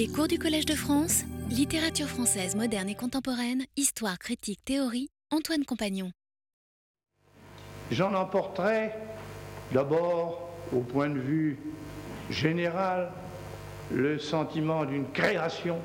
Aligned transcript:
Les 0.00 0.08
cours 0.08 0.28
du 0.28 0.38
Collège 0.38 0.64
de 0.64 0.74
France, 0.74 1.24
littérature 1.50 2.06
française 2.06 2.56
moderne 2.56 2.88
et 2.88 2.94
contemporaine, 2.94 3.66
histoire, 3.76 4.18
critique, 4.18 4.64
théorie, 4.64 5.10
Antoine 5.30 5.66
Compagnon. 5.66 6.10
J'en 7.90 8.14
emporterai 8.14 8.92
d'abord, 9.72 10.48
au 10.74 10.80
point 10.80 11.10
de 11.10 11.18
vue 11.18 11.58
général, 12.30 13.12
le 13.92 14.18
sentiment 14.18 14.86
d'une 14.86 15.04
création 15.12 15.76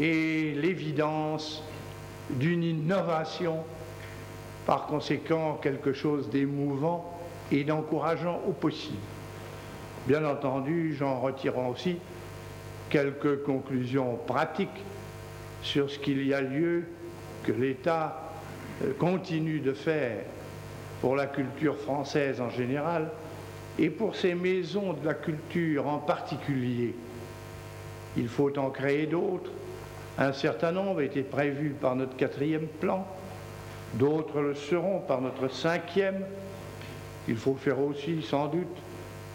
et 0.00 0.52
l'évidence 0.56 1.62
d'une 2.30 2.64
innovation, 2.64 3.58
par 4.66 4.86
conséquent 4.86 5.54
quelque 5.62 5.92
chose 5.92 6.30
d'émouvant 6.30 7.16
et 7.52 7.62
d'encourageant 7.62 8.40
au 8.44 8.50
possible. 8.50 8.98
Bien 10.08 10.24
entendu, 10.24 10.96
j'en 10.98 11.20
retirerai 11.20 11.68
aussi 11.68 11.96
quelques 12.92 13.42
conclusions 13.42 14.18
pratiques 14.26 14.84
sur 15.62 15.90
ce 15.90 15.98
qu'il 15.98 16.26
y 16.26 16.34
a 16.34 16.42
lieu 16.42 16.84
que 17.42 17.50
l'État 17.50 18.30
euh, 18.84 18.92
continue 18.98 19.60
de 19.60 19.72
faire 19.72 20.18
pour 21.00 21.16
la 21.16 21.26
culture 21.26 21.78
française 21.78 22.38
en 22.42 22.50
général 22.50 23.08
et 23.78 23.88
pour 23.88 24.14
ces 24.14 24.34
maisons 24.34 24.92
de 24.92 25.06
la 25.06 25.14
culture 25.14 25.88
en 25.88 25.96
particulier. 25.96 26.94
Il 28.18 28.28
faut 28.28 28.56
en 28.58 28.68
créer 28.68 29.06
d'autres. 29.06 29.50
Un 30.18 30.34
certain 30.34 30.72
nombre 30.72 31.00
étaient 31.00 31.22
prévus 31.22 31.70
par 31.70 31.96
notre 31.96 32.14
quatrième 32.14 32.66
plan, 32.66 33.06
d'autres 33.94 34.42
le 34.42 34.54
seront 34.54 35.00
par 35.00 35.22
notre 35.22 35.48
cinquième. 35.48 36.26
Il 37.26 37.36
faut 37.36 37.54
faire 37.54 37.80
aussi, 37.80 38.20
sans 38.20 38.48
doute, 38.48 38.76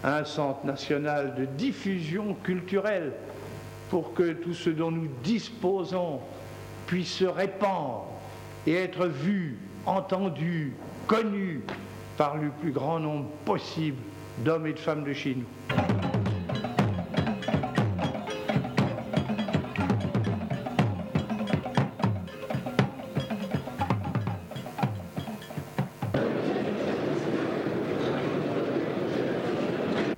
un 0.04 0.24
centre 0.24 0.64
national 0.64 1.34
de 1.34 1.44
diffusion 1.44 2.36
culturelle 2.44 3.12
pour 3.90 4.14
que 4.14 4.32
tout 4.32 4.54
ce 4.54 4.70
dont 4.70 4.90
nous 4.90 5.08
disposons 5.22 6.20
puisse 6.86 7.12
se 7.12 7.24
répandre 7.24 8.06
et 8.66 8.74
être 8.74 9.06
vu, 9.06 9.58
entendu, 9.86 10.74
connu 11.06 11.62
par 12.16 12.36
le 12.36 12.50
plus 12.50 12.72
grand 12.72 13.00
nombre 13.00 13.28
possible 13.44 13.98
d'hommes 14.38 14.66
et 14.66 14.72
de 14.72 14.78
femmes 14.78 15.04
de 15.04 15.12
chez 15.12 15.34
nous. 15.34 15.46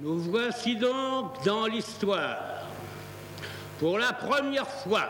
Nous 0.01 0.19
voici 0.19 0.77
donc 0.77 1.45
dans 1.45 1.67
l'histoire. 1.67 2.50
Pour 3.81 3.99
la 3.99 4.13
première 4.13 4.69
fois, 4.69 5.09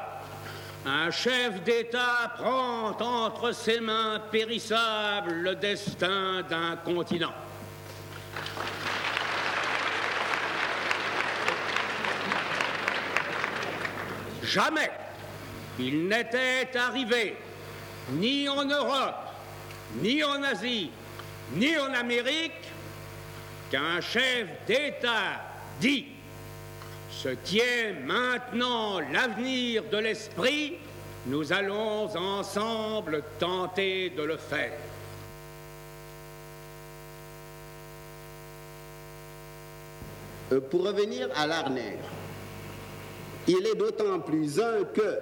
un 0.86 1.10
chef 1.10 1.60
d'État 1.64 2.32
prend 2.36 2.96
entre 3.00 3.50
ses 3.50 3.80
mains 3.80 4.22
périssables 4.30 5.32
le 5.32 5.56
destin 5.56 6.42
d'un 6.48 6.76
continent. 6.76 7.32
Jamais 14.44 14.92
il 15.80 16.06
n'était 16.06 16.70
arrivé, 16.78 17.36
ni 18.12 18.48
en 18.48 18.64
Europe, 18.64 19.34
ni 19.96 20.22
en 20.22 20.44
Asie, 20.44 20.92
ni 21.54 21.76
en 21.76 21.92
Amérique, 21.92 22.70
qu'un 23.68 24.00
chef 24.00 24.46
d'État 24.68 25.42
dit 25.80 26.19
Ce 27.12 27.28
qui 27.28 27.58
est 27.58 27.92
maintenant 28.06 29.00
l'avenir 29.00 29.84
de 29.90 29.98
l'esprit, 29.98 30.78
nous 31.26 31.52
allons 31.52 32.08
ensemble 32.16 33.22
tenter 33.38 34.10
de 34.10 34.22
le 34.22 34.36
faire. 34.36 34.72
Euh, 40.52 40.60
Pour 40.60 40.84
revenir 40.86 41.28
à 41.36 41.46
l'art 41.46 41.70
nègre, 41.70 42.08
il 43.46 43.66
est 43.66 43.76
d'autant 43.76 44.20
plus 44.20 44.60
un 44.60 44.84
que 44.84 45.18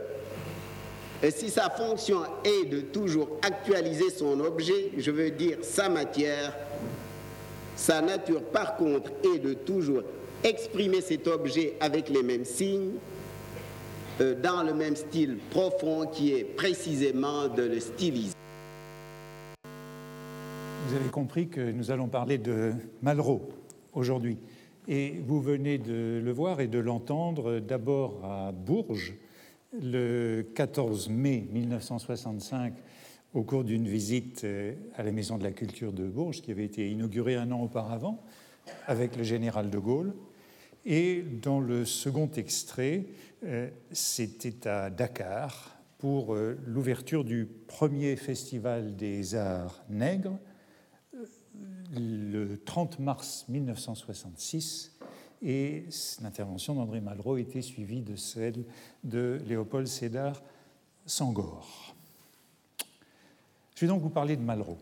si 1.31 1.51
sa 1.51 1.69
fonction 1.71 2.23
est 2.45 2.67
de 2.67 2.81
toujours 2.81 3.39
actualiser 3.43 4.11
son 4.11 4.39
objet, 4.41 4.93
je 4.97 5.11
veux 5.11 5.31
dire 5.31 5.59
sa 5.63 5.89
matière, 5.89 6.55
sa 7.75 8.01
nature 8.01 8.43
par 8.45 8.77
contre 8.77 9.11
est 9.25 9.39
de 9.39 9.55
toujours 9.55 10.03
exprimer 10.45 11.01
cet 11.01 11.27
objet 11.27 11.75
avec 11.81 12.09
les 12.09 12.23
mêmes 12.23 12.45
signes, 12.45 12.93
euh, 14.21 14.41
dans 14.41 14.63
le 14.63 14.75
même 14.75 14.97
style 14.97 15.39
profond 15.51 16.07
qui 16.07 16.33
est 16.33 16.45
précisément 16.45 17.49
de 17.49 17.63
le 17.63 17.81
styliser. 17.81 18.35
Vous 20.89 20.97
avez 20.97 21.11
compris 21.11 21.49
que 21.49 21.71
nous 21.71 21.91
allons 21.91 22.09
parler 22.09 22.39
de 22.39 22.73
Malraux 23.03 23.49
aujourd'hui. 23.93 24.39
Et 24.87 25.21
vous 25.27 25.41
venez 25.41 25.77
de 25.77 26.21
le 26.25 26.33
voir 26.33 26.61
et 26.61 26.67
de 26.67 26.79
l'entendre 26.79 27.59
d'abord 27.59 28.25
à 28.25 28.53
Bourges, 28.53 29.15
le 29.79 30.47
14 30.55 31.11
mai 31.11 31.47
1965, 31.53 32.73
au 33.35 33.43
cours 33.43 33.65
d'une 33.65 33.87
visite 33.87 34.45
euh, 34.45 34.73
à 34.97 35.03
la 35.03 35.13
Maison 35.13 35.37
de 35.37 35.45
la 35.45 35.51
Culture 35.51 35.93
de 35.93 36.05
Bourges, 36.07 36.41
qui 36.41 36.51
avait 36.51 36.65
été 36.65 36.91
inaugurée 36.91 37.37
un 37.37 37.53
an 37.53 37.61
auparavant, 37.61 38.25
avec 38.87 39.17
le 39.17 39.23
général 39.23 39.71
de 39.71 39.79
Gaulle. 39.79 40.15
Et 40.85 41.23
dans 41.23 41.61
le 41.61 41.85
second 41.85 42.31
extrait, 42.37 43.07
euh, 43.45 43.69
c'était 43.93 44.67
à 44.67 44.91
Dakar 44.91 45.77
pour 45.99 46.35
euh, 46.35 46.59
l'ouverture 46.67 47.25
du 47.25 47.47
premier 47.47 48.17
festival 48.17 48.97
des 48.97 49.35
arts 49.35 49.85
nègres, 49.91 50.39
le 51.95 52.57
30 52.57 53.01
mars 53.01 53.45
1966 53.49 54.99
et 55.43 55.85
l'intervention 56.21 56.75
d'André 56.75 57.01
Malraux 57.01 57.37
était 57.37 57.63
suivie 57.63 58.03
de 58.03 58.17
celle 58.17 58.65
de 59.05 59.41
Léopold 59.47 59.87
Sédar 59.87 60.43
Sangor. 61.07 61.95
Je 63.75 63.81
vais 63.83 63.87
donc 63.87 64.03
vous 64.03 64.11
parler 64.11 64.37
de 64.37 64.43
Malraux. 64.43 64.79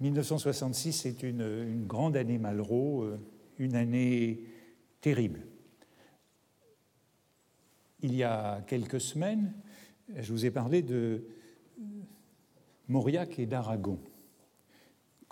1966 0.00 1.06
est 1.06 1.22
une, 1.22 1.42
une 1.42 1.86
grande 1.86 2.16
année 2.16 2.38
Malraux, 2.38 3.02
euh, 3.02 3.18
une 3.58 3.76
année 3.76 4.40
terrible. 5.00 5.46
Il 8.00 8.14
y 8.14 8.24
a 8.24 8.62
quelques 8.66 9.00
semaines, 9.00 9.54
je 10.16 10.32
vous 10.32 10.44
ai 10.44 10.50
parlé 10.50 10.82
de 10.82 11.24
Mauriac 12.88 13.38
et 13.38 13.46
d'Aragon 13.46 14.00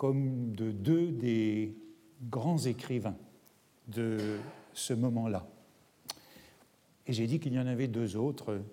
comme 0.01 0.55
de 0.55 0.71
deux 0.71 1.11
des 1.11 1.77
grands 2.23 2.57
écrivains 2.57 3.15
de 3.87 4.39
ce 4.73 4.95
moment-là. 4.95 5.47
Et 7.05 7.13
j'ai 7.13 7.27
dit 7.27 7.39
qu'il 7.39 7.53
y 7.53 7.59
en 7.59 7.67
avait 7.67 7.87
deux 7.87 8.17
autres, 8.17 8.63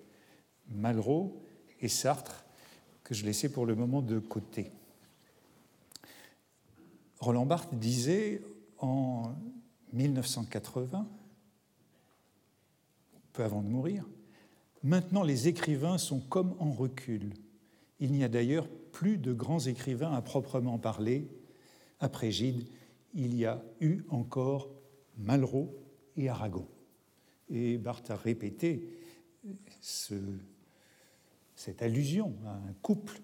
Malraux 0.69 1.39
et 1.81 1.87
Sartre, 1.87 2.45
que 3.03 3.13
je 3.13 3.25
laissais 3.25 3.49
pour 3.51 3.67
le 3.67 3.75
moment 3.75 4.01
de 4.01 4.17
côté. 4.17 4.71
Roland 7.19 7.45
Barthes 7.45 7.75
disait 7.75 8.41
en 8.77 9.33
1980, 9.93 11.07
peu 13.33 13.43
avant 13.43 13.61
de 13.61 13.67
mourir, 13.67 14.05
Maintenant 14.83 15.23
les 15.23 15.47
écrivains 15.47 15.97
sont 15.97 16.19
comme 16.19 16.55
en 16.59 16.71
recul. 16.71 17.33
Il 17.99 18.13
n'y 18.13 18.23
a 18.23 18.29
d'ailleurs 18.29 18.67
plus 18.91 19.17
de 19.17 19.33
grands 19.33 19.59
écrivains 19.59 20.13
à 20.13 20.21
proprement 20.21 20.77
parler. 20.77 21.27
Après 21.99 22.31
Gide, 22.31 22.65
il 23.13 23.35
y 23.35 23.45
a 23.45 23.61
eu 23.81 24.03
encore 24.09 24.69
Malraux 25.17 25.75
et 26.15 26.29
Aragon. 26.29 26.65
Et 27.49 27.77
Barthes 27.77 28.11
a 28.11 28.15
répété 28.15 28.87
ce, 29.81 30.15
cette 31.55 31.81
allusion 31.81 32.33
à 32.45 32.51
un 32.51 32.73
couple, 32.81 33.19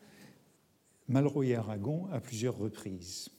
Malraux 1.08 1.44
et 1.44 1.56
Aragon, 1.56 2.08
à 2.12 2.20
plusieurs 2.20 2.58
reprises. 2.58 3.30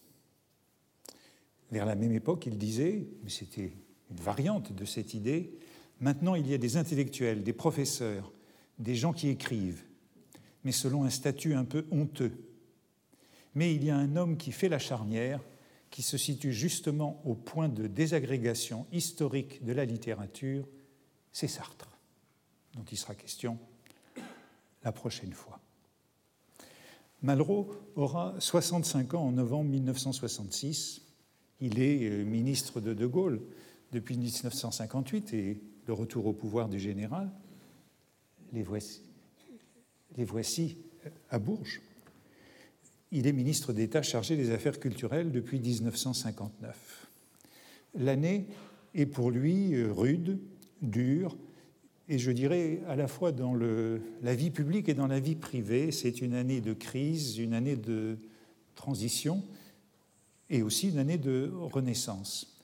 Vers 1.71 1.87
la 1.87 1.95
même 1.95 2.13
époque, 2.13 2.47
il 2.47 2.59
disait, 2.59 3.07
mais 3.23 3.31
c'était 3.31 3.73
une 4.11 4.17
variante 4.17 4.73
de 4.73 4.85
cette 4.85 5.15
idée, 5.15 5.59
maintenant 6.01 6.35
il 6.35 6.47
y 6.47 6.55
a 6.55 6.59
des 6.59 6.77
intellectuels, 6.77 7.43
des 7.43 7.53
professeurs, 7.53 8.33
des 8.79 8.95
gens 8.95 9.13
qui 9.13 9.29
écrivent, 9.29 9.85
mais 10.65 10.73
selon 10.73 11.05
un 11.05 11.11
statut 11.11 11.55
un 11.55 11.65
peu 11.65 11.87
honteux. 11.91 12.33
Mais 13.55 13.75
il 13.75 13.85
y 13.85 13.91
a 13.91 13.97
un 13.97 14.17
homme 14.17 14.37
qui 14.37 14.53
fait 14.53 14.69
la 14.69 14.79
charnière, 14.79 15.41
qui 15.91 16.03
se 16.03 16.19
situe 16.19 16.53
justement 16.53 17.23
au 17.25 17.35
point 17.35 17.69
de 17.69 17.87
désagrégation 17.87 18.87
historique 18.93 19.65
de 19.65 19.73
la 19.73 19.85
littérature, 19.85 20.69
c'est 21.33 21.49
Sartre, 21.49 21.89
dont 22.75 22.85
il 22.91 22.99
sera 22.99 23.15
question 23.15 23.59
la 24.85 24.93
prochaine 24.93 25.33
fois. 25.33 25.59
Malraux 27.23 27.75
aura 27.97 28.35
65 28.39 29.15
ans 29.15 29.23
en 29.23 29.33
novembre 29.33 29.71
1966. 29.71 31.06
Il 31.61 31.81
est 31.81 32.11
euh, 32.11 32.25
ministre 32.25 32.81
de 32.81 32.95
De 32.95 33.07
Gaulle 33.07 33.41
depuis 33.93 34.17
1958 34.17 35.35
et 35.35 35.61
le 35.87 35.93
retour 35.93 36.27
au 36.27 36.33
pouvoir 36.33 36.69
du 36.69 36.79
général. 36.79 37.31
Les 38.53 38.63
voici, 38.63 39.03
à 41.31 41.39
Bourges. 41.39 41.81
Il 43.13 43.27
est 43.27 43.33
ministre 43.33 43.73
d'État 43.73 44.03
chargé 44.03 44.37
des 44.37 44.51
affaires 44.51 44.81
culturelles 44.81 45.31
depuis 45.31 45.61
1959. 45.61 47.09
L'année 47.95 48.47
est 48.95 49.07
pour 49.07 49.31
lui 49.31 49.83
rude, 49.85 50.39
dure, 50.83 51.37
et 52.09 52.19
je 52.19 52.31
dirais 52.31 52.81
à 52.87 52.97
la 52.97 53.09
fois 53.09 53.33
dans 53.33 53.55
la 53.55 54.35
vie 54.35 54.51
publique 54.51 54.89
et 54.89 54.95
dans 54.95 55.07
la 55.07 55.19
vie 55.19 55.35
privée, 55.35 55.91
c'est 55.91 56.21
une 56.21 56.35
année 56.35 56.61
de 56.61 56.73
crise, 56.73 57.39
une 57.39 57.55
année 57.55 57.77
de 57.77 58.19
transition 58.75 59.43
et 60.51 60.63
aussi 60.63 60.91
une 60.91 60.99
année 60.99 61.19
de 61.19 61.51
renaissance. 61.55 62.57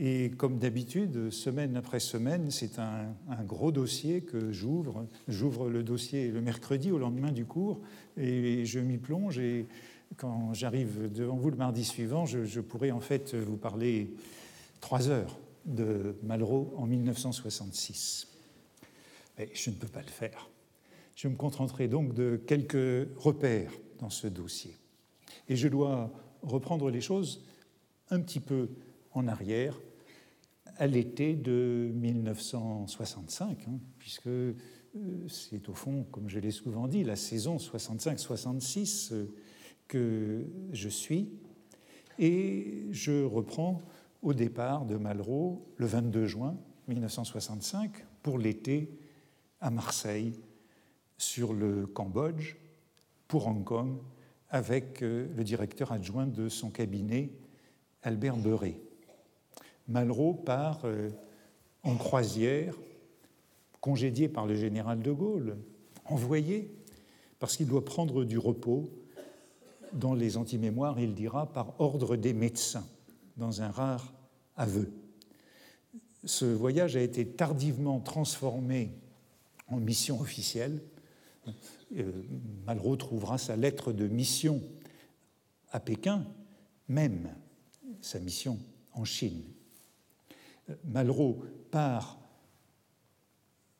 Et 0.00 0.30
comme 0.36 0.58
d'habitude, 0.58 1.30
semaine 1.30 1.76
après 1.76 1.98
semaine, 1.98 2.52
c'est 2.52 2.78
un, 2.78 3.14
gros 3.44 3.72
dossier 3.72 4.20
que 4.20 4.52
j'ouvre. 4.52 5.06
J'ouvre 5.26 5.68
le 5.68 5.82
dossier 5.82 6.28
le 6.28 6.40
mercredi 6.40 6.92
au 6.92 6.98
lendemain 6.98 7.32
du 7.32 7.44
cours 7.44 7.80
et 8.16 8.64
je 8.64 8.78
m'y 8.78 8.98
plonge. 8.98 9.40
Et 9.40 9.66
quand 10.16 10.54
j'arrive 10.54 11.12
devant 11.12 11.36
vous 11.36 11.50
le 11.50 11.56
mardi 11.56 11.84
suivant, 11.84 12.26
je, 12.26 12.44
je, 12.44 12.60
pourrais 12.60 12.92
en 12.92 13.00
fait 13.00 13.34
vous 13.34 13.56
parler 13.56 14.14
trois 14.80 15.08
heures 15.08 15.36
de 15.66 16.14
Malraux 16.22 16.72
en 16.76 16.86
1966. 16.86 18.28
Mais 19.36 19.50
je 19.52 19.70
ne 19.70 19.74
peux 19.74 19.88
pas 19.88 20.02
le 20.02 20.06
faire. 20.06 20.48
Je 21.16 21.26
me 21.26 21.34
contenterai 21.34 21.88
donc 21.88 22.14
de 22.14 22.40
quelques 22.46 23.08
repères 23.16 23.72
dans 23.98 24.10
ce 24.10 24.28
dossier. 24.28 24.76
Et 25.48 25.56
je 25.56 25.66
dois 25.66 26.12
reprendre 26.42 26.90
les 26.90 27.00
choses 27.00 27.44
un 28.10 28.20
petit 28.20 28.40
peu 28.40 28.70
en 29.12 29.28
arrière 29.28 29.78
à 30.76 30.86
l'été 30.86 31.34
de 31.34 31.90
1965, 31.94 33.66
hein, 33.68 33.78
puisque 33.98 34.28
euh, 34.28 34.54
c'est 35.28 35.68
au 35.68 35.74
fond, 35.74 36.04
comme 36.10 36.28
je 36.28 36.38
l'ai 36.38 36.50
souvent 36.50 36.86
dit, 36.86 37.04
la 37.04 37.16
saison 37.16 37.56
65-66 37.56 39.12
euh, 39.12 39.26
que 39.88 40.46
je 40.72 40.88
suis. 40.88 41.28
Et 42.18 42.86
je 42.90 43.24
reprends 43.24 43.80
au 44.22 44.34
départ 44.34 44.84
de 44.86 44.96
Malraux 44.96 45.66
le 45.76 45.86
22 45.86 46.26
juin 46.26 46.56
1965 46.88 48.04
pour 48.22 48.38
l'été 48.38 48.90
à 49.60 49.70
Marseille, 49.70 50.32
sur 51.16 51.52
le 51.52 51.86
Cambodge, 51.86 52.56
pour 53.26 53.46
Hong 53.46 53.64
Kong, 53.64 53.98
avec 54.50 55.02
euh, 55.02 55.26
le 55.36 55.44
directeur 55.44 55.92
adjoint 55.92 56.26
de 56.26 56.48
son 56.48 56.70
cabinet, 56.70 57.30
Albert 58.02 58.36
Beuret. 58.36 58.80
Malraux 59.88 60.34
part 60.34 60.80
euh, 60.84 61.10
en 61.82 61.96
croisière, 61.96 62.74
congédié 63.80 64.28
par 64.28 64.46
le 64.46 64.54
général 64.54 65.00
de 65.00 65.12
Gaulle, 65.12 65.56
envoyé, 66.04 66.70
parce 67.38 67.56
qu'il 67.56 67.66
doit 67.66 67.84
prendre 67.84 68.24
du 68.24 68.38
repos. 68.38 68.90
Dans 69.92 70.14
les 70.14 70.36
antimémoires, 70.36 71.00
il 71.00 71.14
dira 71.14 71.46
par 71.52 71.80
ordre 71.80 72.16
des 72.16 72.32
médecins, 72.32 72.86
dans 73.36 73.62
un 73.62 73.70
rare 73.70 74.12
aveu. 74.56 74.90
Ce 76.24 76.44
voyage 76.44 76.96
a 76.96 77.00
été 77.00 77.26
tardivement 77.26 78.00
transformé 78.00 78.90
en 79.68 79.78
mission 79.78 80.20
officielle. 80.20 80.82
Euh, 81.96 82.22
Malraux 82.66 82.96
trouvera 82.96 83.38
sa 83.38 83.56
lettre 83.56 83.92
de 83.92 84.06
mission 84.06 84.62
à 85.70 85.80
Pékin, 85.80 86.26
même 86.88 87.28
sa 88.00 88.18
mission 88.20 88.58
en 88.92 89.04
Chine. 89.04 89.42
Malraux 90.84 91.44
part 91.70 92.18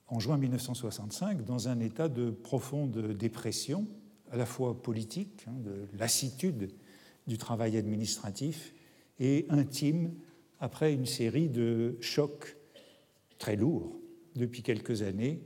en 0.08 0.20
juin 0.20 0.38
1965 0.38 1.44
dans 1.44 1.68
un 1.68 1.80
état 1.80 2.08
de 2.08 2.30
profonde 2.30 3.12
dépression, 3.16 3.86
à 4.30 4.36
la 4.36 4.46
fois 4.46 4.82
politique, 4.82 5.44
hein, 5.46 5.54
de 5.64 5.86
lassitude 5.98 6.72
du 7.26 7.36
travail 7.36 7.76
administratif, 7.76 8.74
et 9.20 9.46
intime 9.50 10.14
après 10.60 10.92
une 10.92 11.06
série 11.06 11.48
de 11.48 11.96
chocs 12.00 12.56
très 13.38 13.56
lourds 13.56 13.98
depuis 14.34 14.62
quelques 14.62 15.02
années. 15.02 15.42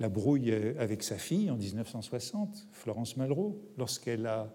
La 0.00 0.08
brouille 0.08 0.52
avec 0.52 1.02
sa 1.04 1.18
fille 1.18 1.50
en 1.50 1.56
1960, 1.56 2.66
Florence 2.72 3.16
Malraux, 3.16 3.62
lorsqu'elle 3.78 4.26
a 4.26 4.52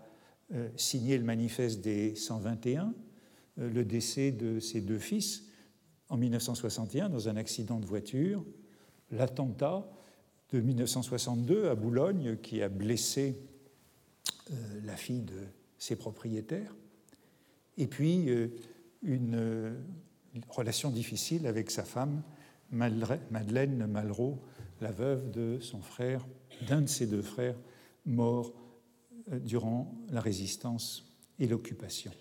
euh, 0.53 0.67
signé 0.75 1.17
le 1.17 1.23
manifeste 1.23 1.81
des 1.81 2.15
121, 2.15 2.93
euh, 3.59 3.69
le 3.69 3.85
décès 3.85 4.31
de 4.31 4.59
ses 4.59 4.81
deux 4.81 4.99
fils, 4.99 5.45
en 6.09 6.17
1961 6.17 7.09
dans 7.09 7.29
un 7.29 7.35
accident 7.35 7.79
de 7.79 7.85
voiture, 7.85 8.43
l'attentat 9.11 9.89
de 10.51 10.59
1962 10.59 11.69
à 11.69 11.75
Boulogne 11.75 12.37
qui 12.37 12.61
a 12.61 12.69
blessé 12.69 13.37
euh, 14.51 14.53
la 14.83 14.95
fille 14.95 15.21
de 15.21 15.39
ses 15.77 15.95
propriétaires, 15.95 16.75
et 17.77 17.87
puis 17.87 18.29
euh, 18.29 18.47
une, 19.01 19.35
euh, 19.35 19.73
relation 20.49 20.89
difficile 20.91 21.47
avec 21.47 21.71
sa 21.71 21.83
femme, 21.83 22.21
Madeleine 22.71 23.87
Malraux, 23.87 24.39
la 24.81 24.91
veuve 24.91 25.31
de 25.31 25.59
son 25.59 25.81
frère, 25.81 26.25
d'un 26.67 26.81
de 26.81 26.87
ses 26.87 27.07
deux 27.07 27.21
frères, 27.21 27.57
mort 28.05 28.53
durant 29.27 29.95
la 30.09 30.21
résistance 30.21 31.05
et 31.39 31.47
l'occupation 31.47 32.11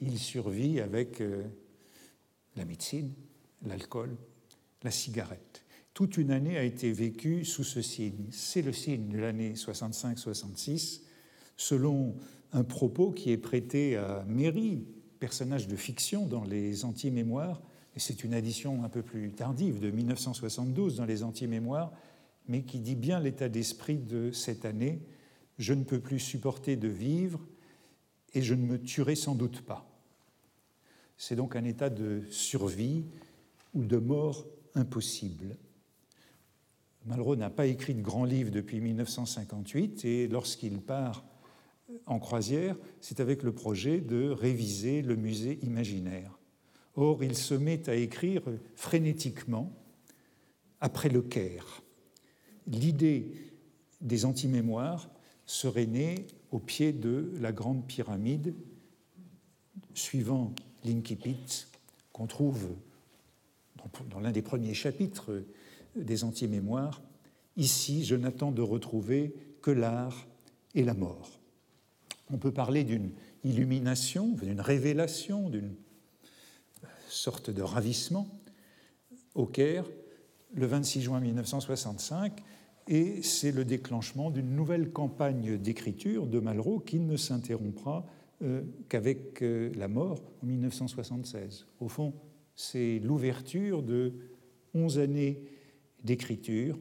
il 0.00 0.18
survit 0.18 0.80
avec 0.80 1.20
euh, 1.20 1.44
la 2.56 2.64
médecine, 2.64 3.12
l'alcool, 3.66 4.16
la 4.82 4.90
cigarette. 4.90 5.64
Toute 5.94 6.16
une 6.16 6.30
année 6.30 6.56
a 6.56 6.62
été 6.62 6.92
vécue 6.92 7.44
sous 7.44 7.64
ce 7.64 7.82
signe. 7.82 8.26
C'est 8.30 8.62
le 8.62 8.72
signe 8.72 9.08
de 9.08 9.18
l'année 9.18 9.52
65-66, 9.54 11.02
selon 11.56 12.16
un 12.52 12.64
propos 12.64 13.10
qui 13.10 13.30
est 13.30 13.36
prêté 13.36 13.96
à 13.96 14.24
Méry, 14.26 14.86
personnage 15.18 15.68
de 15.68 15.76
fiction 15.76 16.26
dans 16.26 16.44
les 16.44 16.84
anti-mémoires, 16.84 17.60
et 17.96 18.00
c'est 18.00 18.24
une 18.24 18.34
addition 18.34 18.84
un 18.84 18.88
peu 18.88 19.02
plus 19.02 19.32
tardive 19.32 19.80
de 19.80 19.90
1972 19.90 20.96
dans 20.96 21.04
les 21.04 21.22
anti-mémoires, 21.22 21.92
mais 22.48 22.62
qui 22.62 22.78
dit 22.78 22.94
bien 22.94 23.20
l'état 23.20 23.48
d'esprit 23.48 23.98
de 23.98 24.30
cette 24.32 24.64
année. 24.64 25.00
Je 25.58 25.74
ne 25.74 25.84
peux 25.84 26.00
plus 26.00 26.18
supporter 26.18 26.76
de 26.76 26.88
vivre 26.88 27.40
et 28.34 28.42
je 28.42 28.54
ne 28.54 28.64
me 28.64 28.78
tuerai 28.80 29.14
sans 29.14 29.34
doute 29.34 29.62
pas. 29.62 29.86
C'est 31.16 31.36
donc 31.36 31.56
un 31.56 31.64
état 31.64 31.90
de 31.90 32.22
survie 32.30 33.04
ou 33.74 33.84
de 33.84 33.98
mort 33.98 34.46
impossible. 34.74 35.56
Malraux 37.06 37.36
n'a 37.36 37.50
pas 37.50 37.66
écrit 37.66 37.94
de 37.94 38.02
grands 38.02 38.24
livres 38.24 38.50
depuis 38.50 38.80
1958 38.80 40.04
et 40.04 40.28
lorsqu'il 40.28 40.80
part 40.80 41.24
en 42.06 42.18
croisière, 42.18 42.76
c'est 43.00 43.20
avec 43.20 43.42
le 43.42 43.52
projet 43.52 44.00
de 44.00 44.30
réviser 44.30 45.02
le 45.02 45.16
musée 45.16 45.58
imaginaire. 45.62 46.39
Or, 47.00 47.24
il 47.24 47.34
se 47.34 47.54
met 47.54 47.88
à 47.88 47.94
écrire 47.94 48.42
frénétiquement 48.76 49.72
après 50.82 51.08
le 51.08 51.22
Caire. 51.22 51.82
L'idée 52.66 53.32
des 54.02 54.26
antimémoires 54.26 55.08
serait 55.46 55.86
née 55.86 56.26
au 56.50 56.58
pied 56.58 56.92
de 56.92 57.32
la 57.40 57.52
grande 57.52 57.86
pyramide, 57.86 58.54
suivant 59.94 60.54
l'incipit 60.84 61.66
qu'on 62.12 62.26
trouve 62.26 62.68
dans 64.10 64.20
l'un 64.20 64.30
des 64.30 64.42
premiers 64.42 64.74
chapitres 64.74 65.42
des 65.96 66.22
anti-mémoires. 66.22 67.00
Ici, 67.56 68.04
je 68.04 68.14
n'attends 68.14 68.52
de 68.52 68.60
retrouver 68.60 69.34
que 69.62 69.70
l'art 69.70 70.28
et 70.74 70.84
la 70.84 70.92
mort. 70.92 71.30
On 72.28 72.36
peut 72.36 72.52
parler 72.52 72.84
d'une 72.84 73.12
illumination, 73.42 74.32
d'une 74.34 74.60
révélation, 74.60 75.48
d'une 75.48 75.74
sorte 77.10 77.50
de 77.50 77.62
ravissement 77.62 78.28
au 79.34 79.46
Caire 79.46 79.84
le 80.54 80.66
26 80.66 81.02
juin 81.02 81.20
1965, 81.20 82.42
et 82.88 83.22
c'est 83.22 83.52
le 83.52 83.64
déclenchement 83.64 84.30
d'une 84.30 84.54
nouvelle 84.54 84.90
campagne 84.90 85.56
d'écriture 85.58 86.26
de 86.26 86.40
Malraux 86.40 86.80
qui 86.80 86.98
ne 86.98 87.16
s'interrompra 87.16 88.04
euh, 88.42 88.62
qu'avec 88.88 89.42
euh, 89.42 89.70
la 89.76 89.86
mort 89.86 90.22
en 90.42 90.46
1976. 90.46 91.66
Au 91.78 91.88
fond, 91.88 92.14
c'est 92.56 92.98
l'ouverture 92.98 93.82
de 93.82 94.14
11 94.74 94.98
années 94.98 95.42
d'écriture 96.02 96.78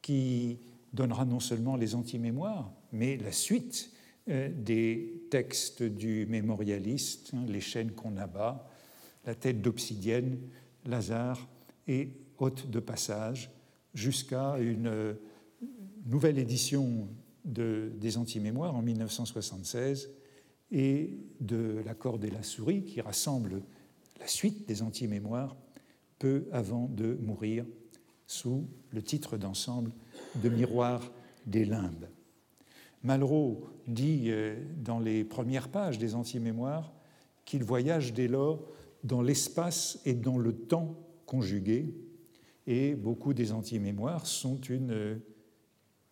qui 0.00 0.58
donnera 0.92 1.24
non 1.24 1.40
seulement 1.40 1.76
les 1.76 1.94
anti-mémoires, 1.94 2.72
mais 2.92 3.16
la 3.16 3.32
suite 3.32 3.92
euh, 4.28 4.48
des 4.54 5.24
textes 5.30 5.82
du 5.82 6.26
mémorialiste, 6.26 7.32
hein, 7.34 7.44
les 7.48 7.60
chaînes 7.60 7.92
qu'on 7.92 8.16
abat, 8.16 8.67
la 9.28 9.34
tête 9.34 9.60
d'obsidienne, 9.60 10.38
Lazare 10.86 11.46
et 11.86 12.08
hôte 12.38 12.70
de 12.70 12.80
passage, 12.80 13.50
jusqu'à 13.92 14.58
une 14.58 15.18
nouvelle 16.06 16.38
édition 16.38 17.08
de, 17.44 17.92
des 18.00 18.16
anti-mémoires 18.16 18.74
en 18.74 18.80
1976 18.80 20.08
et 20.72 21.18
de 21.40 21.82
l'accord 21.84 22.18
et 22.24 22.30
la 22.30 22.42
souris 22.42 22.84
qui 22.84 23.02
rassemble 23.02 23.60
la 24.18 24.26
suite 24.26 24.66
des 24.66 24.80
anti-mémoires 24.80 25.56
peu 26.18 26.46
avant 26.50 26.88
de 26.88 27.18
mourir, 27.20 27.66
sous 28.26 28.66
le 28.92 29.02
titre 29.02 29.36
d'ensemble 29.36 29.90
de 30.42 30.48
Miroir 30.48 31.02
des 31.44 31.66
limbes. 31.66 32.08
Malraux 33.02 33.68
dit 33.86 34.28
euh, 34.28 34.56
dans 34.78 35.00
les 35.00 35.22
premières 35.22 35.68
pages 35.68 35.98
des 35.98 36.14
Anti-Mémoires 36.14 36.94
qu'il 37.44 37.62
voyage 37.62 38.14
dès 38.14 38.26
lors 38.26 38.60
dans 39.08 39.22
l'espace 39.22 39.98
et 40.04 40.12
dans 40.12 40.38
le 40.38 40.52
temps 40.52 40.94
conjugués, 41.26 41.94
et 42.66 42.94
beaucoup 42.94 43.32
des 43.32 43.52
Anti-Mémoires 43.52 44.26
sont 44.26 44.60
une 44.60 44.90
euh, 44.92 45.16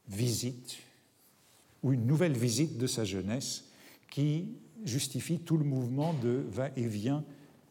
visite 0.08 0.78
ou 1.82 1.92
une 1.92 2.06
nouvelle 2.06 2.32
visite 2.32 2.78
de 2.78 2.86
sa 2.86 3.04
jeunesse 3.04 3.66
qui 4.10 4.48
justifie 4.84 5.38
tout 5.38 5.58
le 5.58 5.64
mouvement 5.64 6.14
de 6.22 6.42
va-et-vient 6.50 7.22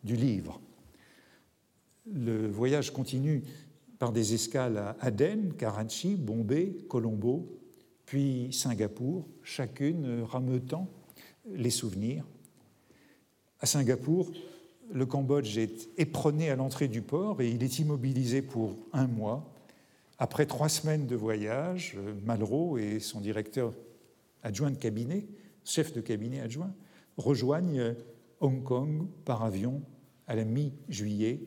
du 0.03 0.15
livre. 0.15 0.61
Le 2.13 2.47
voyage 2.47 2.93
continue 2.93 3.43
par 3.97 4.11
des 4.11 4.35
escales 4.35 4.77
à 4.77 4.95
Aden, 4.99 5.53
Karachi, 5.53 6.15
Bombay, 6.15 6.75
Colombo, 6.87 7.59
puis 8.05 8.49
Singapour, 8.51 9.27
chacune 9.41 10.21
rameutant 10.21 10.87
les 11.51 11.71
souvenirs. 11.71 12.23
À 13.59 13.65
Singapour, 13.65 14.31
le 14.91 15.05
Cambodge 15.05 15.57
est 15.57 15.89
éperonné 15.97 16.49
à 16.49 16.55
l'entrée 16.55 16.87
du 16.87 17.01
port 17.01 17.41
et 17.41 17.49
il 17.49 17.63
est 17.63 17.79
immobilisé 17.79 18.41
pour 18.41 18.77
un 18.93 19.07
mois. 19.07 19.51
Après 20.17 20.45
trois 20.45 20.69
semaines 20.69 21.07
de 21.07 21.15
voyage, 21.15 21.97
Malraux 22.23 22.77
et 22.77 22.99
son 22.99 23.19
directeur 23.19 23.73
adjoint 24.43 24.71
de 24.71 24.77
cabinet, 24.77 25.27
chef 25.63 25.93
de 25.93 26.01
cabinet 26.01 26.39
adjoint, 26.39 26.73
rejoignent 27.17 27.95
Hong 28.39 28.63
Kong 28.63 29.07
par 29.25 29.43
avion 29.43 29.81
à 30.27 30.35
la 30.35 30.45
mi-juillet, 30.45 31.41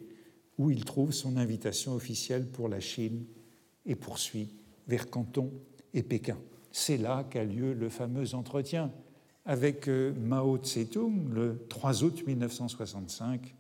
où 0.58 0.70
il 0.70 0.84
trouve 0.84 1.12
son 1.12 1.36
invitation 1.36 1.94
officielle 1.94 2.46
pour 2.46 2.68
la 2.68 2.80
Chine 2.80 3.24
et 3.86 3.94
poursuit 3.94 4.56
vers 4.88 5.08
Canton 5.08 5.52
et 5.94 6.02
Pékin. 6.02 6.38
C'est 6.72 6.96
là 6.96 7.24
qu'a 7.30 7.44
lieu 7.44 7.72
le 7.72 7.88
fameux 7.88 8.34
entretien 8.34 8.92
avec 9.48 9.88
euh, 9.88 10.12
Mao 10.12 10.58
Tse-tung 10.58 11.30
le 11.32 11.64
3 11.70 12.04
août 12.04 12.22
1965, 12.26 13.54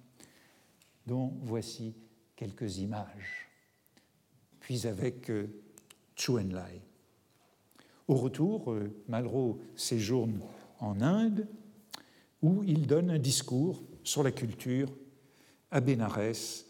dont 1.06 1.32
voici 1.42 1.94
quelques 2.36 2.76
images. 2.76 3.48
Puis 4.60 4.86
avec 4.86 5.30
euh, 5.30 5.48
Chu 6.14 6.32
Enlai. 6.32 6.82
Au 8.06 8.16
retour, 8.16 8.70
euh, 8.70 8.94
Malraux 9.08 9.62
séjourne 9.76 10.40
en 10.78 11.00
Inde, 11.00 11.48
où 12.42 12.62
il 12.64 12.86
donne 12.86 13.10
un 13.10 13.18
discours 13.18 13.82
sur 14.04 14.22
la 14.22 14.30
culture 14.30 14.90
à 15.70 15.80
Bénarès 15.80 16.66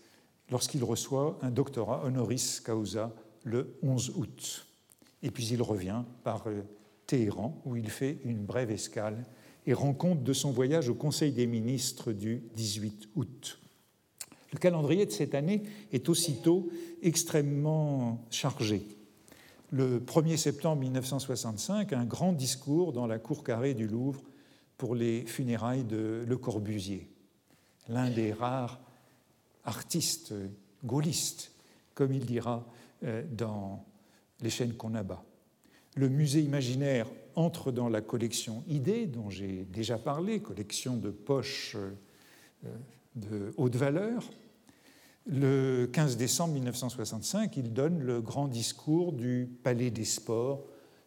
lorsqu'il 0.49 0.85
reçoit 0.85 1.41
un 1.43 1.51
doctorat 1.51 2.05
honoris 2.05 2.61
causa 2.61 3.13
le 3.43 3.77
11 3.83 4.13
août. 4.17 4.67
Et 5.25 5.33
puis 5.33 5.47
il 5.49 5.61
revient 5.61 6.05
par 6.23 6.47
euh, 6.47 6.63
Téhéran, 7.09 7.61
où 7.65 7.75
il 7.75 7.89
fait 7.89 8.19
une 8.25 8.45
brève 8.45 8.71
escale 8.71 9.25
et 9.67 9.73
rend 9.73 9.95
compte 9.95 10.23
de 10.23 10.33
son 10.33 10.53
voyage 10.53 10.89
au 10.89 10.95
Conseil 10.95 11.33
des 11.33 11.47
ministres 11.47 12.13
du 12.13 12.43
18 12.55 13.09
août. 13.17 13.61
Le 14.53 14.59
calendrier 14.59 15.07
de 15.07 15.11
cette 15.11 15.35
année 15.35 15.63
est 15.91 16.09
aussitôt 16.09 16.69
extrêmement 17.03 18.25
chargé. 18.31 18.87
Le 19.71 20.01
1er 20.01 20.37
septembre 20.37 20.81
1965, 20.83 21.93
un 21.93 22.05
grand 22.05 22.33
discours 22.33 22.93
dans 22.93 23.07
la 23.07 23.19
cour 23.19 23.43
carrée 23.43 23.75
du 23.75 23.87
Louvre 23.87 24.23
pour 24.77 24.95
les 24.95 25.27
funérailles 25.27 25.85
de 25.85 26.25
Le 26.27 26.37
Corbusier, 26.37 27.09
l'un 27.89 28.11
des 28.11 28.33
rares 28.33 28.81
artistes 29.65 30.35
gaullistes, 30.85 31.53
comme 31.95 32.13
il 32.13 32.25
dira 32.25 32.67
euh, 33.05 33.23
dans 33.31 33.85
Les 34.41 34.51
chaînes 34.51 34.75
qu'on 34.75 34.95
abat. 34.95 35.25
Le 35.99 36.09
musée 36.09 36.43
imaginaire 36.43 37.09
entre 37.35 37.73
dans 37.73 37.89
la 37.89 38.01
collection 38.01 38.63
Idées, 38.69 39.07
dont 39.09 39.31
j'ai 39.31 39.65
déjà 39.65 39.99
parlé, 39.99 40.39
collection 40.39 40.97
de 40.97 41.11
poches 41.11 41.77
euh, 42.65 42.69
de 43.17 43.53
haute 43.57 43.75
valeur. 43.75 44.23
Le 45.27 45.87
15 45.87 46.17
décembre 46.17 46.55
1965, 46.55 47.57
il 47.57 47.73
donne 47.73 47.99
le 47.99 48.21
grand 48.21 48.47
discours 48.47 49.13
du 49.13 49.51
Palais 49.65 49.91
des 49.91 50.05
Sports 50.05 50.63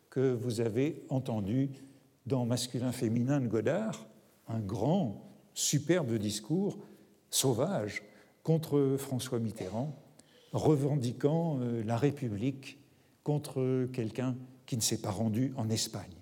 que 0.09 0.33
vous 0.33 0.59
avez 0.59 1.05
entendu 1.07 1.69
dans 2.25 2.45
Masculin-Féminin 2.45 3.39
de 3.39 3.47
Godard, 3.47 4.05
un 4.49 4.59
grand, 4.59 5.31
superbe 5.53 6.15
discours 6.15 6.77
sauvage 7.29 8.03
contre 8.43 8.97
François 8.99 9.39
Mitterrand, 9.39 9.97
revendiquant 10.51 11.59
euh, 11.61 11.81
la 11.85 11.95
République 11.95 12.77
contre 13.23 13.85
quelqu'un 13.93 14.35
qui 14.71 14.77
ne 14.77 14.81
s'est 14.81 15.01
pas 15.01 15.11
rendu 15.11 15.51
en 15.57 15.69
Espagne. 15.69 16.15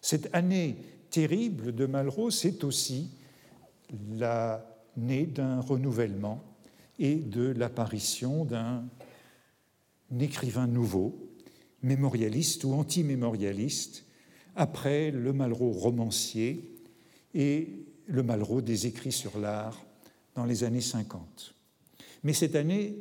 Cette 0.00 0.32
année 0.36 0.76
terrible 1.10 1.74
de 1.74 1.84
Malraux, 1.84 2.30
c'est 2.30 2.62
aussi 2.62 3.10
l'année 4.12 5.26
d'un 5.26 5.60
renouvellement 5.60 6.44
et 7.00 7.16
de 7.16 7.48
l'apparition 7.48 8.44
d'un 8.44 8.84
écrivain 10.20 10.68
nouveau, 10.68 11.28
mémorialiste 11.82 12.62
ou 12.62 12.72
anti-mémorialiste, 12.74 14.04
après 14.54 15.10
le 15.10 15.32
Malraux 15.32 15.72
romancier 15.72 16.72
et 17.34 17.84
le 18.06 18.22
Malraux 18.22 18.60
des 18.60 18.86
écrits 18.86 19.10
sur 19.10 19.40
l'art 19.40 19.84
dans 20.36 20.44
les 20.44 20.62
années 20.62 20.80
50. 20.80 21.56
Mais 22.22 22.32
cette 22.32 22.54
année 22.54 22.94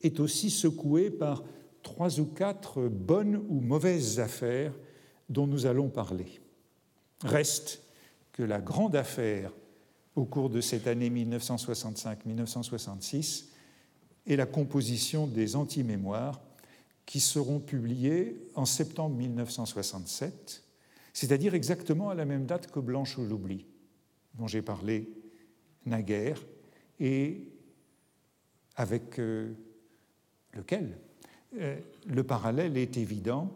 est 0.00 0.20
aussi 0.20 0.48
secouée 0.48 1.10
par 1.10 1.44
trois 1.82 2.20
ou 2.20 2.26
quatre 2.26 2.88
bonnes 2.88 3.42
ou 3.48 3.60
mauvaises 3.60 4.20
affaires 4.20 4.74
dont 5.28 5.46
nous 5.46 5.66
allons 5.66 5.88
parler. 5.88 6.40
Reste 7.22 7.82
que 8.32 8.42
la 8.42 8.60
grande 8.60 8.96
affaire 8.96 9.52
au 10.14 10.24
cours 10.24 10.48
de 10.50 10.60
cette 10.60 10.86
année 10.86 11.10
1965-1966 11.10 13.46
est 14.26 14.36
la 14.36 14.46
composition 14.46 15.26
des 15.26 15.56
anti-mémoires 15.56 16.40
qui 17.06 17.20
seront 17.20 17.60
publiés 17.60 18.36
en 18.54 18.66
septembre 18.66 19.16
1967, 19.16 20.62
c'est-à-dire 21.12 21.54
exactement 21.54 22.10
à 22.10 22.14
la 22.14 22.26
même 22.26 22.44
date 22.44 22.70
que 22.70 22.80
Blanche 22.80 23.16
ou 23.16 23.24
l'oubli, 23.24 23.64
dont 24.34 24.46
j'ai 24.46 24.60
parlé 24.60 25.08
naguère, 25.86 26.44
et 27.00 27.48
avec 28.76 29.18
euh, 29.18 29.54
lequel? 30.52 30.98
Le 31.52 32.22
parallèle 32.22 32.76
est 32.76 32.96
évident. 32.96 33.50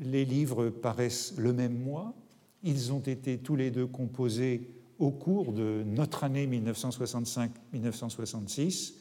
Les 0.00 0.24
livres 0.24 0.68
paraissent 0.68 1.34
le 1.38 1.52
même 1.52 1.78
mois, 1.78 2.14
ils 2.62 2.92
ont 2.92 3.00
été 3.00 3.38
tous 3.38 3.56
les 3.56 3.70
deux 3.70 3.86
composés 3.86 4.68
au 4.98 5.10
cours 5.10 5.52
de 5.52 5.82
notre 5.86 6.24
année 6.24 6.46
1965-1966. 6.46 8.94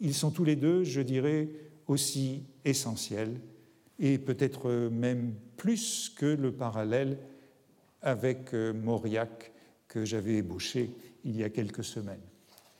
Ils 0.00 0.14
sont 0.14 0.30
tous 0.30 0.44
les 0.44 0.56
deux, 0.56 0.84
je 0.84 1.00
dirais, 1.00 1.48
aussi 1.86 2.44
essentiel 2.64 3.40
et 3.98 4.18
peut-être 4.18 4.88
même 4.90 5.34
plus 5.56 6.12
que 6.16 6.26
le 6.26 6.52
parallèle 6.52 7.18
avec 8.02 8.54
euh, 8.54 8.72
Mauriac 8.72 9.52
que 9.88 10.04
j'avais 10.04 10.36
ébauché 10.36 10.90
il 11.24 11.36
y 11.36 11.44
a 11.44 11.50
quelques 11.50 11.84
semaines. 11.84 12.20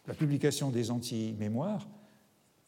La 0.07 0.15
publication 0.15 0.71
des 0.71 0.91
anti-mémoires 0.91 1.87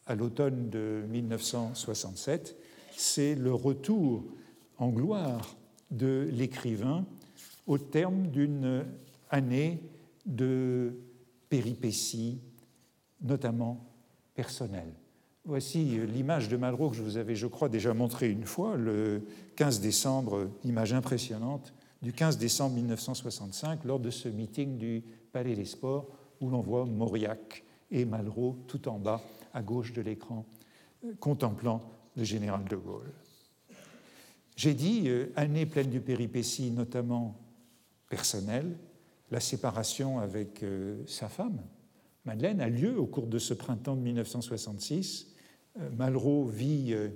à 0.06 0.14
l'automne 0.14 0.68
de 0.70 1.04
1967, 1.10 2.56
c'est 2.96 3.34
le 3.34 3.52
retour 3.52 4.24
en 4.78 4.88
gloire 4.88 5.56
de 5.90 6.28
l'écrivain 6.32 7.04
au 7.66 7.78
terme 7.78 8.28
d'une 8.28 8.84
année 9.30 9.80
de 10.26 10.94
péripéties, 11.48 12.40
notamment 13.20 13.84
personnelles. 14.34 14.92
Voici 15.44 15.84
l'image 16.06 16.48
de 16.48 16.56
Malraux 16.56 16.90
que 16.90 16.96
je 16.96 17.02
vous 17.02 17.16
avais, 17.16 17.34
je 17.34 17.46
crois, 17.46 17.68
déjà 17.68 17.94
montrée 17.94 18.30
une 18.30 18.44
fois, 18.44 18.76
le 18.76 19.22
15 19.56 19.80
décembre, 19.80 20.48
image 20.64 20.92
impressionnante 20.92 21.74
du 22.00 22.12
15 22.12 22.38
décembre 22.38 22.76
1965, 22.76 23.84
lors 23.84 24.00
de 24.00 24.10
ce 24.10 24.28
meeting 24.28 24.76
du 24.76 25.02
Palais 25.32 25.54
des 25.54 25.64
Sports, 25.64 26.08
où 26.40 26.48
l'on 26.48 26.60
voit 26.60 26.84
Mauriac 26.84 27.64
et 27.92 28.04
Malraux 28.04 28.56
tout 28.66 28.88
en 28.88 28.98
bas, 28.98 29.22
à 29.54 29.62
gauche 29.62 29.92
de 29.92 30.02
l'écran, 30.02 30.44
contemplant 31.20 31.80
le 32.16 32.24
général 32.24 32.64
de 32.64 32.76
Gaulle. 32.76 33.12
J'ai 34.56 34.74
dit, 34.74 35.04
euh, 35.06 35.32
année 35.36 35.66
pleine 35.66 35.90
de 35.90 35.98
péripéties, 35.98 36.70
notamment 36.70 37.36
personnelles, 38.08 38.76
la 39.30 39.40
séparation 39.40 40.18
avec 40.18 40.62
euh, 40.62 41.02
sa 41.06 41.28
femme, 41.28 41.60
Madeleine, 42.24 42.60
a 42.60 42.68
lieu 42.68 42.98
au 42.98 43.06
cours 43.06 43.26
de 43.26 43.38
ce 43.38 43.54
printemps 43.54 43.96
de 43.96 44.02
1966 44.02 45.32
euh, 45.80 45.90
Malraux 45.96 46.44
vit 46.44 46.92
euh, 46.92 47.08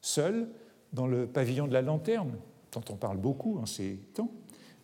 seul 0.00 0.48
dans 0.92 1.06
le 1.06 1.26
pavillon 1.26 1.66
de 1.66 1.72
la 1.72 1.82
Lanterne, 1.82 2.36
dont 2.72 2.84
on 2.90 2.96
parle 2.96 3.18
beaucoup 3.18 3.58
en 3.58 3.66
ces 3.66 3.96
temps, 4.14 4.30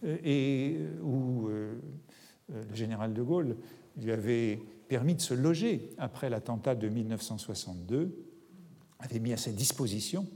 euh, 0.04 0.16
et 0.24 0.78
où 1.02 1.48
le 1.48 2.74
général 2.74 3.14
de 3.14 3.22
Gaulle 3.22 3.56
lui 3.96 4.10
avait 4.10 4.60
permis 4.92 5.14
de 5.14 5.22
se 5.22 5.32
loger 5.32 5.94
après 5.96 6.28
l'attentat 6.28 6.75
de 6.75 6.87
1962, 6.87 8.14
avait 8.99 9.20
mis 9.20 9.32
à 9.32 9.38
sa 9.38 9.50
disposition. 9.50 10.26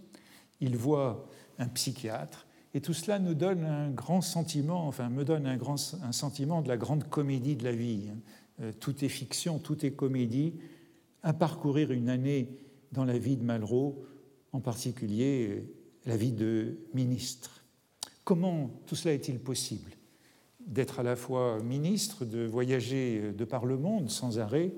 Il 0.62 0.78
voit 0.78 1.28
un 1.58 1.68
psychiatre 1.68 2.46
et 2.72 2.80
tout 2.80 2.94
cela 2.94 3.18
nous 3.18 3.34
donne 3.34 3.64
un 3.64 3.90
grand 3.90 4.22
sentiment, 4.22 4.88
enfin 4.88 5.10
me 5.10 5.26
donne 5.26 5.44
un, 5.44 5.58
grand, 5.58 5.76
un 6.02 6.12
sentiment 6.12 6.62
de 6.62 6.68
la 6.68 6.78
grande 6.78 7.06
comédie 7.06 7.54
de 7.54 7.64
la 7.64 7.72
vie. 7.72 8.08
Euh, 8.62 8.72
tout 8.80 9.04
est 9.04 9.10
fiction, 9.10 9.58
tout 9.58 9.84
est 9.84 9.90
comédie. 9.90 10.54
À 11.22 11.34
parcourir 11.34 11.92
une 11.92 12.08
année 12.08 12.48
dans 12.92 13.04
la 13.04 13.18
vie 13.18 13.36
de 13.36 13.44
Malraux, 13.44 14.06
en 14.52 14.60
particulier 14.60 15.48
euh, 15.50 15.62
la 16.06 16.16
vie 16.16 16.32
de 16.32 16.78
ministre. 16.94 17.62
Comment 18.24 18.70
tout 18.86 18.96
cela 18.96 19.12
est-il 19.12 19.38
possible? 19.38 19.95
D'être 20.66 21.00
à 21.00 21.02
la 21.02 21.16
fois 21.16 21.58
ministre, 21.62 22.24
de 22.24 22.44
voyager 22.44 23.32
de 23.32 23.44
par 23.44 23.66
le 23.66 23.76
monde 23.76 24.10
sans 24.10 24.38
arrêt 24.38 24.72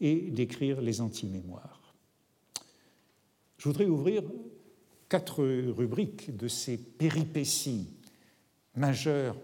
et 0.00 0.30
d'écrire 0.30 0.80
les 0.80 1.00
anti-mémoires. 1.00 1.94
Je 3.56 3.68
voudrais 3.68 3.86
ouvrir 3.86 4.24
quatre 5.08 5.44
rubriques 5.44 6.36
de 6.36 6.48
ces 6.48 6.76
péripéties 6.76 7.86
majeures 8.74 9.36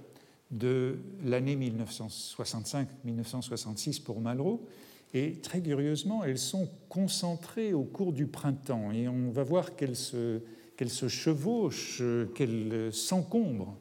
de 0.50 0.98
l'année 1.24 1.56
1965-1966 1.56 4.02
pour 4.02 4.20
Malraux. 4.20 4.66
Et 5.14 5.40
très 5.40 5.62
curieusement, 5.62 6.24
elles 6.24 6.38
sont 6.38 6.68
concentrées 6.88 7.72
au 7.72 7.84
cours 7.84 8.12
du 8.12 8.26
printemps. 8.26 8.90
Et 8.92 9.08
on 9.08 9.30
va 9.30 9.42
voir 9.42 9.76
qu'elles 9.76 9.96
se, 9.96 10.42
se 10.86 11.08
chevauchent, 11.08 12.02
qu'elles 12.34 12.92
s'encombrent. 12.92 13.78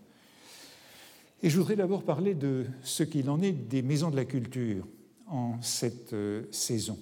Et 1.44 1.50
je 1.50 1.58
voudrais 1.58 1.75
d'abord 1.75 2.03
parler 2.03 2.34
de 2.34 2.65
ce 2.82 3.03
qu'il 3.03 3.29
en 3.29 3.41
est 3.41 3.51
des 3.51 3.84
maisons 3.84 4.10
de 4.10 4.15
la 4.15 4.25
culture 4.25 4.88
en 5.27 5.62
cette 5.62 6.13
euh, 6.13 6.44
saison. 6.51 6.98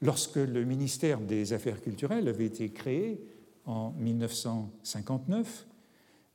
Lorsque 0.00 0.36
le 0.36 0.64
ministère 0.64 1.20
des 1.20 1.52
Affaires 1.52 1.82
culturelles 1.82 2.28
avait 2.28 2.46
été 2.46 2.70
créé 2.70 3.20
en 3.66 3.92
1959, 3.98 5.66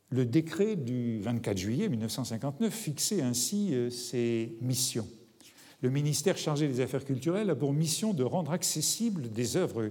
le 0.09 0.25
décret 0.25 0.75
du 0.75 1.19
24 1.21 1.57
juillet 1.57 1.89
1959 1.89 2.71
fixait 2.71 3.21
ainsi 3.23 3.73
euh, 3.73 3.89
ses 3.89 4.55
missions. 4.61 5.07
Le 5.81 5.89
ministère 5.89 6.37
chargé 6.37 6.67
des 6.67 6.79
Affaires 6.79 7.03
culturelles 7.03 7.49
a 7.49 7.55
pour 7.55 7.73
mission 7.73 8.13
de 8.13 8.23
rendre 8.23 8.51
accessibles 8.51 9.29
des 9.29 9.57
œuvres, 9.57 9.89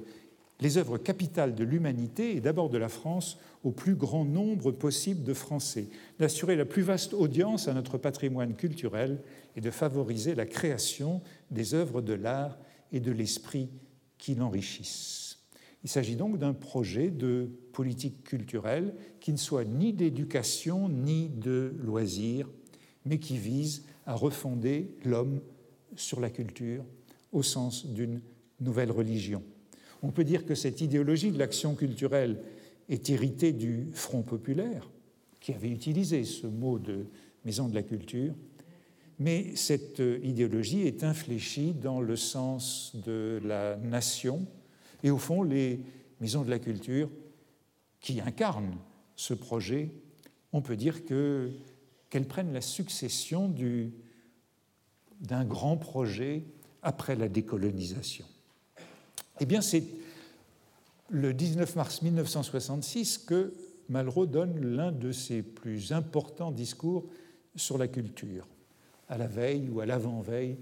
les 0.63 0.79
œuvres 0.79 0.97
capitales 0.97 1.57
de 1.57 1.65
l'humanité 1.65 2.37
et 2.37 2.41
d'abord 2.41 2.71
de 2.71 2.79
la 2.79 2.89
France 2.89 3.37
au 3.65 3.73
plus 3.73 3.97
grand 3.97 4.25
nombre 4.25 4.71
possible 4.71 5.25
de 5.25 5.35
Français, 5.35 5.89
d'assurer 6.21 6.55
la 6.55 6.65
plus 6.65 6.83
vaste 6.83 7.15
audience 7.15 7.67
à 7.67 7.75
notre 7.75 7.99
patrimoine 7.99 8.55
culturel 8.55 9.21
et 9.57 9.61
de 9.61 9.71
favoriser 9.71 10.37
la 10.37 10.47
création 10.47 11.21
des 11.51 11.75
œuvres 11.75 12.01
de 12.01 12.13
l'art 12.13 12.59
et 12.93 13.01
de 13.01 13.11
l'esprit 13.11 13.71
qui 14.19 14.37
l'enrichissent. 14.37 15.39
Il 15.83 15.91
s'agit 15.91 16.15
donc 16.15 16.39
d'un 16.39 16.55
projet 16.55 17.11
de 17.11 17.51
politique 17.73 18.23
culturelle 18.23 18.95
qui 19.19 19.33
ne 19.33 19.39
soit 19.39 19.65
ni 19.65 19.93
d'éducation 19.93 20.89
ni 20.89 21.29
de 21.29 21.75
loisirs, 21.83 22.49
mais 23.05 23.19
qui 23.19 23.37
vise 23.37 23.85
à 24.07 24.15
refonder 24.15 24.95
l'homme 25.05 25.41
sur 25.97 26.21
la 26.21 26.31
culture 26.31 26.85
au 27.33 27.43
sens 27.43 27.85
d'une 27.87 28.21
nouvelle 28.61 28.93
religion. 28.93 29.43
On 30.03 30.11
peut 30.11 30.25
dire 30.25 30.45
que 30.45 30.55
cette 30.55 30.81
idéologie 30.81 31.31
de 31.31 31.39
l'action 31.39 31.75
culturelle 31.75 32.41
est 32.89 33.09
héritée 33.09 33.53
du 33.53 33.89
Front 33.93 34.23
populaire, 34.23 34.91
qui 35.41 35.53
avait 35.53 35.71
utilisé 35.71 36.25
ce 36.25 36.47
mot 36.47 36.79
de 36.79 37.07
maison 37.45 37.69
de 37.69 37.75
la 37.75 37.83
culture, 37.83 38.35
mais 39.19 39.55
cette 39.55 40.03
idéologie 40.23 40.83
est 40.83 41.05
infléchie 41.05 41.73
dans 41.73 42.01
le 42.01 42.17
sens 42.17 42.97
de 43.05 43.41
la 43.45 43.77
nation, 43.77 44.47
et 45.05 45.11
au 45.11 45.19
fond, 45.19 45.43
les 45.43 45.81
maisons 46.21 46.43
de 46.43 46.51
la 46.51 46.59
culture 46.59 47.09
qui 48.01 48.21
incarnent 48.21 48.77
ce 49.15 49.35
projet, 49.35 49.91
on 50.53 50.61
peut 50.61 50.77
dire 50.77 51.05
qu'elles 51.05 52.27
prennent 52.29 52.53
la 52.53 52.61
succession 52.61 53.55
d'un 55.21 55.45
grand 55.45 55.77
projet 55.77 56.43
après 56.83 57.15
la 57.15 57.29
décolonisation. 57.29 58.27
Eh 59.41 59.47
bien, 59.47 59.61
c'est 59.61 59.85
le 61.09 61.35
19 61.35 61.77
mars 61.77 62.03
1966 62.03 63.19
que 63.19 63.53
Malraux 63.89 64.27
donne 64.27 64.59
l'un 64.77 64.93
de 64.93 65.13
ses 65.13 65.43
plus 65.43 65.93
importants 65.93 66.51
discours 66.51 67.05
sur 67.57 67.79
la 67.79 67.89
culture, 67.89 68.47
à 69.09 69.19
la 69.19 69.27
veille 69.27 69.69
ou 69.69 69.81
à 69.81 69.87
l'avant-veille 69.87 70.57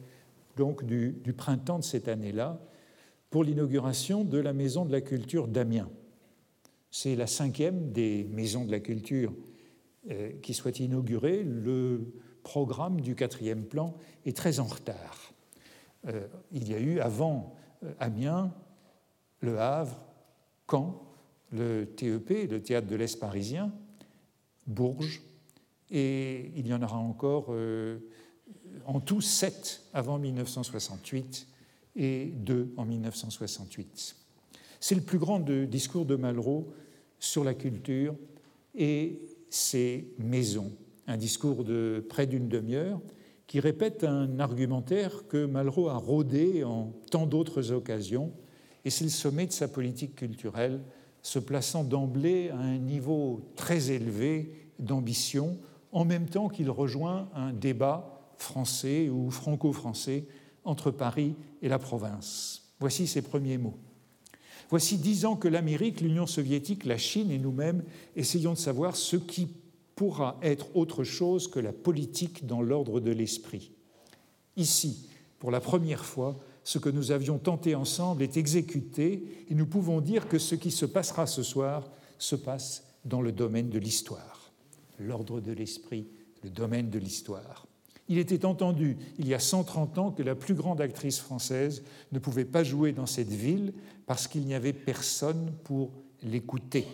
donc 0.56 0.84
du, 0.84 1.32
printemps 1.36 1.78
de 1.78 1.84
cette 1.84 2.08
année-là, 2.08 2.60
pour 3.30 3.44
l'inauguration 3.44 4.24
de 4.24 4.38
la 4.38 4.52
Maison 4.52 4.84
de 4.84 4.92
la 4.92 5.00
Culture 5.00 5.46
d'Amiens. 5.46 5.88
C'est 6.90 7.14
la 7.14 7.28
cinquième 7.28 7.92
des 7.92 8.24
maisons 8.24 8.64
de 8.64 8.72
la 8.72 8.80
culture 8.80 9.32
euh, 10.10 10.32
qui 10.42 10.52
soit 10.52 10.80
inaugurée. 10.80 11.44
Le 11.44 12.12
programme 12.42 13.00
du 13.00 13.14
quatrième 13.14 13.64
plan 13.64 13.94
est 14.26 14.36
très 14.36 14.58
en 14.58 14.64
retard. 14.64 15.32
Euh, 16.08 16.26
il 16.50 16.68
y 16.68 16.74
a 16.74 16.80
eu 16.80 16.98
avant 16.98 17.54
Amiens, 17.98 18.52
Le 19.40 19.58
Havre, 19.58 19.98
Caen, 20.70 21.02
le 21.52 21.84
TEP, 21.84 22.50
le 22.50 22.62
Théâtre 22.62 22.86
de 22.86 22.96
l'Est 22.96 23.18
parisien, 23.18 23.72
Bourges, 24.66 25.22
et 25.90 26.52
il 26.56 26.66
y 26.66 26.74
en 26.74 26.82
aura 26.82 26.98
encore 26.98 27.52
en 28.86 29.00
tout 29.00 29.20
sept 29.20 29.82
avant 29.92 30.18
1968 30.18 31.48
et 31.96 32.26
deux 32.26 32.72
en 32.76 32.84
1968. 32.84 34.16
C'est 34.78 34.94
le 34.94 35.00
plus 35.00 35.18
grand 35.18 35.40
discours 35.40 36.06
de 36.06 36.16
Malraux 36.16 36.72
sur 37.18 37.44
la 37.44 37.54
culture 37.54 38.14
et 38.74 39.20
ses 39.50 40.14
maisons, 40.18 40.72
un 41.06 41.16
discours 41.16 41.64
de 41.64 42.04
près 42.08 42.26
d'une 42.26 42.48
demi-heure 42.48 43.00
qui 43.50 43.58
répète 43.58 44.04
un 44.04 44.38
argumentaire 44.38 45.26
que 45.26 45.44
Malraux 45.44 45.88
a 45.88 45.96
rôdé 45.96 46.62
en 46.62 46.92
tant 47.10 47.26
d'autres 47.26 47.72
occasions, 47.72 48.30
et 48.84 48.90
c'est 48.90 49.02
le 49.02 49.10
sommet 49.10 49.44
de 49.44 49.50
sa 49.50 49.66
politique 49.66 50.14
culturelle, 50.14 50.80
se 51.20 51.40
plaçant 51.40 51.82
d'emblée 51.82 52.50
à 52.50 52.58
un 52.58 52.78
niveau 52.78 53.50
très 53.56 53.90
élevé 53.90 54.54
d'ambition, 54.78 55.58
en 55.90 56.04
même 56.04 56.28
temps 56.28 56.48
qu'il 56.48 56.70
rejoint 56.70 57.28
un 57.34 57.52
débat 57.52 58.22
français 58.36 59.08
ou 59.08 59.32
franco-français 59.32 60.28
entre 60.62 60.92
Paris 60.92 61.34
et 61.60 61.68
la 61.68 61.80
province. 61.80 62.70
Voici 62.78 63.08
ses 63.08 63.20
premiers 63.20 63.58
mots. 63.58 63.78
Voici 64.68 64.96
dix 64.96 65.24
ans 65.24 65.34
que 65.34 65.48
l'Amérique, 65.48 66.02
l'Union 66.02 66.28
soviétique, 66.28 66.84
la 66.84 66.98
Chine 66.98 67.32
et 67.32 67.38
nous-mêmes 67.38 67.82
essayons 68.14 68.52
de 68.52 68.58
savoir 68.58 68.94
ce 68.94 69.16
qui 69.16 69.48
pourra 70.00 70.38
être 70.40 70.74
autre 70.74 71.04
chose 71.04 71.46
que 71.46 71.60
la 71.60 71.74
politique 71.74 72.46
dans 72.46 72.62
l'ordre 72.62 73.00
de 73.00 73.10
l'esprit. 73.10 73.70
Ici, 74.56 75.10
pour 75.38 75.50
la 75.50 75.60
première 75.60 76.06
fois, 76.06 76.38
ce 76.64 76.78
que 76.78 76.88
nous 76.88 77.10
avions 77.10 77.36
tenté 77.36 77.74
ensemble 77.74 78.22
est 78.22 78.38
exécuté 78.38 79.44
et 79.50 79.54
nous 79.54 79.66
pouvons 79.66 80.00
dire 80.00 80.26
que 80.26 80.38
ce 80.38 80.54
qui 80.54 80.70
se 80.70 80.86
passera 80.86 81.26
ce 81.26 81.42
soir 81.42 81.90
se 82.16 82.34
passe 82.34 82.82
dans 83.04 83.20
le 83.20 83.30
domaine 83.30 83.68
de 83.68 83.78
l'histoire. 83.78 84.50
L'ordre 84.98 85.38
de 85.38 85.52
l'esprit, 85.52 86.08
le 86.42 86.48
domaine 86.48 86.88
de 86.88 86.98
l'histoire. 86.98 87.66
Il 88.08 88.16
était 88.16 88.46
entendu 88.46 88.96
il 89.18 89.28
y 89.28 89.34
a 89.34 89.38
130 89.38 89.98
ans 89.98 90.12
que 90.12 90.22
la 90.22 90.34
plus 90.34 90.54
grande 90.54 90.80
actrice 90.80 91.18
française 91.18 91.82
ne 92.10 92.18
pouvait 92.18 92.46
pas 92.46 92.64
jouer 92.64 92.92
dans 92.92 93.04
cette 93.04 93.28
ville 93.28 93.74
parce 94.06 94.28
qu'il 94.28 94.46
n'y 94.46 94.54
avait 94.54 94.72
personne 94.72 95.52
pour 95.62 95.90
l'écouter. 96.22 96.86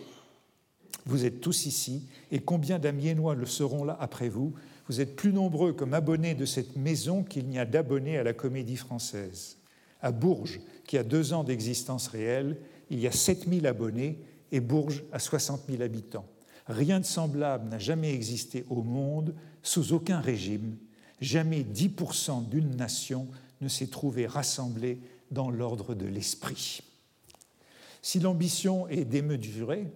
Vous 1.07 1.25
êtes 1.25 1.41
tous 1.41 1.65
ici, 1.65 2.07
et 2.31 2.39
combien 2.39 2.79
d'Amiénois 2.79 3.33
le 3.33 3.45
seront 3.45 3.83
là 3.83 3.97
après 3.99 4.29
vous 4.29 4.53
Vous 4.87 5.01
êtes 5.01 5.15
plus 5.15 5.33
nombreux 5.33 5.73
comme 5.73 5.93
abonnés 5.93 6.35
de 6.35 6.45
cette 6.45 6.75
maison 6.75 7.23
qu'il 7.23 7.47
n'y 7.47 7.59
a 7.59 7.65
d'abonnés 7.65 8.17
à 8.17 8.23
la 8.23 8.33
comédie 8.33 8.75
française. 8.75 9.57
À 10.01 10.11
Bourges, 10.11 10.59
qui 10.85 10.97
a 10.97 11.03
deux 11.03 11.33
ans 11.33 11.43
d'existence 11.43 12.07
réelle, 12.07 12.57
il 12.89 12.99
y 12.99 13.07
a 13.07 13.11
7000 13.11 13.65
abonnés, 13.67 14.19
et 14.51 14.59
Bourges 14.59 15.03
a 15.11 15.19
60 15.19 15.61
000 15.69 15.81
habitants. 15.81 16.27
Rien 16.67 16.99
de 16.99 17.05
semblable 17.05 17.69
n'a 17.69 17.79
jamais 17.79 18.13
existé 18.13 18.65
au 18.69 18.83
monde, 18.83 19.33
sous 19.63 19.93
aucun 19.93 20.19
régime, 20.19 20.75
Jamais 21.19 21.63
10% 21.63 22.47
d'une 22.47 22.75
nation 22.75 23.27
ne 23.61 23.67
s'est 23.67 23.87
trouvé 23.87 24.27
rassemblée 24.27 24.99
dans 25.31 25.49
l'ordre 25.49 25.95
de 25.95 26.05
l'esprit. 26.05 26.81
Si 28.01 28.19
l'ambition 28.19 28.87
est 28.87 29.05
démesurée, 29.05 29.87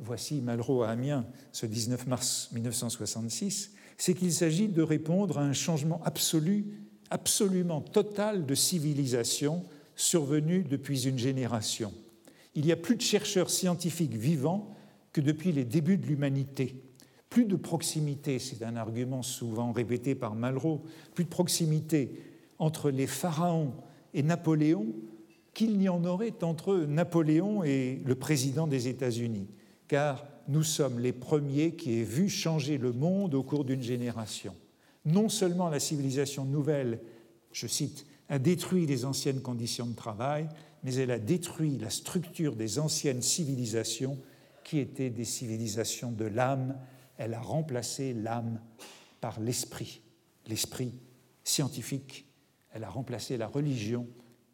voici 0.00 0.40
Malraux 0.40 0.82
à 0.82 0.90
Amiens 0.90 1.26
ce 1.52 1.66
19 1.66 2.06
mars 2.06 2.50
1966, 2.52 3.72
c'est 3.96 4.14
qu'il 4.14 4.32
s'agit 4.32 4.68
de 4.68 4.82
répondre 4.82 5.38
à 5.38 5.42
un 5.42 5.52
changement 5.52 6.00
absolu, 6.04 6.66
absolument 7.10 7.80
total 7.80 8.46
de 8.46 8.54
civilisation 8.54 9.64
survenu 9.96 10.64
depuis 10.64 11.06
une 11.06 11.18
génération. 11.18 11.92
Il 12.54 12.66
y 12.66 12.72
a 12.72 12.76
plus 12.76 12.96
de 12.96 13.02
chercheurs 13.02 13.50
scientifiques 13.50 14.14
vivants 14.14 14.74
que 15.12 15.20
depuis 15.20 15.52
les 15.52 15.64
débuts 15.64 15.98
de 15.98 16.06
l'humanité 16.06 16.82
plus 17.32 17.46
de 17.46 17.56
proximité, 17.56 18.38
c'est 18.38 18.62
un 18.62 18.76
argument 18.76 19.22
souvent 19.22 19.72
répété 19.72 20.14
par 20.14 20.34
Malraux, 20.34 20.82
plus 21.14 21.24
de 21.24 21.30
proximité 21.30 22.20
entre 22.58 22.90
les 22.90 23.06
pharaons 23.06 23.72
et 24.12 24.22
Napoléon 24.22 24.92
qu'il 25.54 25.78
n'y 25.78 25.88
en 25.88 26.04
aurait 26.04 26.44
entre 26.44 26.76
Napoléon 26.76 27.64
et 27.64 28.02
le 28.04 28.14
président 28.16 28.66
des 28.66 28.86
États-Unis, 28.88 29.48
car 29.92 30.26
nous 30.48 30.62
sommes 30.62 31.00
les 31.00 31.12
premiers 31.12 31.76
qui 31.76 32.00
aient 32.00 32.02
vu 32.02 32.30
changer 32.30 32.78
le 32.78 32.94
monde 32.94 33.34
au 33.34 33.42
cours 33.42 33.66
d'une 33.66 33.82
génération. 33.82 34.56
Non 35.04 35.28
seulement 35.28 35.68
la 35.68 35.80
civilisation 35.80 36.46
nouvelle, 36.46 36.98
je 37.52 37.66
cite, 37.66 38.06
a 38.30 38.38
détruit 38.38 38.86
les 38.86 39.04
anciennes 39.04 39.42
conditions 39.42 39.84
de 39.84 39.94
travail, 39.94 40.48
mais 40.82 40.94
elle 40.94 41.10
a 41.10 41.18
détruit 41.18 41.76
la 41.76 41.90
structure 41.90 42.56
des 42.56 42.78
anciennes 42.78 43.20
civilisations 43.20 44.18
qui 44.64 44.78
étaient 44.78 45.10
des 45.10 45.26
civilisations 45.26 46.10
de 46.10 46.24
l'âme. 46.24 46.78
Elle 47.18 47.34
a 47.34 47.42
remplacé 47.42 48.14
l'âme 48.14 48.62
par 49.20 49.40
l'esprit, 49.40 50.00
l'esprit 50.46 50.94
scientifique. 51.44 52.24
Elle 52.72 52.84
a 52.84 52.88
remplacé 52.88 53.36
la 53.36 53.46
religion 53.46 54.06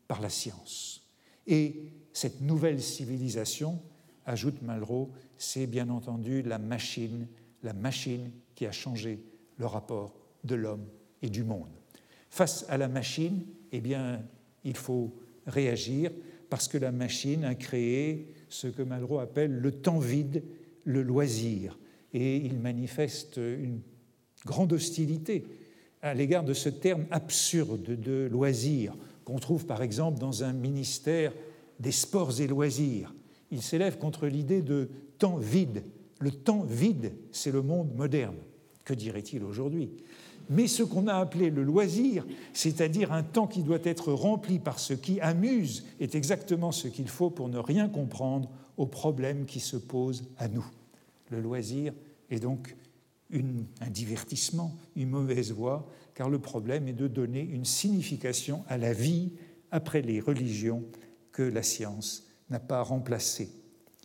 par 0.08 0.20
la 0.20 0.30
science. 0.30 1.08
Et 1.46 1.92
cette 2.12 2.40
nouvelle 2.40 2.82
civilisation, 2.82 3.80
ajoute 4.26 4.62
Malraux, 4.62 5.12
c'est 5.38 5.66
bien 5.66 5.88
entendu 5.88 6.42
la 6.42 6.58
machine, 6.58 7.26
la 7.62 7.72
machine 7.72 8.30
qui 8.54 8.66
a 8.66 8.72
changé 8.72 9.20
le 9.56 9.66
rapport 9.66 10.14
de 10.44 10.54
l'homme 10.54 10.86
et 11.22 11.30
du 11.30 11.44
monde. 11.44 11.70
Face 12.30 12.66
à 12.68 12.76
la 12.76 12.88
machine, 12.88 13.44
eh 13.72 13.80
bien, 13.80 14.22
il 14.64 14.76
faut 14.76 15.14
réagir 15.46 16.10
parce 16.50 16.68
que 16.68 16.78
la 16.78 16.92
machine 16.92 17.44
a 17.44 17.54
créé 17.54 18.32
ce 18.48 18.66
que 18.66 18.82
Malraux 18.82 19.18
appelle 19.18 19.52
le 19.52 19.72
temps 19.72 19.98
vide, 19.98 20.42
le 20.84 21.02
loisir. 21.02 21.78
Et 22.12 22.36
il 22.36 22.58
manifeste 22.58 23.36
une 23.36 23.80
grande 24.46 24.72
hostilité 24.72 25.44
à 26.00 26.14
l'égard 26.14 26.44
de 26.44 26.54
ce 26.54 26.68
terme 26.68 27.06
absurde 27.10 28.00
de 28.00 28.28
loisir 28.30 28.94
qu'on 29.24 29.38
trouve 29.38 29.66
par 29.66 29.82
exemple 29.82 30.18
dans 30.18 30.44
un 30.44 30.52
ministère 30.52 31.32
des 31.80 31.92
sports 31.92 32.40
et 32.40 32.46
loisirs. 32.46 33.12
Il 33.50 33.62
s'élève 33.62 33.98
contre 33.98 34.26
l'idée 34.26 34.62
de 34.62 34.90
temps 35.18 35.36
vide. 35.36 35.84
Le 36.20 36.30
temps 36.30 36.62
vide, 36.62 37.14
c'est 37.32 37.52
le 37.52 37.62
monde 37.62 37.94
moderne. 37.94 38.36
Que 38.84 38.94
dirait-il 38.94 39.44
aujourd'hui? 39.44 39.90
Mais 40.50 40.66
ce 40.66 40.82
qu'on 40.82 41.08
a 41.08 41.14
appelé 41.14 41.50
le 41.50 41.62
loisir, 41.62 42.26
c'est-à-dire 42.54 43.12
un 43.12 43.22
temps 43.22 43.46
qui 43.46 43.62
doit 43.62 43.78
être 43.84 44.12
rempli 44.12 44.58
par 44.58 44.78
ce 44.78 44.94
qui 44.94 45.20
amuse, 45.20 45.84
est 46.00 46.14
exactement 46.14 46.72
ce 46.72 46.88
qu'il 46.88 47.08
faut 47.08 47.30
pour 47.30 47.48
ne 47.48 47.58
rien 47.58 47.88
comprendre 47.88 48.50
aux 48.76 48.86
problèmes 48.86 49.44
qui 49.44 49.60
se 49.60 49.76
posent 49.76 50.24
à 50.38 50.48
nous. 50.48 50.64
Le 51.30 51.40
loisir 51.40 51.92
est 52.30 52.40
donc 52.40 52.74
un 53.30 53.90
divertissement, 53.90 54.74
une 54.96 55.10
mauvaise 55.10 55.52
voie, 55.52 55.86
car 56.14 56.30
le 56.30 56.38
problème 56.38 56.88
est 56.88 56.94
de 56.94 57.08
donner 57.08 57.42
une 57.42 57.66
signification 57.66 58.64
à 58.68 58.78
la 58.78 58.94
vie 58.94 59.32
après 59.70 60.00
les 60.00 60.18
religions 60.18 60.82
que 61.30 61.42
la 61.42 61.62
science 61.62 62.27
n'a 62.50 62.60
pas 62.60 62.82
remplacées. 62.82 63.50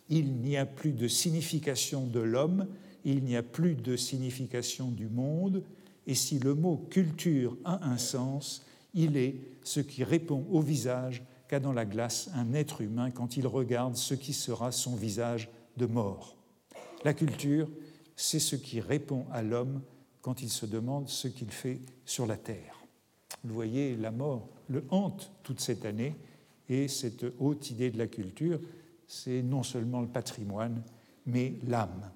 Il 0.08 0.36
n'y 0.36 0.56
a 0.56 0.66
plus 0.66 0.92
de 0.92 1.08
signification 1.08 2.06
de 2.06 2.20
l'homme, 2.20 2.66
il 3.04 3.24
n'y 3.24 3.36
a 3.36 3.42
plus 3.42 3.74
de 3.74 3.96
signification 3.96 4.90
du 4.90 5.08
monde, 5.08 5.62
et 6.06 6.14
si 6.14 6.38
le 6.38 6.54
mot 6.54 6.76
culture 6.90 7.56
a 7.64 7.86
un 7.88 7.98
sens, 7.98 8.64
il 8.92 9.16
est 9.16 9.36
ce 9.64 9.80
qui 9.80 10.04
répond 10.04 10.46
au 10.50 10.60
visage 10.60 11.24
qu'a 11.48 11.60
dans 11.60 11.72
la 11.72 11.84
glace 11.84 12.30
un 12.34 12.52
être 12.54 12.80
humain 12.80 13.10
quand 13.10 13.36
il 13.36 13.46
regarde 13.46 13.96
ce 13.96 14.14
qui 14.14 14.32
sera 14.32 14.72
son 14.72 14.94
visage 14.94 15.48
de 15.76 15.86
mort. 15.86 16.36
La 17.04 17.14
culture, 17.14 17.68
c'est 18.16 18.38
ce 18.38 18.56
qui 18.56 18.80
répond 18.80 19.26
à 19.32 19.42
l'homme 19.42 19.82
quand 20.20 20.42
il 20.42 20.48
se 20.48 20.66
demande 20.66 21.08
ce 21.08 21.28
qu'il 21.28 21.50
fait 21.50 21.80
sur 22.04 22.26
la 22.26 22.36
terre. 22.36 22.84
Vous 23.42 23.54
voyez, 23.54 23.96
la 23.96 24.10
mort 24.10 24.48
le 24.68 24.84
hante 24.90 25.32
toute 25.42 25.60
cette 25.60 25.84
année, 25.84 26.14
et 26.68 26.88
cette 26.88 27.24
haute 27.38 27.70
idée 27.70 27.90
de 27.90 27.98
la 27.98 28.06
culture, 28.06 28.60
c'est 29.06 29.42
non 29.42 29.62
seulement 29.62 30.00
le 30.00 30.08
patrimoine, 30.08 30.82
mais 31.26 31.54
l'âme. 31.66 32.10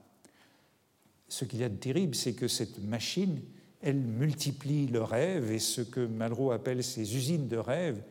Ce 1.28 1.44
qu'il 1.44 1.60
y 1.60 1.64
a 1.64 1.68
de 1.68 1.76
terrible, 1.76 2.14
c'est 2.14 2.32
que 2.32 2.48
cette 2.48 2.82
machine 2.82 3.40
elle 3.80 3.96
multiplie 3.96 4.86
le 4.86 5.02
rêve 5.02 5.52
et 5.52 5.58
ce 5.58 5.80
que 5.80 6.04
Malraux 6.04 6.50
appelle 6.50 6.82
ces 6.82 7.16
usines 7.16 7.48
de 7.48 7.56
rêve 7.56 8.02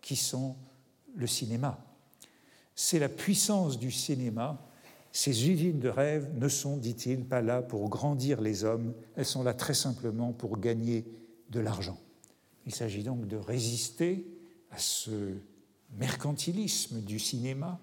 qui 0.00 0.16
sont 0.16 0.56
le 1.16 1.26
cinéma. 1.26 1.84
C'est 2.74 2.98
la 2.98 3.08
puissance 3.08 3.78
du 3.78 3.90
cinéma. 3.90 4.62
Ces 5.10 5.48
usines 5.48 5.80
de 5.80 5.88
rêve 5.88 6.30
ne 6.38 6.48
sont, 6.48 6.76
dit-il, 6.76 7.24
pas 7.24 7.40
là 7.40 7.62
pour 7.62 7.88
grandir 7.88 8.40
les 8.40 8.64
hommes, 8.64 8.92
elles 9.16 9.24
sont 9.24 9.42
là 9.42 9.54
très 9.54 9.74
simplement 9.74 10.32
pour 10.32 10.58
gagner 10.58 11.06
de 11.50 11.60
l'argent. 11.60 11.98
Il 12.66 12.74
s'agit 12.74 13.02
donc 13.02 13.26
de 13.26 13.36
résister 13.36 14.26
à 14.70 14.78
ce 14.78 15.32
mercantilisme 15.98 17.00
du 17.00 17.18
cinéma 17.18 17.80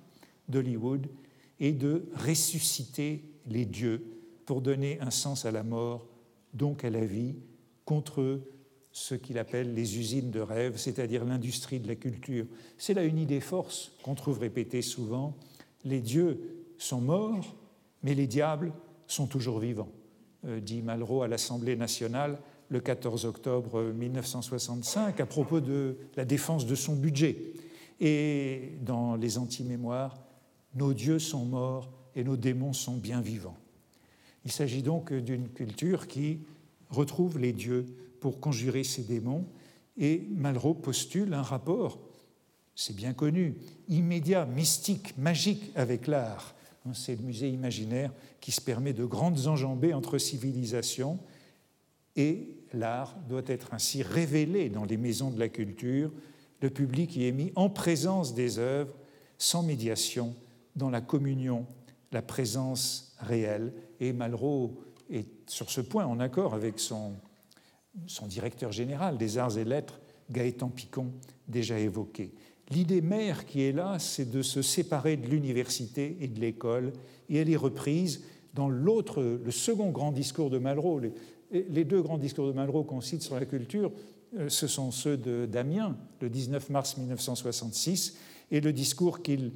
d'Hollywood 0.48 1.08
et 1.60 1.72
de 1.72 2.10
ressusciter 2.16 3.24
les 3.48 3.66
dieux 3.66 4.06
pour 4.46 4.62
donner 4.62 5.00
un 5.00 5.12
sens 5.12 5.46
à 5.46 5.52
la 5.52 5.64
mort 5.64 6.08
donc 6.54 6.84
à 6.84 6.90
la 6.90 7.06
vie, 7.06 7.36
contre 7.86 8.42
ce 8.92 9.16
qu'il 9.16 9.40
appelle 9.40 9.74
les 9.74 9.98
usines 9.98 10.30
de 10.30 10.40
rêve, 10.40 10.78
c'est-à-dire 10.78 11.26
l'industrie 11.26 11.80
de 11.80 11.88
la 11.88 11.96
culture. 11.96 12.46
C'est 12.78 12.94
là 12.94 13.04
une 13.04 13.18
idée 13.18 13.40
force 13.40 13.92
qu'on 14.04 14.14
trouve 14.14 14.40
répétée 14.40 14.84
souvent. 14.84 15.36
Les 15.84 16.00
dieux 16.00 16.66
sont 16.78 17.02
morts, 17.02 17.56
mais 18.04 18.14
les 18.14 18.28
diables 18.28 18.72
sont 19.08 19.26
toujours 19.26 19.60
vivants, 19.60 19.90
euh, 20.46 20.60
dit 20.60 20.82
Malraux 20.82 21.24
à 21.24 21.28
l'Assemblée 21.28 21.76
nationale 21.76 22.38
le 22.70 22.80
14 22.80 23.26
octobre 23.26 23.84
1965 23.84 25.20
à 25.20 25.26
propos 25.26 25.60
de 25.60 25.98
la 26.16 26.26
défense 26.26 26.66
de 26.66 26.76
son 26.76 26.96
budget. 26.96 27.36
Et 28.00 28.74
dans 28.82 29.16
les 29.16 29.38
anti-mémoires, 29.38 30.20
nos 30.76 30.94
dieux 30.94 31.20
sont 31.20 31.46
morts 31.46 31.92
et 32.16 32.24
nos 32.24 32.38
démons 32.38 32.74
sont 32.74 32.98
bien 32.98 33.22
vivants. 33.22 33.58
Il 34.46 34.52
s'agit 34.52 34.84
donc 34.84 35.14
d'une 35.14 35.50
culture 35.50 36.08
qui 36.08 36.40
retrouve 36.90 37.40
les 37.40 37.54
dieux 37.54 37.86
pour 38.20 38.40
conjurer 38.40 38.84
ses 38.84 39.04
démons, 39.04 39.46
et 39.98 40.28
Malraux 40.32 40.74
postule 40.74 41.34
un 41.34 41.42
rapport, 41.42 42.00
c'est 42.76 42.96
bien 42.96 43.14
connu, 43.14 43.56
immédiat, 43.88 44.46
mystique, 44.46 45.18
magique 45.18 45.72
avec 45.76 46.08
l'art. 46.08 46.56
C'est 46.94 47.16
le 47.16 47.22
musée 47.22 47.50
imaginaire 47.50 48.12
qui 48.42 48.52
se 48.52 48.60
permet 48.60 48.94
de 48.94 49.06
grandes 49.06 49.48
enjambées 49.48 49.94
entre 49.94 50.18
civilisations, 50.18 51.20
et 52.16 52.58
l'art 52.74 53.16
doit 53.28 53.44
être 53.48 53.74
ainsi 53.74 54.04
révélé 54.04 54.70
dans 54.70 54.86
les 54.86 54.98
maisons 54.98 55.30
de 55.30 55.40
la 55.40 55.50
culture. 55.50 56.12
Le 56.64 56.70
public 56.70 57.18
y 57.18 57.28
est 57.28 57.34
mis 57.34 57.52
en 57.58 57.70
présence 57.70 58.34
des 58.34 58.58
œuvres, 58.58 58.96
sans 59.38 59.64
médiation, 59.64 60.34
dans 60.78 60.90
la 60.90 61.02
communion, 61.02 61.66
la 62.14 62.22
présence 62.22 63.18
réelle 63.20 63.74
et 64.00 64.14
Malraux 64.14 64.80
est 65.10 65.28
sur 65.50 65.70
ce 65.70 65.82
point 65.82 66.06
en 66.06 66.22
accord 66.22 66.54
avec 66.54 66.80
son, 66.80 67.16
directeur 68.30 68.72
général 68.72 69.18
des 69.18 69.38
arts 69.38 69.58
et 69.58 69.66
lettres, 69.66 70.00
Gaëtan 70.32 70.70
Picon, 70.70 71.12
déjà 71.50 71.78
évoqué. 71.78 72.34
L'idée 72.70 73.02
mère 73.02 73.46
qui 73.46 73.64
est 73.64 73.74
là, 73.74 74.00
c'est 74.00 74.32
de 74.32 74.42
se 74.42 74.62
séparer 74.62 75.18
de 75.18 75.28
l'université 75.28 76.16
et 76.22 76.30
de 76.30 76.40
l'école, 76.40 76.94
et 77.28 77.40
elle 77.40 77.50
est 77.50 77.58
reprise 77.58 78.24
dans 78.54 78.70
l'autre, 78.70 79.22
le 79.22 79.52
second 79.52 79.90
grand 79.90 80.14
discours 80.14 80.50
de 80.50 80.60
Malraux. 80.60 81.00
Les, 81.00 81.12
les 81.52 81.84
deux 81.84 82.02
grands 82.02 82.18
discours 82.18 82.48
de 82.48 82.54
Malraux 82.54 82.86
qu'on 82.86 83.02
cite 83.02 83.22
sur 83.22 83.36
la 83.36 83.46
culture, 83.46 83.92
ce 84.48 84.68
sont 84.68 84.92
ceux 84.92 85.18
de 85.18 85.46
Damien, 85.46 85.96
le 86.22 86.30
19 86.30 86.70
mars 86.70 86.98
1966, 86.98 88.18
et 88.52 88.62
le 88.62 88.74
discours 88.74 89.22
qu'il 89.22 89.52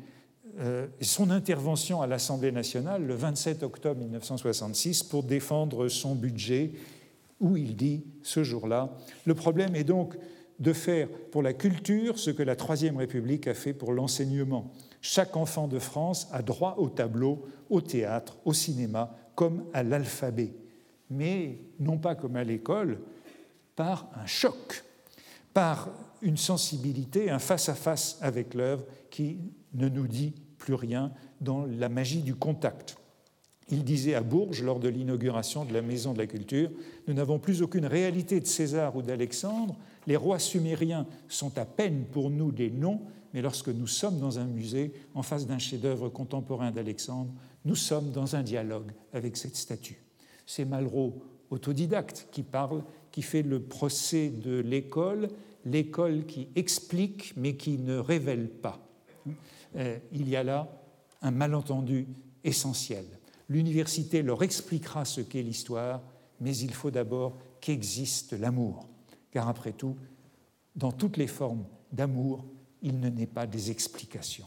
euh, 0.59 0.87
son 1.01 1.29
intervention 1.29 2.01
à 2.01 2.07
l'Assemblée 2.07 2.51
nationale 2.51 3.05
le 3.05 3.13
27 3.13 3.61
octobre 3.61 3.99
1966 3.99 5.03
pour 5.03 5.23
défendre 5.23 5.87
son 5.87 6.15
budget, 6.15 6.71
où 7.39 7.57
il 7.57 7.75
dit 7.75 8.05
ce 8.23 8.43
jour-là, 8.43 8.97
le 9.25 9.35
problème 9.35 9.75
est 9.75 9.83
donc 9.83 10.17
de 10.59 10.73
faire 10.73 11.09
pour 11.31 11.43
la 11.43 11.53
culture 11.53 12.17
ce 12.17 12.31
que 12.31 12.41
la 12.41 12.55
Troisième 12.55 12.97
République 12.97 13.47
a 13.47 13.53
fait 13.53 13.73
pour 13.73 13.93
l'enseignement. 13.93 14.71
Chaque 15.01 15.37
enfant 15.37 15.67
de 15.67 15.77
France 15.77 16.27
a 16.31 16.41
droit 16.41 16.75
au 16.79 16.89
tableau, 16.89 17.45
au 17.69 17.81
théâtre, 17.81 18.37
au 18.43 18.53
cinéma, 18.53 19.15
comme 19.35 19.65
à 19.73 19.83
l'alphabet, 19.83 20.55
mais 21.11 21.59
non 21.79 21.99
pas 21.99 22.15
comme 22.15 22.35
à 22.35 22.43
l'école, 22.43 22.99
par 23.77 24.09
un 24.21 24.25
choc, 24.25 24.83
par 25.53 25.87
une 26.21 26.35
sensibilité, 26.35 27.29
un 27.29 27.39
face-à-face 27.39 28.17
avec 28.21 28.53
l'œuvre 28.53 28.83
qui 29.09 29.37
ne 29.75 29.87
nous 29.87 30.07
dit 30.07 30.33
plus 30.57 30.73
rien 30.73 31.13
dans 31.39 31.65
la 31.65 31.87
magie 31.87 32.23
du 32.23 32.35
contact. 32.35 32.97
Il 33.69 33.83
disait 33.83 34.15
à 34.15 34.21
Bourges, 34.21 34.63
lors 34.63 34.79
de 34.79 34.89
l'inauguration 34.89 35.63
de 35.63 35.73
la 35.73 35.81
Maison 35.81 36.13
de 36.13 36.17
la 36.17 36.25
Culture, 36.25 36.71
Nous 37.07 37.13
n'avons 37.13 37.37
plus 37.37 37.61
aucune 37.61 37.85
réalité 37.85 38.39
de 38.39 38.47
César 38.47 38.95
ou 38.95 39.01
d'Alexandre, 39.01 39.75
les 40.07 40.15
rois 40.15 40.39
sumériens 40.39 41.05
sont 41.27 41.57
à 41.57 41.65
peine 41.65 42.05
pour 42.11 42.29
nous 42.29 42.51
des 42.51 42.71
noms, 42.71 43.01
mais 43.33 43.41
lorsque 43.41 43.67
nous 43.67 43.87
sommes 43.87 44.19
dans 44.19 44.39
un 44.39 44.45
musée, 44.45 44.93
en 45.13 45.21
face 45.21 45.45
d'un 45.45 45.59
chef-d'œuvre 45.59 46.09
contemporain 46.09 46.71
d'Alexandre, 46.71 47.31
nous 47.65 47.75
sommes 47.75 48.11
dans 48.11 48.35
un 48.35 48.41
dialogue 48.41 48.91
avec 49.13 49.37
cette 49.37 49.57
statue. 49.57 50.01
C'est 50.45 50.65
Malraux, 50.65 51.21
autodidacte, 51.49 52.27
qui 52.31 52.43
parle, 52.43 52.83
qui 53.11 53.21
fait 53.21 53.43
le 53.43 53.61
procès 53.61 54.29
de 54.29 54.59
l'école, 54.59 55.29
l'école 55.65 56.25
qui 56.25 56.47
explique 56.55 57.33
mais 57.35 57.55
qui 57.55 57.77
ne 57.77 57.97
révèle 57.97 58.49
pas. 58.49 58.79
Euh, 59.75 59.97
il 60.11 60.29
y 60.29 60.35
a 60.35 60.43
là 60.43 60.69
un 61.21 61.31
malentendu 61.31 62.07
essentiel. 62.43 63.05
L'université 63.49 64.21
leur 64.21 64.43
expliquera 64.43 65.05
ce 65.05 65.21
qu'est 65.21 65.41
l'histoire, 65.41 66.01
mais 66.41 66.55
il 66.55 66.73
faut 66.73 66.91
d'abord 66.91 67.37
qu'existe 67.61 68.33
l'amour, 68.33 68.87
car 69.31 69.47
après 69.47 69.71
tout, 69.71 69.95
dans 70.75 70.91
toutes 70.91 71.17
les 71.17 71.27
formes 71.27 71.65
d'amour, 71.91 72.45
il 72.81 72.99
ne 72.99 73.09
n'est 73.09 73.25
pas 73.25 73.47
des 73.47 73.71
explications. 73.71 74.45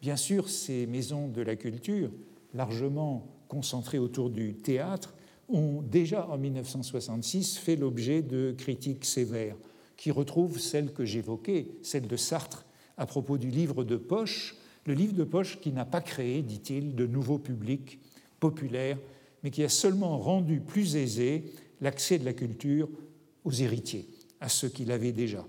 Bien 0.00 0.16
sûr, 0.16 0.48
ces 0.48 0.86
maisons 0.86 1.28
de 1.28 1.42
la 1.42 1.56
culture, 1.56 2.10
largement 2.54 3.26
concentrées 3.48 3.98
autour 3.98 4.30
du 4.30 4.54
théâtre, 4.54 5.14
ont 5.48 5.82
déjà 5.82 6.28
en 6.28 6.38
1966 6.38 7.58
fait 7.58 7.76
l'objet 7.76 8.22
de 8.22 8.54
critiques 8.56 9.04
sévères, 9.04 9.56
qui 9.96 10.10
retrouvent 10.10 10.58
celles 10.58 10.92
que 10.92 11.04
j'évoquais, 11.04 11.68
celle 11.82 12.06
de 12.06 12.16
Sartre 12.16 12.64
à 12.96 13.06
propos 13.06 13.38
du 13.38 13.50
livre 13.50 13.84
de 13.84 13.96
poche, 13.96 14.56
le 14.86 14.94
livre 14.94 15.14
de 15.14 15.24
poche 15.24 15.60
qui 15.60 15.72
n'a 15.72 15.84
pas 15.84 16.00
créé, 16.00 16.42
dit-il, 16.42 16.94
de 16.94 17.06
nouveaux 17.06 17.38
publics 17.38 18.00
populaires, 18.40 18.98
mais 19.42 19.50
qui 19.50 19.62
a 19.62 19.68
seulement 19.68 20.18
rendu 20.18 20.60
plus 20.60 20.96
aisé 20.96 21.44
l'accès 21.80 22.18
de 22.18 22.24
la 22.24 22.32
culture 22.32 22.88
aux 23.44 23.52
héritiers, 23.52 24.08
à 24.40 24.48
ceux 24.48 24.68
qui 24.68 24.84
l'avaient 24.84 25.12
déjà. 25.12 25.46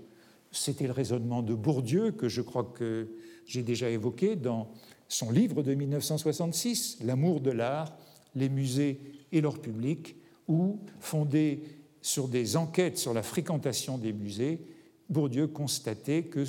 C'était 0.52 0.86
le 0.86 0.92
raisonnement 0.92 1.42
de 1.42 1.54
Bourdieu, 1.54 2.12
que 2.12 2.28
je 2.28 2.42
crois 2.42 2.64
que 2.64 3.08
j'ai 3.46 3.62
déjà 3.62 3.90
évoqué 3.90 4.36
dans 4.36 4.70
son 5.08 5.30
livre 5.30 5.62
de 5.62 5.74
1966, 5.74 6.98
L'amour 7.02 7.40
de 7.40 7.50
l'art, 7.50 7.96
les 8.34 8.48
musées 8.48 9.00
et 9.32 9.40
leur 9.40 9.60
public, 9.60 10.16
où, 10.48 10.80
fondé 10.98 11.62
sur 12.02 12.28
des 12.28 12.56
enquêtes 12.56 12.98
sur 12.98 13.14
la 13.14 13.22
fréquentation 13.22 13.98
des 13.98 14.12
musées, 14.12 14.60
Bourdieu 15.08 15.48
constatait 15.48 16.24
que, 16.24 16.44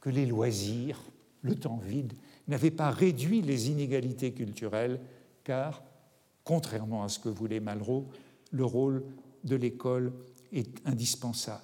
que 0.00 0.10
les 0.10 0.26
loisirs, 0.26 1.00
le 1.42 1.54
temps 1.54 1.78
vide, 1.78 2.12
n'avaient 2.48 2.70
pas 2.70 2.90
réduit 2.90 3.42
les 3.42 3.70
inégalités 3.70 4.32
culturelles, 4.32 5.00
car, 5.44 5.82
contrairement 6.44 7.02
à 7.02 7.08
ce 7.08 7.18
que 7.18 7.28
voulait 7.28 7.60
Malraux, 7.60 8.08
le 8.50 8.64
rôle 8.64 9.04
de 9.44 9.56
l'école 9.56 10.12
est 10.52 10.86
indispensable. 10.86 11.62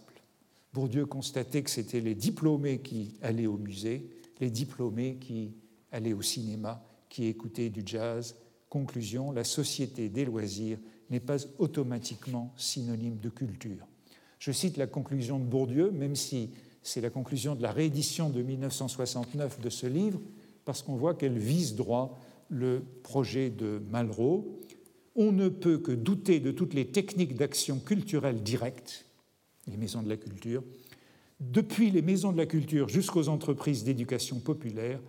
Bourdieu 0.72 1.06
constatait 1.06 1.62
que 1.62 1.70
c'était 1.70 2.00
les 2.00 2.14
diplômés 2.14 2.80
qui 2.80 3.14
allaient 3.22 3.46
au 3.46 3.58
musée, 3.58 4.08
les 4.40 4.50
diplômés 4.50 5.16
qui 5.20 5.54
allaient 5.92 6.12
au 6.12 6.22
cinéma, 6.22 6.82
qui 7.08 7.26
écoutaient 7.26 7.70
du 7.70 7.82
jazz. 7.84 8.36
Conclusion, 8.68 9.32
la 9.32 9.44
société 9.44 10.08
des 10.08 10.24
loisirs 10.24 10.78
n'est 11.10 11.20
pas 11.20 11.38
automatiquement 11.58 12.52
synonyme 12.56 13.18
de 13.18 13.28
culture. 13.28 13.86
Je 14.38 14.52
cite 14.52 14.76
la 14.76 14.86
conclusion 14.86 15.38
de 15.38 15.44
Bourdieu, 15.44 15.90
même 15.90 16.14
si 16.14 16.50
c'est 16.82 17.00
la 17.00 17.10
conclusion 17.10 17.54
de 17.54 17.62
la 17.62 17.72
réédition 17.72 18.30
de 18.30 18.42
1969 18.42 19.60
de 19.60 19.70
ce 19.70 19.86
livre, 19.86 20.20
parce 20.64 20.82
qu'on 20.82 20.96
voit 20.96 21.14
qu'elle 21.14 21.38
vise 21.38 21.74
droit 21.74 22.18
le 22.48 22.82
projet 23.02 23.50
de 23.50 23.80
Malraux. 23.90 24.60
On 25.16 25.32
ne 25.32 25.48
peut 25.48 25.78
que 25.78 25.92
douter 25.92 26.40
de 26.40 26.50
toutes 26.50 26.74
les 26.74 26.88
techniques 26.88 27.36
d'action 27.36 27.78
culturelle 27.78 28.42
directe, 28.42 29.06
les 29.66 29.76
maisons 29.76 30.02
de 30.02 30.08
la 30.08 30.16
culture, 30.16 30.62
depuis 31.40 31.90
les 31.90 32.02
maisons 32.02 32.32
de 32.32 32.36
la 32.36 32.46
culture 32.46 32.88
jusqu'aux 32.88 33.28
entreprises 33.28 33.84
d'éducation 33.84 34.40
populaire, 34.40 35.00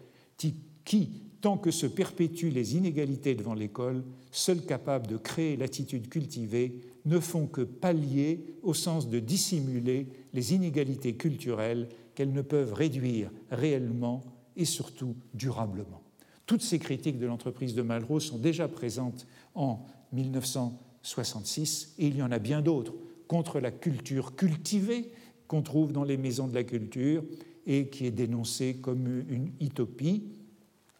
qui, 0.85 1.11
tant 1.41 1.57
que 1.57 1.71
se 1.71 1.85
perpétuent 1.85 2.51
les 2.51 2.75
inégalités 2.75 3.35
devant 3.35 3.53
l'école, 3.53 4.03
seuls 4.31 4.65
capables 4.65 5.07
de 5.07 5.17
créer 5.17 5.55
l'attitude 5.55 6.09
cultivée, 6.09 6.79
ne 7.05 7.19
font 7.19 7.47
que 7.47 7.61
pallier 7.61 8.43
au 8.61 8.73
sens 8.73 9.09
de 9.09 9.19
dissimuler 9.19 10.07
les 10.33 10.53
inégalités 10.53 11.15
culturelles 11.15 11.87
qu'elles 12.13 12.33
ne 12.33 12.41
peuvent 12.41 12.73
réduire 12.73 13.31
réellement 13.49 14.21
et 14.57 14.65
surtout 14.65 15.15
durablement. 15.33 16.01
Toutes 16.45 16.61
ces 16.61 16.79
critiques 16.79 17.19
de 17.19 17.25
l'entreprise 17.25 17.75
de 17.75 17.81
Malraux 17.81 18.19
sont 18.19 18.37
déjà 18.37 18.67
présentes 18.67 19.25
en 19.55 19.85
1966 20.11 21.93
et 21.97 22.07
il 22.07 22.17
y 22.17 22.21
en 22.21 22.31
a 22.31 22.39
bien 22.39 22.61
d'autres 22.61 22.93
contre 23.27 23.59
la 23.59 23.71
culture 23.71 24.35
cultivée 24.35 25.11
qu'on 25.47 25.61
trouve 25.61 25.93
dans 25.93 26.03
les 26.03 26.17
maisons 26.17 26.47
de 26.47 26.55
la 26.55 26.63
culture 26.63 27.23
et 27.65 27.87
qui 27.87 28.05
est 28.07 28.11
dénoncée 28.11 28.77
comme 28.81 29.23
une 29.29 29.51
utopie 29.61 30.23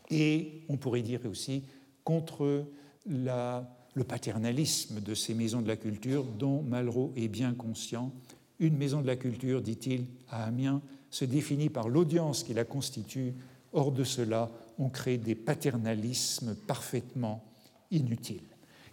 et 0.09 0.63
on 0.69 0.77
pourrait 0.77 1.01
dire 1.01 1.21
aussi 1.29 1.63
contre 2.03 2.65
le 3.05 4.03
paternalisme 4.03 5.01
de 5.01 5.13
ces 5.13 5.33
maisons 5.33 5.61
de 5.61 5.67
la 5.67 5.77
culture 5.77 6.23
dont 6.23 6.61
Malraux 6.63 7.13
est 7.15 7.27
bien 7.27 7.53
conscient. 7.53 8.11
Une 8.59 8.77
maison 8.77 9.01
de 9.01 9.07
la 9.07 9.15
culture, 9.15 9.61
dit-il 9.61 10.05
à 10.29 10.45
Amiens, 10.45 10.81
se 11.11 11.25
définit 11.25 11.69
par 11.69 11.89
l'audience 11.89 12.43
qui 12.43 12.53
la 12.53 12.65
constitue. 12.65 13.33
Hors 13.73 13.91
de 13.91 14.03
cela, 14.03 14.49
on 14.77 14.89
crée 14.89 15.17
des 15.17 15.35
paternalismes 15.35 16.55
parfaitement 16.55 17.43
inutiles. 17.91 18.41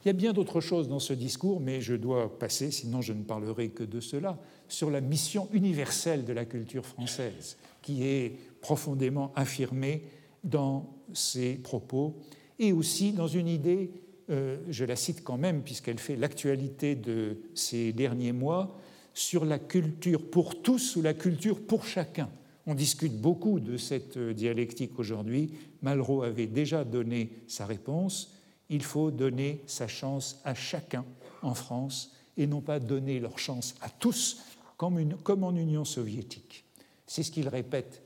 Il 0.05 0.09
y 0.09 0.11
a 0.11 0.13
bien 0.13 0.33
d'autres 0.33 0.61
choses 0.61 0.89
dans 0.89 1.01
ce 1.01 1.13
discours, 1.13 1.61
mais 1.61 1.81
je 1.81 1.95
dois 1.95 2.39
passer, 2.39 2.71
sinon 2.71 3.01
je 3.03 3.13
ne 3.13 3.25
parlerai 3.25 3.71
que 3.71 3.83
de 3.83 3.99
cela, 4.01 4.39
sur 4.69 4.91
la 4.91 5.01
mission 5.01 5.49
universelle 5.53 6.25
de 6.25 6.33
la 6.33 6.45
culture 6.45 6.87
française, 6.87 7.57
qui 7.83 8.05
est 8.05 8.39
profondément 8.61 9.33
affirmée 9.35 10.05
dans 10.47 10.97
ses 11.13 11.55
propos, 11.55 12.17
et 12.59 12.73
aussi 12.73 13.13
dans 13.13 13.29
une 13.29 13.49
idée, 13.49 13.91
euh, 14.31 14.59
je 14.69 14.85
la 14.85 14.97
cite 14.97 15.23
quand 15.23 15.37
même 15.37 15.63
puisqu'elle 15.63 15.99
fait 15.99 16.17
l'actualité 16.17 16.95
de 16.95 17.39
ces 17.55 17.93
derniers 17.93 18.33
mois, 18.33 18.79
sur 19.15 19.45
la 19.45 19.59
culture 19.59 20.31
pour 20.31 20.63
tous 20.63 20.97
ou 20.97 21.03
la 21.03 21.15
culture 21.15 21.61
pour 21.61 21.87
chacun. 21.87 22.29
On 22.67 22.75
discute 22.75 23.19
beaucoup 23.19 23.61
de 23.61 23.77
cette 23.77 24.19
dialectique 24.19 24.99
aujourd'hui. 24.99 25.53
Malraux 25.83 26.23
avait 26.23 26.49
déjà 26.49 26.85
donné 26.85 27.31
sa 27.47 27.65
réponse. 27.65 28.35
Il 28.69 28.83
faut 28.83 29.11
donner 29.11 29.63
sa 29.67 29.89
chance 29.89 30.41
à 30.45 30.55
chacun 30.55 31.05
en 31.43 31.55
France 31.55 32.13
et 32.37 32.47
non 32.47 32.61
pas 32.61 32.79
donner 32.79 33.21
leur 33.21 33.39
chance 33.39 33.75
à 33.81 33.89
tous 33.89 34.43
comme 34.77 35.45
en 35.45 35.57
Union 35.57 35.85
soviétique. 35.85 36.65
C'est 37.07 37.23
ce 37.23 37.31
qu'il 37.31 37.49
répète 37.49 38.03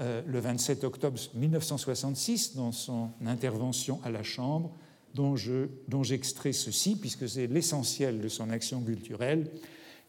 euh, 0.00 0.22
le 0.26 0.40
27 0.40 0.82
octobre 0.84 1.18
1966 1.34 2.56
dans 2.56 2.72
son 2.72 3.10
intervention 3.24 4.00
à 4.02 4.10
la 4.10 4.22
Chambre, 4.22 4.72
dont 5.14 6.02
j'extrais 6.02 6.52
ceci, 6.52 6.96
puisque 6.96 7.28
c'est 7.28 7.46
l'essentiel 7.46 8.20
de 8.20 8.26
son 8.26 8.50
action 8.50 8.80
culturelle. 8.80 9.48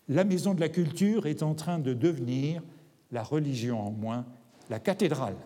La 0.09 0.23
Maison 0.23 0.55
de 0.55 0.59
la 0.59 0.69
Culture 0.69 1.27
est 1.27 1.43
en 1.43 1.53
train 1.53 1.77
de 1.77 1.93
devenir, 1.93 2.63
la 3.11 3.21
religion 3.21 3.79
en 3.79 3.91
moins, 3.91 4.25
la 4.71 4.79
cathédrale, 4.79 5.37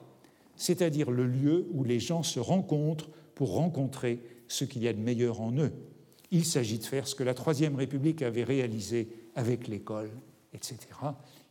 c'est-à-dire 0.56 1.12
le 1.12 1.28
lieu 1.28 1.68
où 1.74 1.84
les 1.84 2.00
gens 2.00 2.24
se 2.24 2.40
rencontrent 2.40 3.10
pour 3.36 3.54
rencontrer 3.54 4.22
ce 4.48 4.64
qu'il 4.64 4.84
y 4.84 4.88
a 4.88 4.94
de 4.94 5.00
meilleur 5.00 5.42
en 5.42 5.52
eux. 5.58 5.74
Il 6.32 6.46
s'agit 6.46 6.78
de 6.78 6.84
faire 6.84 7.08
ce 7.08 7.16
que 7.16 7.24
la 7.24 7.34
Troisième 7.34 7.76
République 7.76 8.22
avait 8.22 8.44
réalisé 8.44 9.10
avec 9.36 9.68
l'école, 9.68 10.12
etc. 10.54 10.78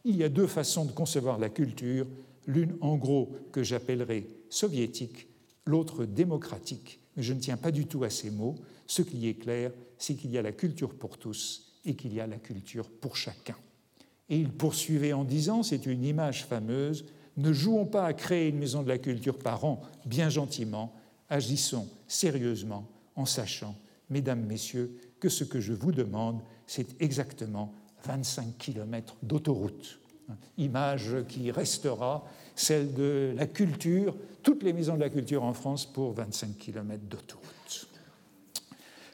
Il 0.05 0.17
y 0.17 0.25
a 0.25 0.29
deux 0.29 0.47
façons 0.47 0.85
de 0.85 0.93
concevoir 0.93 1.39
la 1.39 1.51
culture 1.51 2.07
l'une 2.49 2.77
en 2.81 2.97
gros 2.97 3.37
que 3.53 3.63
j'appellerai 3.63 4.27
soviétique, 4.49 5.29
l'autre 5.67 6.07
démocratique, 6.07 6.99
mais 7.17 7.23
je 7.23 7.35
ne 7.35 7.41
tiens 7.41 7.59
pas 7.59 7.71
du 7.71 7.87
tout 7.87 8.03
à 8.03 8.11
ces 8.11 8.31
mots. 8.31 8.57
Ce 8.87 9.03
qui 9.03 9.29
est 9.29 9.35
clair, 9.35 9.71
c'est 9.99 10.15
qu'il 10.15 10.33
y 10.33 10.39
a 10.39 10.43
la 10.43 10.53
culture 10.53 10.95
pour 10.95 11.19
tous 11.19 11.77
et 11.85 11.95
qu'il 11.95 12.15
y 12.15 12.21
a 12.21 12.27
la 12.27 12.39
culture 12.39 12.91
pour 12.91 13.17
chacun. 13.17 13.57
Et 14.31 14.39
il 14.39 14.51
poursuivait 14.51 15.13
en 15.13 15.25
disant, 15.25 15.63
c'est 15.63 15.87
une 15.87 16.05
image 16.05 16.47
fameuse, 16.47 17.05
ne 17.37 17.53
jouons 17.53 17.87
pas 17.87 18.07
à 18.07 18.15
créer 18.15 18.49
une 18.49 18.59
maison 18.59 18.83
de 18.83 18.89
la 18.89 18.99
culture 18.99 19.39
par 19.39 19.65
an, 19.65 19.83
bien 20.07 20.29
gentiment, 20.29 20.95
agissons 21.29 21.89
sérieusement 22.07 22.89
en 23.15 23.27
sachant, 23.27 23.77
mesdames, 24.11 24.45
messieurs, 24.45 24.97
que 25.21 25.29
ce 25.29 25.45
que 25.45 25.61
je 25.61 25.73
vous 25.73 25.93
demande, 25.93 26.41
c'est 26.67 27.01
exactement 27.01 27.75
25 28.05 28.57
km 28.59 29.17
d'autoroute 29.23 30.01
image 30.57 31.17
qui 31.29 31.51
restera, 31.51 32.25
celle 32.55 32.93
de 32.95 33.33
la 33.37 33.47
culture, 33.47 34.17
toutes 34.43 34.63
les 34.63 34.73
maisons 34.73 34.95
de 34.95 35.01
la 35.01 35.11
culture 35.11 35.45
en 35.45 35.53
France 35.53 35.87
pour 35.87 36.13
25 36.13 36.57
km 36.59 37.03
d'autoroute. 37.09 37.89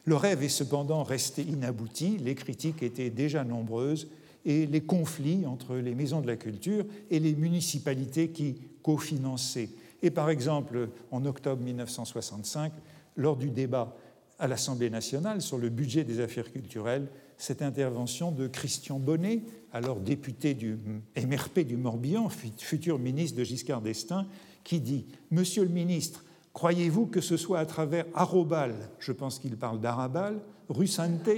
Le 0.07 0.17
rêve 0.17 0.43
est 0.43 0.49
cependant 0.49 1.03
resté 1.03 1.43
inabouti, 1.43 2.19
les 2.19 2.35
critiques 2.35 2.83
étaient 2.83 3.11
déjà 3.11 3.43
nombreuses 3.43 4.09
et 4.45 4.67
les 4.67 4.83
conflits 4.83 5.47
entre 5.47 5.77
les 5.77 5.95
maisons 5.95 6.21
de 6.21 6.27
la 6.27 6.37
culture 6.37 6.85
et 7.11 7.19
les 7.19 7.35
municipalités 7.35 8.29
qui 8.29 8.61
cofinançaient. 8.83 9.71
Et 10.03 10.11
par 10.11 10.29
exemple, 10.29 10.91
en 11.11 11.25
octobre 11.25 11.63
1965, 11.63 12.73
lors 13.17 13.37
du 13.37 13.49
débat 13.49 13.97
à 14.39 14.47
l'Assemblée 14.47 14.91
nationale 14.91 15.41
sur 15.41 15.57
le 15.57 15.71
budget 15.71 16.05
des 16.05 16.21
affaires 16.21 16.53
culturelles, 16.53 17.09
cette 17.39 17.63
intervention 17.63 18.31
de 18.31 18.47
Christian 18.47 18.99
Bonnet, 18.99 19.43
alors 19.73 20.01
député 20.01 20.55
du 20.55 20.79
MRP 21.17 21.61
du 21.61 21.77
Morbihan, 21.77 22.29
futur 22.29 22.99
ministre 22.99 23.39
de 23.39 23.45
Giscard 23.45 23.83
d'Estaing, 23.83 24.27
qui 24.63 24.81
dit 24.81 25.07
Monsieur 25.31 25.65
le 25.65 25.71
ministre, 25.71 26.25
croyez-vous 26.53 27.07
que 27.07 27.21
ce 27.21 27.37
soit 27.37 27.59
à 27.59 27.67
travers 27.67 28.07
Arobal, 28.15 28.75
je 28.99 29.13
pense 29.13 29.39
qu'il 29.39 29.57
parle 29.57 29.81
d'Arabal, 29.81 30.41
Russante, 30.69 31.29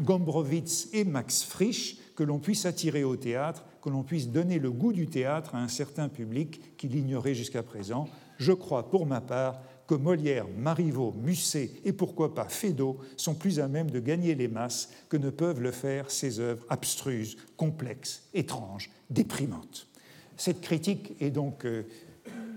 Gombrowicz 0.00 0.88
et 0.92 1.04
Max 1.04 1.42
Frisch 1.42 1.98
que 2.16 2.22
l'on 2.22 2.38
puisse 2.38 2.66
attirer 2.66 3.04
au 3.04 3.16
théâtre, 3.16 3.64
que 3.82 3.90
l'on 3.90 4.02
puisse 4.02 4.28
donner 4.28 4.58
le 4.58 4.70
goût 4.70 4.92
du 4.92 5.06
théâtre 5.06 5.54
à 5.54 5.62
un 5.62 5.68
certain 5.68 6.08
public 6.08 6.76
qui 6.76 6.88
l'ignorait 6.88 7.34
jusqu'à 7.34 7.62
présent? 7.62 8.08
Je 8.38 8.52
crois 8.52 8.88
pour 8.90 9.06
ma 9.06 9.20
part 9.20 9.60
que 9.90 9.96
Molière, 9.96 10.46
Marivaux, 10.56 11.12
Musset 11.20 11.68
et 11.84 11.92
pourquoi 11.92 12.32
pas 12.32 12.44
Feydeau 12.44 12.98
sont 13.16 13.34
plus 13.34 13.58
à 13.58 13.66
même 13.66 13.90
de 13.90 13.98
gagner 13.98 14.36
les 14.36 14.46
masses 14.46 14.88
que 15.08 15.16
ne 15.16 15.30
peuvent 15.30 15.60
le 15.60 15.72
faire 15.72 16.12
ces 16.12 16.38
œuvres 16.38 16.64
abstruses, 16.68 17.36
complexes, 17.56 18.22
étranges, 18.32 18.88
déprimantes. 19.10 19.88
Cette 20.36 20.60
critique 20.60 21.16
est 21.18 21.32
donc, 21.32 21.64
euh, 21.64 21.82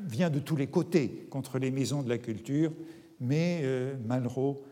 vient 0.05 0.29
de 0.29 0.37
tous 0.37 0.55
les 0.55 0.67
côtés 0.67 1.25
contre 1.31 1.57
les 1.57 1.71
maisons 1.71 2.03
de 2.03 2.09
la 2.09 2.19
culture, 2.19 2.71
mais 3.19 3.61
euh, 3.63 3.95
Malraux 4.05 4.63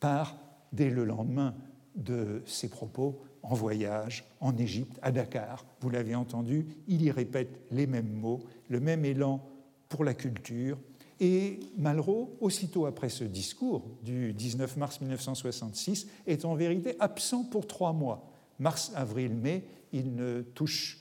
part 0.00 0.36
dès 0.72 0.90
le 0.90 1.04
lendemain 1.04 1.54
de 1.94 2.42
ses 2.44 2.68
propos 2.68 3.22
en 3.44 3.54
voyage 3.54 4.24
en 4.40 4.56
Égypte, 4.56 4.98
à 5.00 5.12
Dakar. 5.12 5.64
Vous 5.80 5.90
l'avez 5.90 6.16
entendu, 6.16 6.66
il 6.88 7.02
y 7.02 7.12
répète 7.12 7.60
les 7.70 7.86
mêmes 7.86 8.12
mots, 8.12 8.42
le 8.68 8.80
même 8.80 9.04
élan 9.04 9.48
pour 9.88 10.02
la 10.02 10.14
culture, 10.14 10.76
et 11.20 11.60
Malraux, 11.76 12.36
aussitôt 12.40 12.86
après 12.86 13.10
ce 13.10 13.24
discours 13.24 13.84
du 14.02 14.32
19 14.32 14.78
mars 14.78 15.00
1966, 15.00 16.08
est 16.26 16.44
en 16.46 16.54
vérité 16.54 16.96
absent 16.98 17.44
pour 17.44 17.66
trois 17.66 17.92
mois. 17.92 18.30
Mars, 18.58 18.90
avril, 18.94 19.34
mai, 19.34 19.64
il 19.92 20.14
ne 20.14 20.40
touche, 20.40 20.98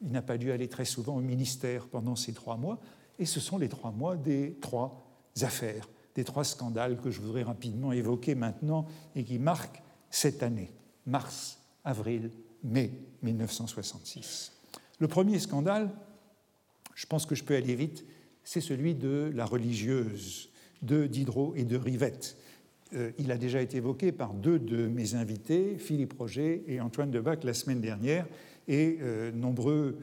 il 0.00 0.10
n'a 0.10 0.22
pas 0.22 0.38
dû 0.38 0.52
aller 0.52 0.68
très 0.68 0.86
souvent 0.86 1.16
au 1.16 1.20
ministère 1.20 1.86
pendant 1.86 2.16
ces 2.16 2.32
trois 2.32 2.56
mois, 2.56 2.80
et 3.18 3.26
ce 3.26 3.40
sont 3.40 3.58
les 3.58 3.68
trois 3.68 3.90
mois 3.90 4.16
des 4.16 4.56
trois 4.60 5.04
affaires, 5.42 5.88
des 6.14 6.24
trois 6.24 6.44
scandales 6.44 6.98
que 6.98 7.10
je 7.10 7.20
voudrais 7.20 7.42
rapidement 7.42 7.92
évoquer 7.92 8.34
maintenant 8.34 8.86
et 9.14 9.22
qui 9.22 9.38
marquent 9.38 9.82
cette 10.10 10.42
année, 10.42 10.70
mars, 11.06 11.58
avril, 11.84 12.30
mai 12.64 12.90
1966. 13.22 14.52
Le 14.98 15.08
premier 15.08 15.38
scandale, 15.38 15.90
je 16.94 17.06
pense 17.06 17.26
que 17.26 17.34
je 17.34 17.44
peux 17.44 17.54
aller 17.56 17.74
vite, 17.74 18.04
c'est 18.44 18.60
celui 18.60 18.94
de 18.94 19.30
la 19.34 19.44
religieuse 19.44 20.50
de 20.82 21.06
Diderot 21.06 21.54
et 21.56 21.64
de 21.64 21.76
Rivette. 21.76 22.36
Euh, 22.94 23.10
il 23.18 23.30
a 23.30 23.38
déjà 23.38 23.62
été 23.62 23.78
évoqué 23.78 24.12
par 24.12 24.34
deux 24.34 24.58
de 24.58 24.86
mes 24.86 25.14
invités, 25.14 25.76
Philippe 25.78 26.14
Roger 26.18 26.64
et 26.66 26.80
Antoine 26.80 27.10
Debac, 27.10 27.44
la 27.44 27.54
semaine 27.54 27.80
dernière, 27.80 28.26
et 28.68 28.98
euh, 29.00 29.32
nombreux 29.32 29.98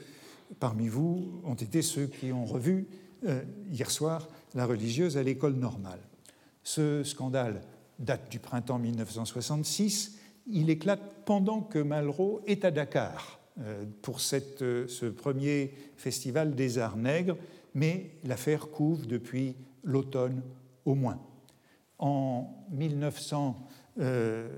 parmi 0.59 0.87
vous 0.87 1.41
ont 1.43 1.55
été 1.55 1.81
ceux 1.81 2.07
qui 2.07 2.31
ont 2.31 2.45
revu 2.45 2.87
euh, 3.27 3.41
hier 3.69 3.91
soir 3.91 4.27
la 4.55 4.65
religieuse 4.65 5.17
à 5.17 5.23
l'école 5.23 5.53
normale. 5.53 5.99
Ce 6.63 7.03
scandale 7.03 7.61
date 7.99 8.31
du 8.31 8.39
printemps 8.39 8.79
1966. 8.79 10.17
Il 10.47 10.69
éclate 10.69 11.01
pendant 11.25 11.61
que 11.61 11.77
Malraux 11.79 12.41
est 12.47 12.65
à 12.65 12.71
Dakar 12.71 13.39
pour 14.01 14.21
ce 14.21 15.05
premier 15.09 15.73
festival 15.97 16.55
des 16.55 16.77
arts 16.77 16.95
nègres 16.95 17.35
mais 17.73 18.11
l'affaire 18.23 18.69
couvre 18.69 19.05
depuis 19.05 19.55
l'automne 19.83 20.41
au 20.85 20.95
moins. 20.95 21.19
En, 21.97 22.65
1900, 22.71 23.67
euh, 23.99 24.49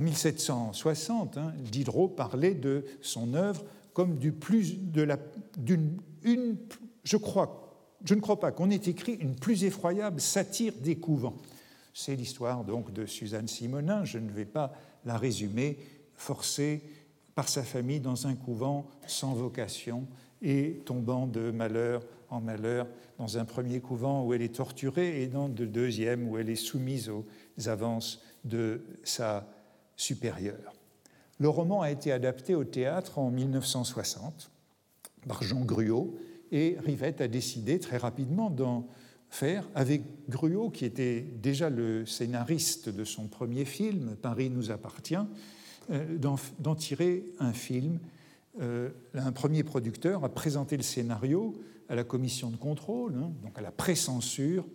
1760, 0.00 1.38
hein, 1.38 1.54
Diderot 1.58 2.08
parlait 2.08 2.54
de 2.54 2.84
son 3.00 3.34
œuvre 3.34 3.64
comme 3.92 4.18
du 4.18 4.32
plus 4.32 4.78
de 4.78 5.02
la, 5.02 5.18
d'une, 5.56 6.00
une, 6.22 6.56
je 7.04 7.16
crois, 7.16 7.96
je 8.04 8.14
ne 8.14 8.20
crois 8.20 8.38
pas 8.38 8.52
qu'on 8.52 8.70
ait 8.70 8.76
écrit 8.76 9.14
une 9.14 9.34
plus 9.34 9.64
effroyable 9.64 10.20
satire 10.20 10.72
des 10.80 10.96
couvents. 10.96 11.36
C'est 11.94 12.14
l'histoire 12.14 12.64
donc 12.64 12.92
de 12.92 13.06
Suzanne 13.06 13.48
Simonin. 13.48 14.04
Je 14.04 14.18
ne 14.18 14.30
vais 14.30 14.44
pas 14.44 14.72
la 15.04 15.16
résumer, 15.16 15.78
forcée 16.14 16.82
par 17.34 17.48
sa 17.48 17.62
famille 17.62 18.00
dans 18.00 18.26
un 18.26 18.34
couvent 18.34 18.86
sans 19.06 19.32
vocation 19.32 20.06
et 20.42 20.82
tombant 20.84 21.26
de 21.26 21.50
malheur 21.50 22.02
en 22.30 22.40
malheur 22.40 22.86
dans 23.18 23.38
un 23.38 23.44
premier 23.44 23.80
couvent 23.80 24.24
où 24.24 24.34
elle 24.34 24.42
est 24.42 24.54
torturée 24.54 25.22
et 25.22 25.26
dans 25.26 25.48
le 25.48 25.66
deuxième 25.66 26.28
où 26.28 26.38
elle 26.38 26.50
est 26.50 26.56
soumise 26.56 27.08
aux 27.08 27.24
avances 27.66 28.22
de 28.44 28.82
sa 29.04 29.46
supérieure. 29.96 30.74
Le 31.40 31.48
roman 31.48 31.82
a 31.82 31.90
été 31.90 32.12
adapté 32.12 32.54
au 32.54 32.64
théâtre 32.64 33.18
en 33.18 33.30
1960 33.30 34.50
par 35.26 35.42
Jean 35.42 35.64
Gruot 35.64 36.18
et 36.50 36.76
Rivette 36.84 37.20
a 37.20 37.28
décidé 37.28 37.78
très 37.78 37.96
rapidement 37.98 38.50
d'en 38.50 38.86
faire 39.30 39.68
avec 39.74 40.02
Gruot, 40.28 40.70
qui 40.70 40.84
était 40.84 41.20
déjà 41.20 41.68
le 41.70 42.06
scénariste 42.06 42.88
de 42.88 43.04
son 43.04 43.28
premier 43.28 43.64
film, 43.64 44.16
Paris 44.20 44.50
nous 44.50 44.70
appartient, 44.70 45.16
euh, 45.90 46.18
d'en 46.18 46.74
tirer 46.74 47.24
un 47.38 47.52
film. 47.52 47.98
Euh, 48.60 48.90
un 49.14 49.32
premier 49.32 49.62
producteur 49.62 50.24
a 50.24 50.28
présenté 50.28 50.76
le 50.76 50.82
scénario 50.82 51.54
à 51.88 51.94
la 51.94 52.04
commission 52.04 52.50
de 52.50 52.56
contrôle, 52.56 53.14
hein, 53.16 53.32
donc 53.42 53.58
à 53.58 53.62
la 53.62 53.70
précensure, 53.70 54.66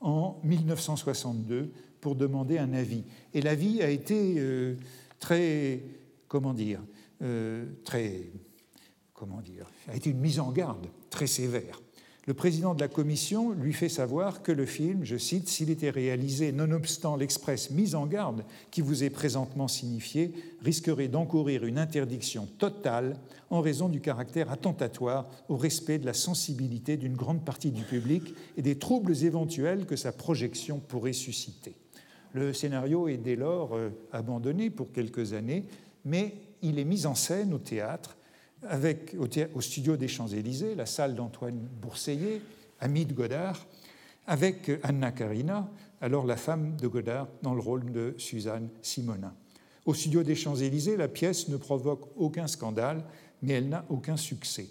en 0.00 0.40
1962 0.44 1.72
pour 2.00 2.14
demander 2.14 2.58
un 2.58 2.72
avis. 2.74 3.04
Et 3.32 3.40
l'avis 3.40 3.82
a 3.82 3.88
été 3.88 4.34
euh, 4.38 4.76
très, 5.18 5.82
comment 6.28 6.52
dire, 6.52 6.80
euh, 7.22 7.64
très, 7.84 8.30
comment 9.12 9.40
dire, 9.40 9.66
a 9.88 9.96
été 9.96 10.10
une 10.10 10.20
mise 10.20 10.40
en 10.40 10.52
garde 10.52 10.86
très 11.10 11.26
sévère 11.26 11.80
le 12.26 12.32
président 12.34 12.74
de 12.74 12.80
la 12.80 12.88
commission 12.88 13.50
lui 13.50 13.74
fait 13.74 13.90
savoir 13.90 14.42
que 14.42 14.52
le 14.52 14.64
film, 14.64 15.04
je 15.04 15.16
cite, 15.16 15.48
s'il 15.48 15.68
était 15.68 15.90
réalisé 15.90 16.52
nonobstant 16.52 17.16
l'express 17.16 17.70
mise 17.70 17.94
en 17.94 18.06
garde 18.06 18.44
qui 18.70 18.80
vous 18.80 19.04
est 19.04 19.10
présentement 19.10 19.68
signifiée, 19.68 20.32
risquerait 20.62 21.08
d'encourir 21.08 21.64
une 21.66 21.78
interdiction 21.78 22.46
totale 22.58 23.18
en 23.50 23.60
raison 23.60 23.90
du 23.90 24.00
caractère 24.00 24.50
attentatoire 24.50 25.28
au 25.50 25.56
respect 25.56 25.98
de 25.98 26.06
la 26.06 26.14
sensibilité 26.14 26.96
d'une 26.96 27.16
grande 27.16 27.44
partie 27.44 27.70
du 27.70 27.82
public 27.82 28.34
et 28.56 28.62
des 28.62 28.78
troubles 28.78 29.24
éventuels 29.24 29.84
que 29.84 29.96
sa 29.96 30.12
projection 30.12 30.78
pourrait 30.78 31.12
susciter. 31.12 31.76
Le 32.32 32.54
scénario 32.54 33.06
est 33.06 33.18
dès 33.18 33.36
lors 33.36 33.76
euh, 33.76 33.90
abandonné 34.12 34.70
pour 34.70 34.92
quelques 34.92 35.34
années, 35.34 35.66
mais 36.04 36.34
il 36.62 36.78
est 36.78 36.84
mis 36.84 37.06
en 37.06 37.14
scène 37.14 37.52
au 37.52 37.58
théâtre 37.58 38.16
avec, 38.68 39.16
au, 39.54 39.60
studio 39.60 39.96
des 39.96 40.08
Champs-Élysées, 40.08 40.74
la 40.74 40.86
salle 40.86 41.14
d'Antoine 41.14 41.58
Bourseillet, 41.80 42.40
ami 42.80 43.04
de 43.04 43.12
Godard, 43.12 43.66
avec 44.26 44.70
Anna 44.82 45.12
Karina, 45.12 45.68
alors 46.00 46.26
la 46.26 46.36
femme 46.36 46.76
de 46.76 46.86
Godard, 46.86 47.28
dans 47.42 47.54
le 47.54 47.60
rôle 47.60 47.92
de 47.92 48.14
Suzanne 48.18 48.68
Simonin. 48.82 49.34
Au 49.86 49.94
studio 49.94 50.22
des 50.22 50.34
Champs-Élysées, 50.34 50.96
la 50.96 51.08
pièce 51.08 51.48
ne 51.48 51.56
provoque 51.56 52.08
aucun 52.16 52.46
scandale, 52.46 53.04
mais 53.42 53.54
elle 53.54 53.68
n'a 53.68 53.84
aucun 53.88 54.16
succès. 54.16 54.68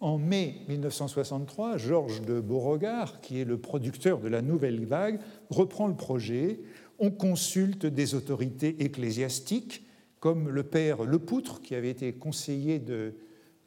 En 0.00 0.18
mai 0.18 0.56
1963, 0.68 1.78
Georges 1.78 2.20
de 2.20 2.40
Beauregard, 2.40 3.20
qui 3.20 3.40
est 3.40 3.44
le 3.44 3.58
producteur 3.58 4.20
de 4.20 4.28
la 4.28 4.42
Nouvelle 4.42 4.84
Vague, 4.84 5.18
reprend 5.50 5.88
le 5.88 5.96
projet. 5.96 6.60
On 6.98 7.10
consulte 7.10 7.86
des 7.86 8.14
autorités 8.14 8.84
ecclésiastiques 8.84 9.85
comme 10.26 10.48
le 10.48 10.64
père 10.64 11.04
Lepoutre, 11.04 11.60
qui 11.62 11.76
avait 11.76 11.90
été 11.90 12.12
conseiller 12.12 12.80
de 12.80 13.14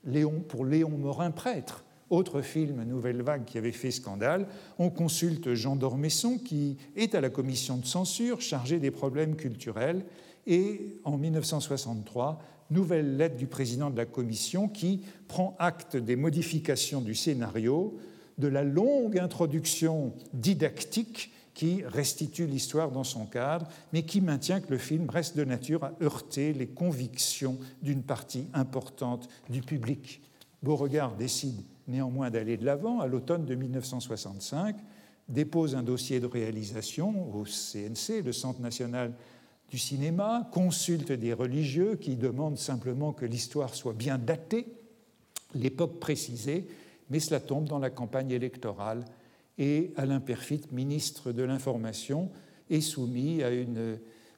Léon, 0.04 0.44
pour 0.46 0.66
Léon 0.66 0.90
Morin 0.90 1.32
prêtre, 1.32 1.86
autre 2.10 2.42
film 2.42 2.84
Nouvelle 2.84 3.22
Vague 3.22 3.46
qui 3.46 3.58
avait 3.58 3.72
fait 3.72 3.92
scandale. 3.92 4.46
On 4.78 4.90
consulte 4.90 5.54
Jean 5.54 5.78
d'Ormesson, 5.78 6.38
qui 6.38 6.76
est 6.98 7.16
à 7.16 7.22
la 7.22 7.30
commission 7.30 7.78
de 7.78 7.86
censure 7.86 8.42
chargée 8.42 8.78
des 8.78 8.92
problèmes 8.92 9.38
culturels. 9.38 10.04
Et 10.48 10.98
en 11.06 11.18
1963, 11.18 12.44
nouvelle 12.72 13.16
lettre 13.16 13.38
du 13.38 13.48
président 13.48 13.90
de 13.90 13.96
la 13.96 14.06
commission 14.06 14.68
qui 14.68 15.04
prend 15.30 15.56
acte 15.60 15.96
des 15.96 16.18
modifications 16.18 17.00
du 17.00 17.16
scénario, 17.16 17.98
de 18.38 18.50
la 18.50 18.66
longue 18.66 19.18
introduction 19.18 20.12
didactique 20.34 21.32
qui 21.60 21.84
restitue 21.84 22.48
l'histoire 22.48 22.90
dans 22.90 23.04
son 23.04 23.26
cadre, 23.26 23.68
mais 23.92 24.04
qui 24.04 24.22
maintient 24.22 24.62
que 24.62 24.72
le 24.72 24.78
film 24.78 25.10
reste 25.10 25.36
de 25.36 25.44
nature 25.44 25.84
à 25.84 25.92
heurter 26.02 26.54
les 26.54 26.68
convictions 26.68 27.58
d'une 27.82 28.02
partie 28.02 28.48
importante 28.54 29.28
du 29.50 29.60
public. 29.60 30.22
Beauregard 30.64 31.18
décide 31.18 31.62
néanmoins 31.86 32.30
d'aller 32.30 32.56
de 32.56 32.64
l'avant 32.64 33.02
à 33.02 33.08
l'automne 33.08 33.44
de 33.44 33.56
1965, 33.56 34.78
dépose 35.28 35.76
un 35.76 35.84
dossier 35.84 36.22
de 36.22 36.28
réalisation 36.28 37.30
au 37.36 37.44
CNC, 37.44 38.24
le 38.24 38.32
Centre 38.32 38.62
national 38.62 39.12
du 39.70 39.78
cinéma, 39.78 40.48
consulte 40.54 41.12
des 41.12 41.34
religieux 41.34 41.98
qui 41.98 42.16
demandent 42.16 42.58
simplement 42.58 43.12
que 43.12 43.26
l'histoire 43.26 43.76
soit 43.76 43.92
bien 43.92 44.18
datée, 44.18 44.66
l'époque 45.54 46.00
précisée, 46.00 46.70
mais 47.10 47.20
cela 47.20 47.42
tombe 47.42 47.68
dans 47.68 47.80
la 47.80 47.90
campagne 47.90 48.32
électorale 48.32 49.04
et 49.60 49.92
Alain 49.98 50.22
Perfit, 50.22 50.62
ministre 50.72 51.34
de 51.34 51.44
l'Information, 51.44 52.32
est 52.70 52.82
soumis 52.82 53.44
à, 53.44 53.50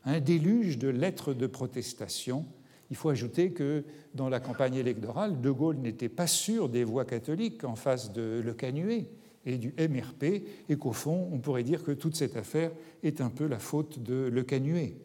un 0.03 0.19
déluge 0.19 0.79
de 0.79 0.89
lettres 0.89 1.33
de 1.33 1.45
protestation. 1.45 2.45
Il 2.89 2.97
faut 2.97 3.09
ajouter 3.09 3.51
que 3.51 3.83
dans 4.15 4.29
la 4.29 4.39
campagne 4.39 4.75
électorale, 4.75 5.39
De 5.39 5.51
Gaulle 5.51 5.77
n'était 5.77 6.09
pas 6.09 6.27
sûr 6.27 6.67
des 6.67 6.83
voix 6.83 7.05
catholiques 7.05 7.63
en 7.63 7.75
face 7.75 8.11
de 8.11 8.41
Le 8.43 8.53
Canuet 8.53 9.05
et 9.45 9.57
du 9.57 9.73
MRP, 9.77 10.43
et 10.69 10.75
qu'au 10.75 10.91
fond, 10.91 11.29
on 11.31 11.39
pourrait 11.39 11.63
dire 11.63 11.83
que 11.83 11.91
toute 11.91 12.15
cette 12.15 12.35
affaire 12.35 12.71
est 13.03 13.21
un 13.21 13.29
peu 13.29 13.47
la 13.47 13.59
faute 13.59 13.99
de 13.99 14.29
Le 14.31 14.43
Canuet. 14.43 14.95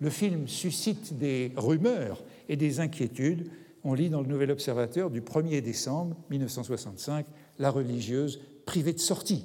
Le 0.00 0.10
film 0.10 0.48
suscite 0.48 1.18
des 1.18 1.52
rumeurs 1.56 2.22
et 2.48 2.56
des 2.56 2.80
inquiétudes. 2.80 3.50
On 3.84 3.94
lit 3.94 4.10
dans 4.10 4.22
le 4.22 4.28
Nouvel 4.28 4.50
Observateur 4.50 5.10
du 5.10 5.20
1er 5.20 5.60
décembre 5.60 6.16
1965 6.30 7.26
La 7.58 7.70
religieuse 7.70 8.40
privée 8.64 8.92
de 8.92 9.00
sortie. 9.00 9.44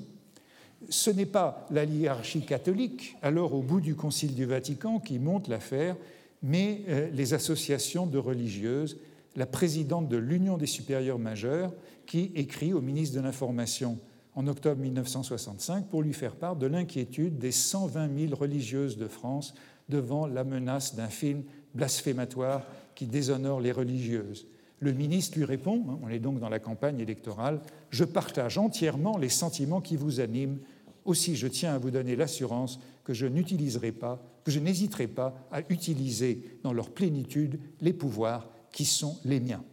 Ce 0.90 1.10
n'est 1.10 1.26
pas 1.26 1.68
la 1.72 1.84
hiérarchie 1.84 2.46
catholique, 2.46 3.16
alors 3.22 3.54
au 3.54 3.62
bout 3.62 3.82
du 3.82 3.96
Concile 3.96 4.36
du 4.36 4.46
Vatican, 4.46 5.00
qui 5.00 5.20
monte 5.20 5.48
l'affaire, 5.48 5.96
mais 6.42 6.82
euh, 6.88 7.10
les 7.12 7.34
associations 7.34 8.06
de 8.06 8.18
religieuses, 8.18 9.00
la 9.36 9.46
présidente 9.46 10.10
de 10.10 10.18
l'Union 10.18 10.58
des 10.58 10.68
supérieurs 10.68 11.20
majeurs, 11.20 11.74
qui 12.06 12.32
écrit 12.36 12.74
au 12.74 12.82
ministre 12.82 13.16
de 13.16 13.22
l'Information 13.22 13.98
en 14.36 14.48
octobre 14.48 14.82
1965 14.82 15.88
pour 15.88 16.02
lui 16.02 16.14
faire 16.14 16.36
part 16.36 16.56
de 16.56 16.68
l'inquiétude 16.68 17.38
des 17.38 17.52
120 17.52 18.28
000 18.28 18.36
religieuses 18.36 18.98
de 18.98 19.08
France 19.08 19.54
devant 19.90 20.28
la 20.28 20.44
menace 20.44 20.96
d'un 20.96 21.08
film 21.08 21.44
blasphématoire 21.74 22.66
qui 22.96 23.06
déshonore 23.08 23.62
les 23.62 23.72
religieuses. 23.72 24.48
Le 24.80 24.92
ministre 24.92 25.38
lui 25.38 25.46
répond, 25.46 25.84
hein, 25.90 26.00
on 26.04 26.10
est 26.10 26.20
donc 26.20 26.40
dans 26.40 26.50
la 26.50 26.60
campagne 26.60 27.00
électorale, 27.00 27.62
Je 27.90 28.04
partage 28.04 28.58
entièrement 28.58 29.18
les 29.18 29.30
sentiments 29.30 29.82
qui 29.82 29.96
vous 29.96 30.20
animent, 30.20 30.58
aussi 31.06 31.36
je 31.36 31.48
tiens 31.48 31.74
à 31.74 31.78
vous 31.78 31.92
donner 31.92 32.16
l'assurance 32.16 32.80
que 33.04 33.14
je 33.14 33.26
n'utiliserai 33.26 33.92
pas, 33.92 34.24
que 34.44 34.52
je 34.52 34.60
n'hésiterai 34.60 35.08
pas 35.08 35.48
à 35.52 35.62
utiliser 35.70 36.60
dans 36.64 36.74
leur 36.74 36.90
plénitude 36.90 37.60
les 37.82 37.94
pouvoirs 37.94 38.50
qui 38.72 38.86
sont 38.86 39.18
les 39.26 39.40
miens. 39.40 39.64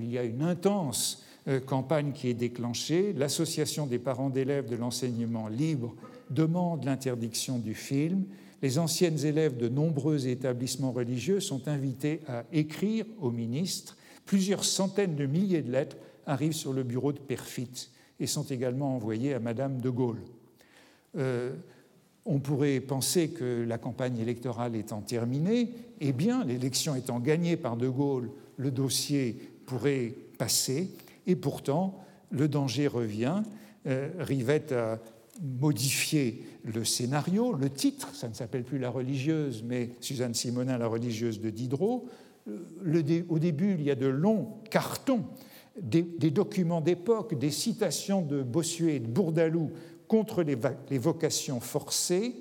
Il 0.00 0.10
y 0.10 0.18
a 0.18 0.24
une 0.24 0.42
intense 0.42 1.22
euh, 1.46 1.60
campagne 1.60 2.12
qui 2.12 2.28
est 2.28 2.34
déclenchée. 2.34 3.12
L'association 3.12 3.86
des 3.86 3.98
parents 3.98 4.30
d'élèves 4.30 4.68
de 4.68 4.76
l'enseignement 4.76 5.48
libre 5.48 5.94
demande 6.30 6.84
l'interdiction 6.84 7.58
du 7.58 7.74
film. 7.74 8.24
Les 8.62 8.78
anciennes 8.78 9.26
élèves 9.26 9.58
de 9.58 9.68
nombreux 9.68 10.26
établissements 10.26 10.92
religieux 10.92 11.40
sont 11.40 11.68
invités 11.68 12.20
à 12.28 12.44
écrire 12.52 13.04
au 13.20 13.30
ministre. 13.30 13.96
Plusieurs 14.24 14.64
centaines 14.64 15.16
de 15.16 15.26
milliers 15.26 15.60
de 15.60 15.70
lettres 15.70 15.98
arrivent 16.24 16.52
sur 16.52 16.72
le 16.72 16.82
bureau 16.82 17.12
de 17.12 17.18
Perfit 17.18 17.90
et 18.18 18.26
sont 18.26 18.44
également 18.44 18.94
envoyées 18.94 19.34
à 19.34 19.38
Madame 19.38 19.82
de 19.82 19.90
Gaulle. 19.90 20.22
Euh, 21.16 21.54
on 22.26 22.38
pourrait 22.38 22.80
penser 22.80 23.28
que 23.28 23.64
la 23.66 23.76
campagne 23.76 24.18
électorale 24.18 24.76
étant 24.76 25.02
terminée, 25.02 25.70
eh 26.00 26.12
bien, 26.12 26.44
l'élection 26.44 26.94
étant 26.94 27.20
gagnée 27.20 27.56
par 27.56 27.76
De 27.76 27.88
Gaulle, 27.88 28.30
le 28.56 28.70
dossier 28.70 29.36
pourrait 29.66 30.14
passer, 30.38 30.90
et 31.26 31.36
pourtant, 31.36 32.02
le 32.30 32.48
danger 32.48 32.86
revient. 32.86 33.42
Euh, 33.86 34.08
Rivette 34.18 34.72
a 34.72 35.00
modifié 35.42 36.44
le 36.64 36.84
scénario, 36.84 37.52
le 37.52 37.68
titre, 37.68 38.14
ça 38.14 38.28
ne 38.28 38.34
s'appelle 38.34 38.64
plus 38.64 38.78
La 38.78 38.90
religieuse, 38.90 39.62
mais 39.66 39.90
Suzanne 40.00 40.34
Simonin, 40.34 40.78
la 40.78 40.86
religieuse 40.86 41.40
de 41.40 41.50
Diderot. 41.50 42.08
au 42.46 43.38
début, 43.38 43.74
il 43.74 43.82
y 43.82 43.90
a 43.90 43.94
de 43.94 44.06
longs 44.06 44.48
cartons, 44.70 45.24
des, 45.80 46.30
documents 46.30 46.80
d'époque, 46.80 47.36
des 47.38 47.50
citations 47.50 48.22
de 48.22 48.42
Bossuet 48.42 48.96
et 48.96 49.00
de 49.00 49.08
Bourdaloue 49.08 49.70
contre 50.08 50.42
les, 50.42 50.98
vocations 50.98 51.60
forcées, 51.60 52.34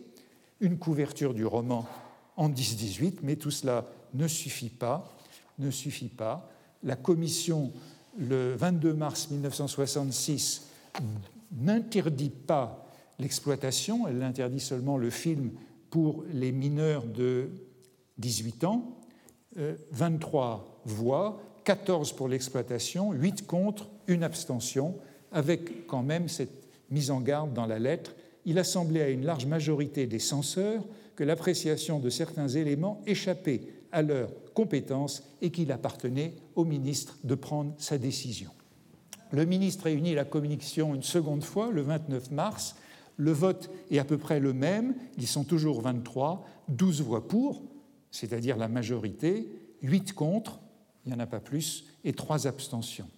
une 0.59 0.77
couverture 0.77 1.33
du 1.33 1.45
roman 1.45 1.87
en 2.35 2.49
10-18, 2.49 3.19
mais 3.23 3.35
tout 3.35 3.51
cela 3.51 3.85
ne 4.13 4.27
suffit 4.27 4.69
pas, 4.69 5.13
ne 5.59 5.71
suffit 5.71 6.09
pas. 6.09 6.49
La 6.83 6.95
commission 6.95 7.71
le 8.17 8.55
22 8.55 8.93
mars 8.93 9.29
1966 9.31 10.67
n'interdit 11.51 12.29
pas 12.29 12.87
l'exploitation, 13.19 14.07
elle 14.07 14.21
interdit 14.23 14.59
seulement 14.59 14.97
le 14.97 15.09
film 15.09 15.51
pour 15.89 16.23
les 16.31 16.51
mineurs 16.51 17.05
de 17.05 17.49
18 18.17 18.63
ans, 18.63 18.99
23 19.91 20.83
euh, 20.87 20.89
voix, 20.89 21.39
14 21.63 22.13
pour 22.13 22.27
l'exploitation, 22.27 23.13
8 23.13 23.45
contre, 23.45 23.89
une 24.07 24.23
abstention, 24.23 24.97
avec 25.31 25.87
quand 25.87 26.03
même 26.03 26.27
cette 26.27 26.62
mise 26.93 27.11
en 27.11 27.19
garde 27.19 27.53
dans 27.53 27.65
la 27.65 27.79
lettre. 27.79 28.15
Il 28.45 28.59
a 28.59 28.63
semblé 28.63 29.01
à 29.01 29.09
une 29.09 29.25
large 29.25 29.45
majorité 29.45 30.07
des 30.07 30.19
censeurs 30.19 30.83
que 31.15 31.23
l'appréciation 31.23 31.99
de 31.99 32.09
certains 32.09 32.47
éléments 32.47 33.01
échappait 33.05 33.61
à 33.91 34.01
leur 34.01 34.29
compétence 34.53 35.23
et 35.41 35.51
qu'il 35.51 35.71
appartenait 35.71 36.33
au 36.55 36.65
ministre 36.65 37.17
de 37.23 37.35
prendre 37.35 37.73
sa 37.77 37.97
décision. 37.97 38.51
Le 39.31 39.45
ministre 39.45 39.85
réunit 39.85 40.13
la 40.13 40.25
commission 40.25 40.93
une 40.93 41.03
seconde 41.03 41.43
fois, 41.43 41.71
le 41.71 41.81
29 41.81 42.31
mars. 42.31 42.75
Le 43.17 43.31
vote 43.31 43.69
est 43.89 43.99
à 43.99 44.05
peu 44.05 44.17
près 44.17 44.39
le 44.39 44.53
même, 44.53 44.95
ils 45.17 45.27
sont 45.27 45.43
toujours 45.43 45.81
23, 45.81 46.45
12 46.69 47.01
voix 47.01 47.27
pour, 47.27 47.63
c'est-à-dire 48.11 48.57
la 48.57 48.67
majorité, 48.67 49.47
8 49.81 50.13
contre, 50.13 50.59
il 51.05 51.09
n'y 51.09 51.15
en 51.15 51.19
a 51.19 51.27
pas 51.27 51.39
plus, 51.39 51.85
et 52.03 52.13
3 52.13 52.47
abstentions. 52.47 53.09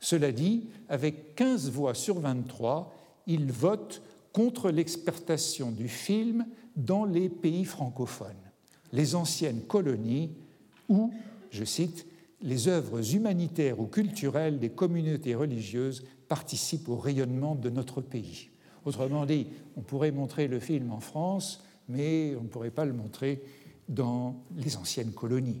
Cela 0.00 0.32
dit, 0.32 0.68
avec 0.88 1.34
15 1.34 1.70
voix 1.70 1.94
sur 1.94 2.20
23, 2.20 2.92
il 3.26 3.52
vote 3.52 4.02
contre 4.32 4.70
l'exportation 4.70 5.70
du 5.70 5.88
film 5.88 6.46
dans 6.76 7.04
les 7.04 7.28
pays 7.28 7.64
francophones 7.64 8.34
les 8.94 9.16
anciennes 9.16 9.60
colonies 9.62 10.30
où, 10.88 11.12
je 11.50 11.64
cite, 11.64 12.06
les 12.40 12.68
œuvres 12.68 13.14
humanitaires 13.14 13.80
ou 13.80 13.86
culturelles 13.86 14.60
des 14.60 14.70
communautés 14.70 15.34
religieuses 15.34 16.04
participent 16.28 16.88
au 16.88 16.96
rayonnement 16.96 17.56
de 17.56 17.70
notre 17.70 18.00
pays. 18.00 18.50
Autrement 18.84 19.26
dit, 19.26 19.48
on 19.76 19.80
pourrait 19.80 20.12
montrer 20.12 20.46
le 20.46 20.60
film 20.60 20.92
en 20.92 21.00
France, 21.00 21.64
mais 21.88 22.36
on 22.38 22.44
ne 22.44 22.48
pourrait 22.48 22.70
pas 22.70 22.84
le 22.84 22.92
montrer 22.92 23.42
dans 23.88 24.36
les 24.56 24.76
anciennes 24.76 25.12
colonies. 25.12 25.60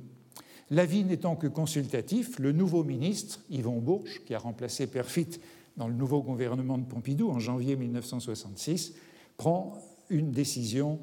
L'avis 0.70 1.04
n'étant 1.04 1.34
que 1.34 1.46
consultatif, 1.46 2.38
le 2.38 2.52
nouveau 2.52 2.84
ministre, 2.84 3.40
Yvon 3.50 3.80
Bourges, 3.80 4.22
qui 4.24 4.34
a 4.34 4.38
remplacé 4.38 4.86
Perfit 4.86 5.40
dans 5.76 5.88
le 5.88 5.94
nouveau 5.94 6.22
gouvernement 6.22 6.78
de 6.78 6.84
Pompidou 6.84 7.30
en 7.30 7.38
janvier 7.38 7.76
1966, 7.76 8.94
prend 9.36 9.78
une 10.10 10.30
décision 10.30 11.00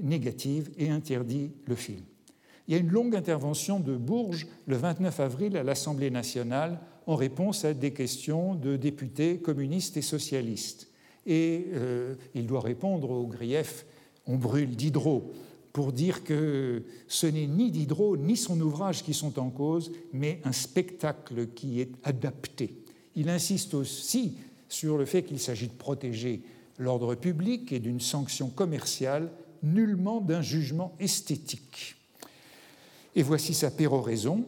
négative 0.00 0.70
et 0.78 0.90
interdit 0.90 1.52
le 1.66 1.74
film. 1.74 2.02
Il 2.66 2.72
y 2.72 2.76
a 2.76 2.80
une 2.80 2.90
longue 2.90 3.14
intervention 3.14 3.78
de 3.78 3.94
Bourges 3.94 4.46
le 4.66 4.76
29 4.76 5.20
avril 5.20 5.56
à 5.56 5.62
l'Assemblée 5.62 6.10
nationale 6.10 6.80
en 7.06 7.14
réponse 7.14 7.64
à 7.64 7.74
des 7.74 7.92
questions 7.92 8.54
de 8.54 8.76
députés 8.76 9.38
communistes 9.38 9.98
et 9.98 10.02
socialistes. 10.02 10.88
Et 11.26 11.66
euh, 11.74 12.14
il 12.34 12.46
doit 12.46 12.60
répondre 12.60 13.10
au 13.10 13.26
grief 13.26 13.84
On 14.26 14.36
brûle 14.36 14.76
Diderot 14.76 15.32
pour 15.74 15.92
dire 15.92 16.24
que 16.24 16.84
ce 17.08 17.26
n'est 17.26 17.46
ni 17.46 17.70
Diderot 17.70 18.16
ni 18.16 18.36
son 18.36 18.58
ouvrage 18.60 19.02
qui 19.02 19.12
sont 19.12 19.38
en 19.38 19.50
cause, 19.50 19.92
mais 20.12 20.40
un 20.44 20.52
spectacle 20.52 21.48
qui 21.48 21.80
est 21.80 21.92
adapté. 22.04 22.83
Il 23.16 23.28
insiste 23.28 23.74
aussi 23.74 24.34
sur 24.68 24.98
le 24.98 25.04
fait 25.04 25.22
qu'il 25.22 25.38
s'agit 25.38 25.68
de 25.68 25.72
protéger 25.72 26.42
l'ordre 26.78 27.14
public 27.14 27.72
et 27.72 27.78
d'une 27.78 28.00
sanction 28.00 28.48
commerciale 28.48 29.30
nullement 29.62 30.20
d'un 30.20 30.42
jugement 30.42 30.94
esthétique. 31.00 31.96
Et 33.14 33.22
voici 33.22 33.54
sa 33.54 33.70
péroraison, 33.70 34.44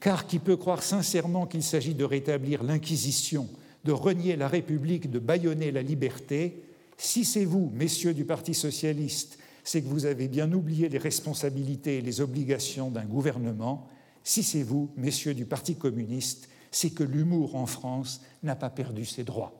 car 0.00 0.26
qui 0.26 0.38
peut 0.38 0.56
croire 0.56 0.82
sincèrement 0.82 1.46
qu'il 1.46 1.62
s'agit 1.62 1.94
de 1.94 2.04
rétablir 2.04 2.62
l'Inquisition, 2.62 3.48
de 3.84 3.92
renier 3.92 4.36
la 4.36 4.48
République, 4.48 5.10
de 5.10 5.18
bâillonner 5.18 5.72
la 5.72 5.82
liberté, 5.82 6.62
si 6.96 7.24
c'est 7.24 7.44
vous, 7.44 7.72
messieurs 7.74 8.14
du 8.14 8.24
Parti 8.24 8.54
socialiste, 8.54 9.38
c'est 9.64 9.82
que 9.82 9.88
vous 9.88 10.06
avez 10.06 10.28
bien 10.28 10.52
oublié 10.52 10.88
les 10.88 10.98
responsabilités 10.98 11.98
et 11.98 12.02
les 12.02 12.20
obligations 12.20 12.90
d'un 12.90 13.04
gouvernement, 13.04 13.88
si 14.22 14.42
c'est 14.42 14.62
vous, 14.62 14.90
messieurs 14.96 15.34
du 15.34 15.46
Parti 15.46 15.76
communiste, 15.76 16.49
c'est 16.70 16.90
que 16.90 17.04
l'humour 17.04 17.56
en 17.56 17.66
France 17.66 18.22
n'a 18.42 18.56
pas 18.56 18.70
perdu 18.70 19.04
ses 19.04 19.24
droits. 19.24 19.52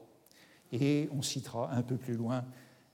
Et 0.72 1.08
on 1.12 1.22
citera 1.22 1.72
un 1.72 1.82
peu 1.82 1.96
plus 1.96 2.14
loin 2.14 2.44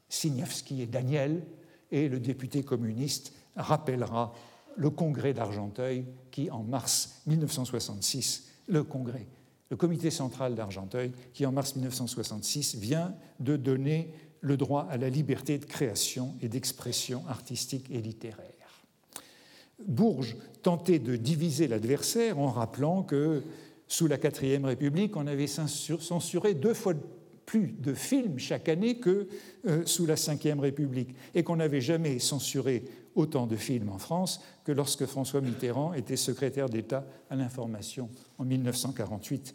Signavski 0.09 0.83
et 0.83 0.87
Daniel, 0.87 1.43
et 1.91 2.09
le 2.09 2.21
député 2.21 2.63
communiste 2.63 3.33
rappellera 3.57 4.35
le 4.77 4.91
congrès 4.91 5.33
d'Argenteuil 5.33 6.05
qui, 6.31 6.51
en 6.51 6.63
mars 6.63 7.23
1966, 7.27 8.51
le 8.69 8.83
congrès, 8.83 9.27
le 9.71 9.77
comité 9.77 10.11
central 10.11 10.55
d'Argenteuil, 10.55 11.13
qui 11.33 11.47
en 11.47 11.53
mars 11.53 11.75
1966 11.77 12.77
vient 12.77 13.15
de 13.41 13.57
donner 13.57 14.13
le 14.41 14.57
droit 14.57 14.87
à 14.91 14.97
la 14.97 15.09
liberté 15.09 15.59
de 15.59 15.65
création 15.65 16.35
et 16.41 16.49
d'expression 16.49 17.27
artistique 17.29 17.91
et 17.91 18.01
littéraire. 18.01 18.53
Bourges 19.87 20.37
tentait 20.63 20.99
de 20.99 21.17
diviser 21.17 21.69
l'adversaire 21.69 22.39
en 22.39 22.51
rappelant 22.51 23.03
que 23.03 23.43
sous 23.89 24.07
la 24.07 24.19
quatrième 24.19 24.65
République, 24.65 25.17
on 25.17 25.27
avait 25.27 25.47
censuré 25.47 26.55
deux 26.55 26.75
fois 26.75 26.95
plus 27.47 27.69
de 27.79 27.95
films 27.95 28.39
chaque 28.39 28.69
année 28.69 28.99
que 28.99 29.29
euh, 29.67 29.87
sous 29.87 30.05
la 30.05 30.17
Ve 30.17 30.61
République, 30.61 31.15
et 31.35 31.43
qu'on 31.45 31.57
n'avait 31.57 31.81
jamais 31.81 32.19
censuré 32.19 32.85
autant 33.15 33.47
de 33.47 33.57
films 33.57 33.89
en 33.89 33.99
France 33.99 34.43
que 34.65 34.73
lorsque 34.73 35.07
François 35.07 35.41
Mitterrand 35.41 35.95
était 35.95 36.17
secrétaire 36.17 36.69
d'État 36.69 37.07
à 37.31 37.37
l'information 37.37 38.11
en 38.39 38.45
1948-1949. 38.45 39.53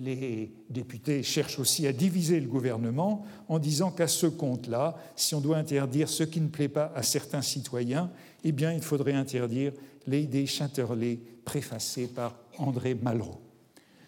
les 0.00 0.52
députés 0.68 1.22
cherchent 1.22 1.60
aussi 1.60 1.86
à 1.86 1.92
diviser 1.92 2.40
le 2.40 2.48
gouvernement 2.48 3.24
en 3.48 3.60
disant 3.60 3.92
qu'à 3.92 4.08
ce 4.08 4.26
compte-là, 4.26 4.96
si 5.14 5.36
on 5.36 5.40
doit 5.40 5.56
interdire 5.56 6.08
ce 6.08 6.24
qui 6.24 6.40
ne 6.40 6.48
plaît 6.48 6.68
pas 6.68 6.92
à 6.94 7.04
certains 7.04 7.42
citoyens, 7.42 8.10
eh 8.44 8.52
bien, 8.52 8.72
il 8.72 8.82
faudrait 8.82 9.14
interdire 9.14 9.72
les 10.08 10.22
idées 10.22 10.46
Chatterley 10.46 11.18
préfacées 11.44 12.08
par 12.08 12.36
André 12.58 12.94
Malraux. 12.94 13.40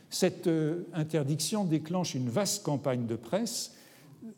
Cette 0.09 0.49
euh, 0.49 0.87
interdiction 0.93 1.65
déclenche 1.65 2.15
une 2.15 2.29
vaste 2.29 2.65
campagne 2.65 3.07
de 3.07 3.17
presse. 3.17 3.77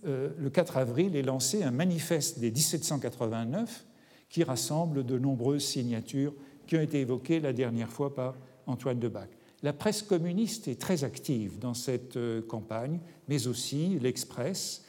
Euh, 0.06 0.30
le 0.38 0.50
4 0.50 0.76
avril 0.76 1.16
est 1.16 1.22
lancé 1.22 1.62
un 1.62 1.70
manifeste 1.70 2.38
des 2.38 2.50
1789 2.50 3.84
qui 4.28 4.44
rassemble 4.44 5.04
de 5.04 5.18
nombreuses 5.18 5.64
signatures 5.64 6.34
qui 6.66 6.76
ont 6.76 6.80
été 6.80 7.00
évoquées 7.00 7.40
la 7.40 7.52
dernière 7.52 7.90
fois 7.90 8.14
par 8.14 8.34
Antoine 8.66 8.98
Debac. 8.98 9.30
La 9.62 9.72
presse 9.72 10.02
communiste 10.02 10.68
est 10.68 10.80
très 10.80 11.04
active 11.04 11.58
dans 11.58 11.74
cette 11.74 12.16
euh, 12.16 12.42
campagne, 12.42 13.00
mais 13.28 13.46
aussi 13.46 13.98
l'Express 14.00 14.84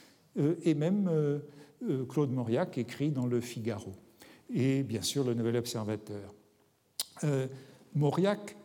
et 0.64 0.74
même 0.74 1.12
Claude 2.10 2.32
Mauriac 2.32 2.80
écrit 2.80 3.12
dans 3.12 3.28
le 3.28 3.40
Figaro 3.40 3.92
et 4.54 4.82
bien 4.84 5.04
sûr 5.04 5.24
le 5.24 5.34
Nouvel 5.34 5.58
Observateur. 5.58 6.34
Mauriac, 7.96 8.56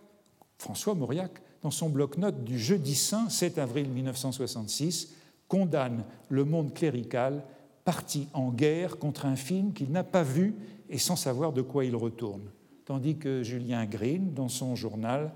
François 0.59 0.95
Mauriac, 0.95 1.43
dans 1.63 1.71
son 1.71 1.89
bloc-notes 1.89 2.45
du 2.45 2.59
jeudi 2.59 2.95
saint 2.95 3.29
7 3.29 3.59
avril 3.59 3.89
1966, 3.89 5.15
condamne 5.49 6.05
le 6.29 6.45
monde 6.45 6.73
clérical 6.73 7.45
parti 7.85 8.29
en 8.33 8.51
guerre 8.51 8.99
contre 8.99 9.27
un 9.27 9.37
film 9.37 9.73
qu'il 9.73 9.91
n'a 9.91 10.05
pas 10.05 10.23
vu 10.23 10.55
et 10.89 10.99
sans 10.99 11.17
savoir 11.17 11.53
de 11.53 11.63
quoi 11.63 11.85
il 11.85 11.97
retourne. 11.97 12.51
Tandis 12.85 13.17
que 13.17 13.43
Julien 13.43 13.87
Green, 13.87 14.33
dans 14.35 14.49
son 14.49 14.75
journal, 14.77 15.33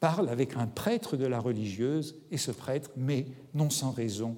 parle 0.00 0.28
avec 0.28 0.56
un 0.56 0.66
prêtre 0.66 1.16
de 1.16 1.26
la 1.26 1.40
religieuse 1.40 2.16
et 2.30 2.36
ce 2.36 2.50
prêtre 2.50 2.90
met, 2.96 3.26
non 3.54 3.70
sans 3.70 3.90
raison, 3.90 4.36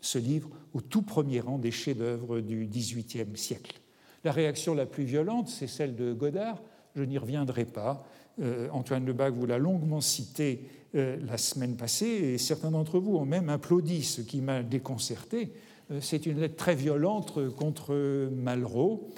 ce 0.00 0.18
livre 0.18 0.48
au 0.74 0.80
tout 0.80 1.02
premier 1.02 1.40
rang 1.40 1.58
des 1.58 1.70
chefs-d'œuvre 1.70 2.40
du 2.40 2.66
XVIIIe 2.66 3.36
siècle. 3.36 3.80
La 4.24 4.32
réaction 4.32 4.74
la 4.74 4.86
plus 4.86 5.04
violente, 5.04 5.48
c'est 5.48 5.66
celle 5.66 5.96
de 5.96 6.12
Godard. 6.12 6.62
Je 6.94 7.02
n'y 7.02 7.18
reviendrai 7.18 7.64
pas. 7.64 8.06
Euh, 8.40 8.68
Antoine 8.72 9.04
Lebac 9.04 9.34
vous 9.34 9.46
l'a 9.46 9.58
longuement 9.58 10.00
cité 10.00 10.64
euh, 10.94 11.16
la 11.26 11.36
semaine 11.38 11.76
passée, 11.76 12.06
et 12.06 12.38
certains 12.38 12.70
d'entre 12.70 12.98
vous 12.98 13.16
ont 13.16 13.24
même 13.24 13.48
applaudi, 13.48 14.02
ce 14.02 14.22
qui 14.22 14.40
m'a 14.40 14.62
déconcerté. 14.62 15.52
Euh, 15.90 16.00
c'est 16.00 16.26
une 16.26 16.40
lettre 16.40 16.56
très 16.56 16.74
violente 16.74 17.38
contre 17.56 18.30
Malraux. 18.30 19.10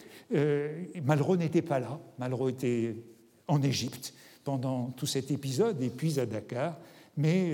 Malraux 1.04 1.36
n'était 1.36 1.62
pas 1.62 1.78
là, 1.78 2.00
Malraux 2.18 2.48
était 2.48 2.96
en 3.46 3.62
Égypte 3.62 4.14
pendant 4.42 4.86
tout 4.96 5.06
cet 5.06 5.30
épisode, 5.30 5.80
et 5.80 5.90
puis 5.90 6.18
à 6.18 6.26
Dakar. 6.26 6.76
Mais 7.16 7.52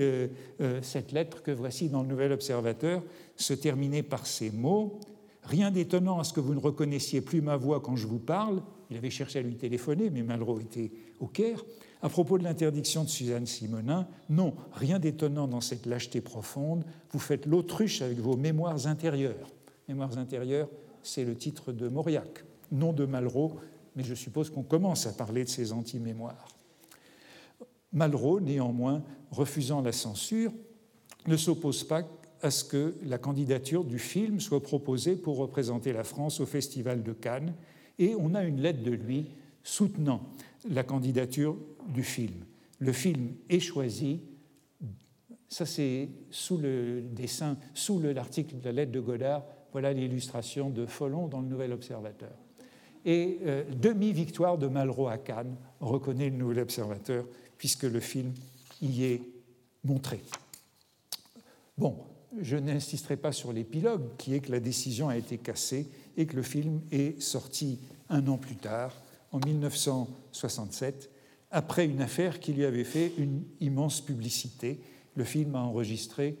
cette 0.81 1.11
lettre 1.11 1.43
que 1.43 1.51
voici 1.51 1.89
dans 1.89 2.01
le 2.01 2.07
Nouvel 2.07 2.31
Observateur 2.31 3.03
se 3.35 3.53
terminait 3.53 4.01
par 4.01 4.25
ces 4.25 4.49
mots 4.49 4.99
Rien 5.43 5.71
d'étonnant 5.71 6.19
à 6.19 6.23
ce 6.23 6.33
que 6.33 6.39
vous 6.39 6.53
ne 6.53 6.59
reconnaissiez 6.59 7.21
plus 7.21 7.41
ma 7.41 7.57
voix 7.57 7.79
quand 7.79 7.95
je 7.95 8.07
vous 8.07 8.19
parle. 8.19 8.61
Il 8.89 8.97
avait 8.97 9.09
cherché 9.09 9.39
à 9.39 9.41
lui 9.41 9.55
téléphoner, 9.55 10.09
mais 10.09 10.21
Malraux 10.21 10.59
était 10.59 10.91
au 11.19 11.27
Caire. 11.27 11.63
À 12.03 12.09
propos 12.09 12.37
de 12.37 12.43
l'interdiction 12.43 13.03
de 13.03 13.09
Suzanne 13.09 13.45
Simonin, 13.45 14.07
non, 14.29 14.55
rien 14.73 14.99
d'étonnant 14.99 15.47
dans 15.47 15.61
cette 15.61 15.85
lâcheté 15.85 16.21
profonde. 16.21 16.83
Vous 17.11 17.19
faites 17.19 17.45
l'autruche 17.45 18.01
avec 18.01 18.19
vos 18.19 18.37
mémoires 18.37 18.87
intérieures. 18.87 19.49
Mémoires 19.87 20.17
intérieures, 20.17 20.69
c'est 21.03 21.25
le 21.25 21.35
titre 21.35 21.71
de 21.71 21.87
Mauriac, 21.87 22.43
non 22.71 22.93
de 22.93 23.05
Malraux, 23.05 23.57
mais 23.95 24.03
je 24.03 24.15
suppose 24.15 24.49
qu'on 24.49 24.63
commence 24.63 25.05
à 25.05 25.13
parler 25.13 25.43
de 25.43 25.49
ces 25.49 25.73
anti-mémoires. 25.73 26.47
Malraux, 27.93 28.39
néanmoins, 28.39 29.03
refusant 29.31 29.81
la 29.81 29.91
censure, 29.91 30.51
ne 31.27 31.37
s'oppose 31.37 31.83
pas 31.83 32.03
à 32.41 32.51
ce 32.51 32.63
que 32.63 32.95
la 33.03 33.17
candidature 33.17 33.83
du 33.83 33.99
film 33.99 34.39
soit 34.39 34.63
proposée 34.63 35.15
pour 35.15 35.37
représenter 35.37 35.93
la 35.93 36.03
France 36.03 36.39
au 36.39 36.45
Festival 36.45 37.03
de 37.03 37.13
Cannes, 37.13 37.53
et 37.99 38.15
on 38.15 38.33
a 38.33 38.43
une 38.43 38.61
lettre 38.61 38.83
de 38.83 38.91
lui 38.91 39.27
soutenant 39.63 40.21
la 40.69 40.83
candidature 40.83 41.55
du 41.87 42.03
film. 42.03 42.45
Le 42.79 42.91
film 42.91 43.33
est 43.49 43.59
choisi, 43.59 44.21
ça 45.47 45.65
c'est 45.65 46.09
sous 46.29 46.57
le 46.57 47.01
dessin, 47.01 47.57
sous 47.73 47.99
l'article 47.99 48.59
de 48.59 48.65
la 48.65 48.71
lettre 48.71 48.91
de 48.91 48.99
Godard, 48.99 49.43
voilà 49.71 49.93
l'illustration 49.93 50.69
de 50.69 50.85
Follon 50.85 51.27
dans 51.27 51.41
le 51.41 51.47
Nouvel 51.47 51.71
Observateur. 51.71 52.33
Et 53.05 53.39
euh, 53.45 53.63
demi-victoire 53.71 54.57
de 54.57 54.67
Malraux 54.67 55.07
à 55.07 55.17
Cannes, 55.17 55.55
reconnaît 55.79 56.29
le 56.29 56.37
Nouvel 56.37 56.59
Observateur, 56.59 57.25
puisque 57.57 57.83
le 57.83 57.99
film 57.99 58.33
y 58.81 59.03
est 59.03 59.21
montré. 59.83 60.21
Bon, 61.77 61.97
je 62.39 62.57
n'insisterai 62.57 63.17
pas 63.17 63.31
sur 63.31 63.51
l'épilogue, 63.53 64.03
qui 64.17 64.33
est 64.33 64.39
que 64.39 64.51
la 64.51 64.59
décision 64.59 65.09
a 65.09 65.17
été 65.17 65.37
cassée 65.37 65.87
et 66.17 66.25
que 66.25 66.35
le 66.35 66.43
film 66.43 66.81
est 66.91 67.21
sorti 67.21 67.79
un 68.09 68.27
an 68.27 68.37
plus 68.37 68.55
tard, 68.55 68.93
en 69.31 69.39
1967, 69.39 71.09
après 71.51 71.85
une 71.85 72.01
affaire 72.01 72.39
qui 72.39 72.53
lui 72.53 72.65
avait 72.65 72.83
fait 72.83 73.13
une 73.17 73.43
immense 73.59 74.01
publicité. 74.01 74.79
Le 75.15 75.23
film 75.23 75.55
a 75.55 75.59
enregistré 75.59 76.37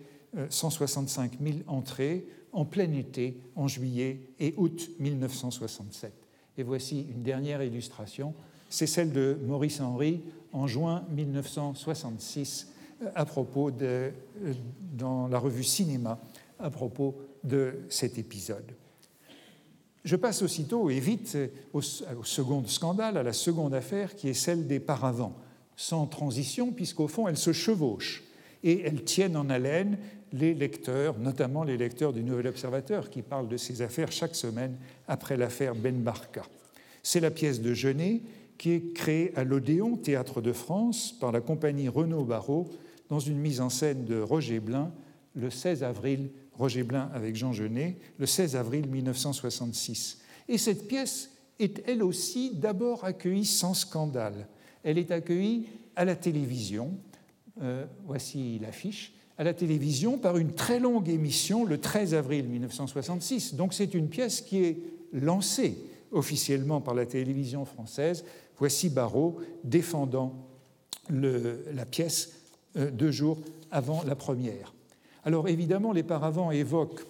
165 0.49 1.33
euh, 1.33 1.51
000 1.51 1.57
entrées 1.67 2.25
en 2.53 2.65
plein 2.65 2.91
été, 2.93 3.37
en 3.55 3.67
juillet 3.67 4.19
et 4.39 4.53
août 4.57 4.89
1967. 4.99 6.11
Et 6.57 6.63
voici 6.63 7.05
une 7.09 7.23
dernière 7.23 7.63
illustration, 7.63 8.33
c'est 8.69 8.87
celle 8.87 9.11
de 9.11 9.37
Maurice 9.45 9.79
Henry 9.79 10.21
en 10.53 10.67
juin 10.67 11.05
1966 11.11 12.67
euh, 12.67 12.70
à 13.15 13.25
propos 13.25 13.71
de, 13.71 14.11
dans 14.93 15.27
la 15.27 15.39
revue 15.39 15.63
Cinéma 15.63 16.19
à 16.59 16.69
propos 16.69 17.15
de 17.43 17.79
cet 17.89 18.17
épisode. 18.17 18.71
Je 20.03 20.15
passe 20.15 20.41
aussitôt 20.41 20.89
et 20.89 20.99
vite 20.99 21.37
au, 21.73 21.81
second 21.81 22.65
scandale, 22.65 23.17
à 23.17 23.23
la 23.23 23.33
seconde 23.33 23.73
affaire, 23.73 24.15
qui 24.15 24.29
est 24.29 24.33
celle 24.33 24.67
des 24.67 24.79
paravents, 24.79 25.35
sans 25.75 26.07
transition, 26.07 26.71
puisqu'au 26.71 27.07
fond, 27.07 27.27
elles 27.27 27.37
se 27.37 27.53
chevauchent 27.53 28.23
et 28.63 28.81
elles 28.81 29.03
tiennent 29.03 29.37
en 29.37 29.49
haleine 29.49 29.97
les 30.33 30.53
lecteurs, 30.53 31.19
notamment 31.19 31.63
les 31.63 31.77
lecteurs 31.77 32.13
du 32.13 32.23
Nouvel 32.23 32.47
Observateur, 32.47 33.09
qui 33.09 33.21
parlent 33.21 33.49
de 33.49 33.57
ces 33.57 33.81
affaires 33.81 34.11
chaque 34.11 34.35
semaine 34.35 34.75
après 35.07 35.37
l'affaire 35.37 35.75
Ben 35.75 36.01
Barka. 36.01 36.43
C'est 37.03 37.19
la 37.19 37.31
pièce 37.31 37.61
de 37.61 37.73
Genet 37.73 38.21
qui 38.57 38.71
est 38.71 38.93
créée 38.93 39.33
à 39.35 39.43
l'Odéon, 39.43 39.97
Théâtre 39.97 40.41
de 40.41 40.53
France, 40.53 41.15
par 41.19 41.31
la 41.31 41.41
compagnie 41.41 41.89
Renaud 41.89 42.23
Barrault, 42.23 42.69
dans 43.11 43.19
une 43.19 43.39
mise 43.39 43.59
en 43.59 43.69
scène 43.69 44.05
de 44.05 44.21
Roger 44.21 44.61
Blin, 44.61 44.89
le 45.35 45.49
16 45.49 45.83
avril 45.83 46.29
Roger 46.53 46.83
Blin 46.83 47.11
avec 47.13 47.35
Jean 47.35 47.51
Genet, 47.51 47.97
le 48.17 48.25
16 48.25 48.55
avril 48.55 48.87
1966. 48.87 50.19
Et 50.47 50.57
cette 50.57 50.87
pièce 50.87 51.29
est 51.59 51.83
elle 51.89 52.03
aussi 52.03 52.51
d'abord 52.55 53.03
accueillie 53.03 53.45
sans 53.45 53.73
scandale. 53.73 54.47
Elle 54.83 54.97
est 54.97 55.11
accueillie 55.11 55.67
à 55.97 56.05
la 56.05 56.15
télévision, 56.15 56.93
euh, 57.61 57.85
voici 58.05 58.59
l'affiche, 58.59 59.13
à 59.37 59.43
la 59.43 59.53
télévision 59.53 60.17
par 60.17 60.37
une 60.37 60.53
très 60.53 60.79
longue 60.79 61.09
émission 61.09 61.65
le 61.65 61.79
13 61.81 62.13
avril 62.13 62.47
1966. 62.47 63.55
Donc 63.55 63.73
c'est 63.73 63.93
une 63.93 64.07
pièce 64.07 64.39
qui 64.39 64.63
est 64.63 64.77
lancée 65.11 65.77
officiellement 66.13 66.79
par 66.79 66.93
la 66.93 67.05
télévision 67.05 67.65
française. 67.65 68.23
Voici 68.57 68.89
Barrault 68.89 69.35
défendant 69.65 70.47
la 71.09 71.85
pièce 71.85 72.40
deux 72.75 73.11
jours 73.11 73.39
avant 73.71 74.03
la 74.03 74.15
première. 74.15 74.73
Alors 75.23 75.47
évidemment, 75.47 75.91
les 75.91 76.03
paravents 76.03 76.51
évoquent, 76.51 77.05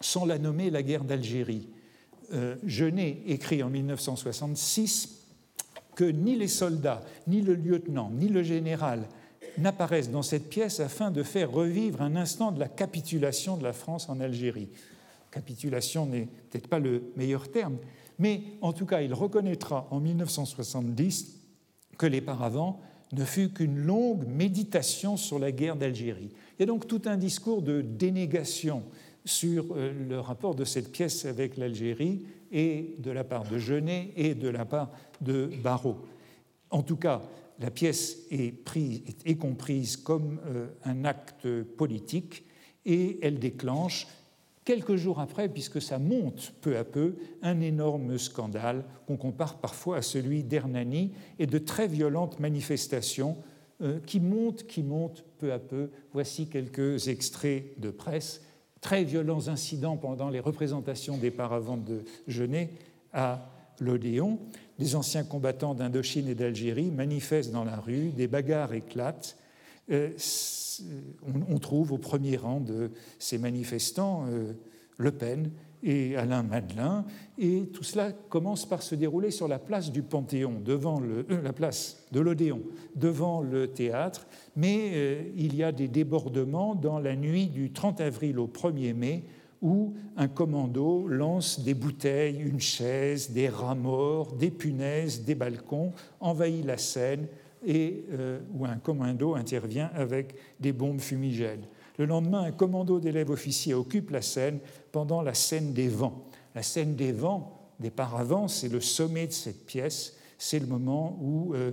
sans 0.00 0.24
la 0.24 0.38
nommer, 0.38 0.70
la 0.70 0.82
guerre 0.82 1.04
d'Algérie. 1.04 1.68
Euh, 2.32 2.56
Genet 2.64 3.18
écrit 3.26 3.62
en 3.62 3.70
1966 3.70 5.26
que 5.94 6.04
ni 6.04 6.36
les 6.36 6.48
soldats, 6.48 7.02
ni 7.26 7.40
le 7.40 7.54
lieutenant, 7.54 8.10
ni 8.10 8.28
le 8.28 8.42
général 8.42 9.08
n'apparaissent 9.58 10.10
dans 10.10 10.22
cette 10.22 10.50
pièce 10.50 10.80
afin 10.80 11.10
de 11.10 11.22
faire 11.22 11.50
revivre 11.50 12.02
un 12.02 12.16
instant 12.16 12.52
de 12.52 12.60
la 12.60 12.68
capitulation 12.68 13.56
de 13.56 13.62
la 13.62 13.72
France 13.72 14.08
en 14.08 14.20
Algérie. 14.20 14.68
Capitulation 15.30 16.04
n'est 16.04 16.28
peut-être 16.50 16.68
pas 16.68 16.78
le 16.78 17.12
meilleur 17.16 17.50
terme, 17.50 17.76
mais 18.18 18.42
en 18.60 18.72
tout 18.72 18.86
cas, 18.86 19.00
il 19.00 19.14
reconnaîtra 19.14 19.86
en 19.90 20.00
1970 20.00 21.40
que 21.96 22.06
les 22.06 22.20
paravents 22.20 22.80
ne 23.12 23.24
fut 23.24 23.50
qu'une 23.50 23.78
longue 23.78 24.26
méditation 24.26 25.16
sur 25.16 25.38
la 25.38 25.52
guerre 25.52 25.76
d'Algérie. 25.76 26.30
Il 26.58 26.60
y 26.60 26.62
a 26.64 26.66
donc 26.66 26.86
tout 26.86 27.02
un 27.06 27.16
discours 27.16 27.62
de 27.62 27.80
dénégation 27.80 28.82
sur 29.24 29.66
euh, 29.72 29.92
le 30.08 30.20
rapport 30.20 30.54
de 30.54 30.64
cette 30.64 30.92
pièce 30.92 31.24
avec 31.24 31.56
l'Algérie 31.56 32.24
et 32.52 32.94
de 32.98 33.10
la 33.10 33.24
part 33.24 33.44
de 33.44 33.58
Genet 33.58 34.12
et 34.16 34.34
de 34.34 34.48
la 34.48 34.64
part 34.64 34.90
de 35.20 35.50
Barrault. 35.62 35.98
En 36.70 36.82
tout 36.82 36.96
cas, 36.96 37.22
la 37.58 37.70
pièce 37.70 38.18
est, 38.30 38.54
est 39.24 39.36
comprise 39.36 39.96
comme 39.96 40.40
euh, 40.46 40.66
un 40.84 41.04
acte 41.04 41.46
politique 41.62 42.44
et 42.84 43.18
elle 43.22 43.38
déclenche 43.38 44.06
quelques 44.66 44.96
jours 44.96 45.20
après, 45.20 45.48
puisque 45.48 45.80
ça 45.80 45.98
monte 45.98 46.52
peu 46.60 46.76
à 46.76 46.84
peu, 46.84 47.14
un 47.40 47.60
énorme 47.60 48.18
scandale 48.18 48.84
qu'on 49.06 49.16
compare 49.16 49.58
parfois 49.58 49.98
à 49.98 50.02
celui 50.02 50.42
d'Hernani 50.42 51.12
et 51.38 51.46
de 51.46 51.56
très 51.56 51.86
violentes 51.86 52.38
manifestations 52.40 53.38
euh, 53.80 54.00
qui 54.04 54.20
monte, 54.20 54.66
qui 54.66 54.82
monte 54.82 55.24
peu 55.38 55.52
à 55.52 55.58
peu. 55.58 55.90
Voici 56.12 56.48
quelques 56.48 57.08
extraits 57.08 57.80
de 57.80 57.90
presse. 57.90 58.42
Très 58.82 59.04
violents 59.04 59.48
incidents 59.48 59.96
pendant 59.96 60.28
les 60.28 60.40
représentations 60.40 61.16
des 61.16 61.30
paravents 61.30 61.78
de 61.78 62.02
Genet 62.26 62.70
à 63.12 63.48
l'Odéon. 63.80 64.38
Des 64.78 64.96
anciens 64.96 65.24
combattants 65.24 65.74
d'Indochine 65.74 66.28
et 66.28 66.34
d'Algérie 66.34 66.90
manifestent 66.90 67.52
dans 67.52 67.64
la 67.64 67.76
rue, 67.76 68.10
des 68.10 68.26
bagarres 68.26 68.74
éclatent. 68.74 69.38
Euh, 69.90 70.10
on, 71.48 71.58
trouve 71.58 71.92
au 71.92 71.98
premier 71.98 72.36
rang 72.36 72.60
de 72.60 72.90
ces 73.18 73.38
manifestants 73.38 74.26
euh, 74.28 74.52
Le 74.98 75.10
Pen 75.10 75.50
et 75.82 76.16
Alain 76.16 76.42
Madelin, 76.42 77.04
et 77.38 77.66
tout 77.72 77.84
cela 77.84 78.10
commence 78.28 78.66
par 78.66 78.82
se 78.82 78.94
dérouler 78.94 79.30
sur 79.30 79.46
la 79.46 79.58
place 79.58 79.92
du 79.92 80.02
Panthéon, 80.02 80.60
devant 80.64 81.00
euh, 81.02 81.24
la 81.42 81.52
place 81.52 82.04
de 82.12 82.20
l'Odéon, 82.20 82.60
devant 82.94 83.40
le 83.42 83.68
théâtre, 83.68 84.26
mais 84.56 85.30
il 85.36 85.54
y 85.54 85.62
a 85.62 85.72
des 85.72 85.88
débordements 85.88 86.74
dans 86.74 86.98
la 86.98 87.14
nuit 87.14 87.46
du 87.46 87.72
30 87.72 88.00
avril 88.00 88.38
au 88.38 88.48
1er 88.48 88.94
mai, 88.94 89.24
où 89.62 89.94
un 90.16 90.28
commando 90.28 91.06
lance 91.08 91.60
des 91.60 91.74
bouteilles, 91.74 92.40
une 92.40 92.60
chaise, 92.60 93.30
des 93.30 93.48
rats 93.48 93.74
morts, 93.74 94.32
des 94.32 94.50
punaises, 94.50 95.24
des 95.24 95.34
balcons, 95.34 95.92
envahit 96.20 96.64
la 96.64 96.78
scène, 96.78 97.26
et 97.66 98.04
euh, 98.12 98.38
où 98.54 98.64
un 98.64 98.76
commando 98.76 99.34
intervient 99.34 99.90
avec 99.94 100.36
des 100.60 100.72
bombes 100.72 101.00
fumigènes. 101.00 101.66
Le 101.98 102.06
lendemain, 102.06 102.42
un 102.42 102.52
commando 102.52 103.00
d'élèves 103.00 103.30
officiers 103.30 103.74
occupe 103.74 104.10
la 104.10 104.22
scène 104.22 104.60
pendant 104.92 105.20
la 105.20 105.34
scène 105.34 105.72
des 105.72 105.88
vents. 105.88 106.26
La 106.54 106.62
scène 106.62 106.94
des 106.94 107.12
vents, 107.12 107.72
des 107.80 107.90
paravents, 107.90 108.48
c'est 108.48 108.68
le 108.68 108.80
sommet 108.80 109.26
de 109.26 109.32
cette 109.32 109.66
pièce. 109.66 110.16
C'est 110.38 110.60
le 110.60 110.66
moment 110.66 111.18
où 111.20 111.54
euh, 111.54 111.72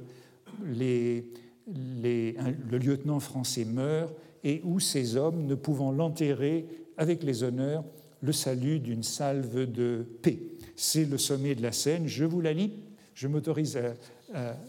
le 0.65 2.77
lieutenant 2.77 3.19
français 3.19 3.65
meurt 3.65 4.13
et 4.43 4.61
où 4.63 4.79
ces 4.79 5.15
hommes, 5.15 5.45
ne 5.45 5.55
pouvant 5.55 5.91
l'enterrer 5.91 6.65
avec 6.97 7.23
les 7.23 7.43
honneurs, 7.43 7.83
le 8.21 8.31
saluent 8.31 8.79
d'une 8.79 9.03
salve 9.03 9.71
de 9.71 10.05
paix. 10.21 10.39
C'est 10.75 11.05
le 11.05 11.17
sommet 11.17 11.55
de 11.55 11.61
la 11.61 11.71
scène. 11.71 12.07
Je 12.07 12.25
vous 12.25 12.41
la 12.41 12.53
lis. 12.53 12.71
Je 13.13 13.27
m'autorise 13.27 13.77
à, 13.77 13.93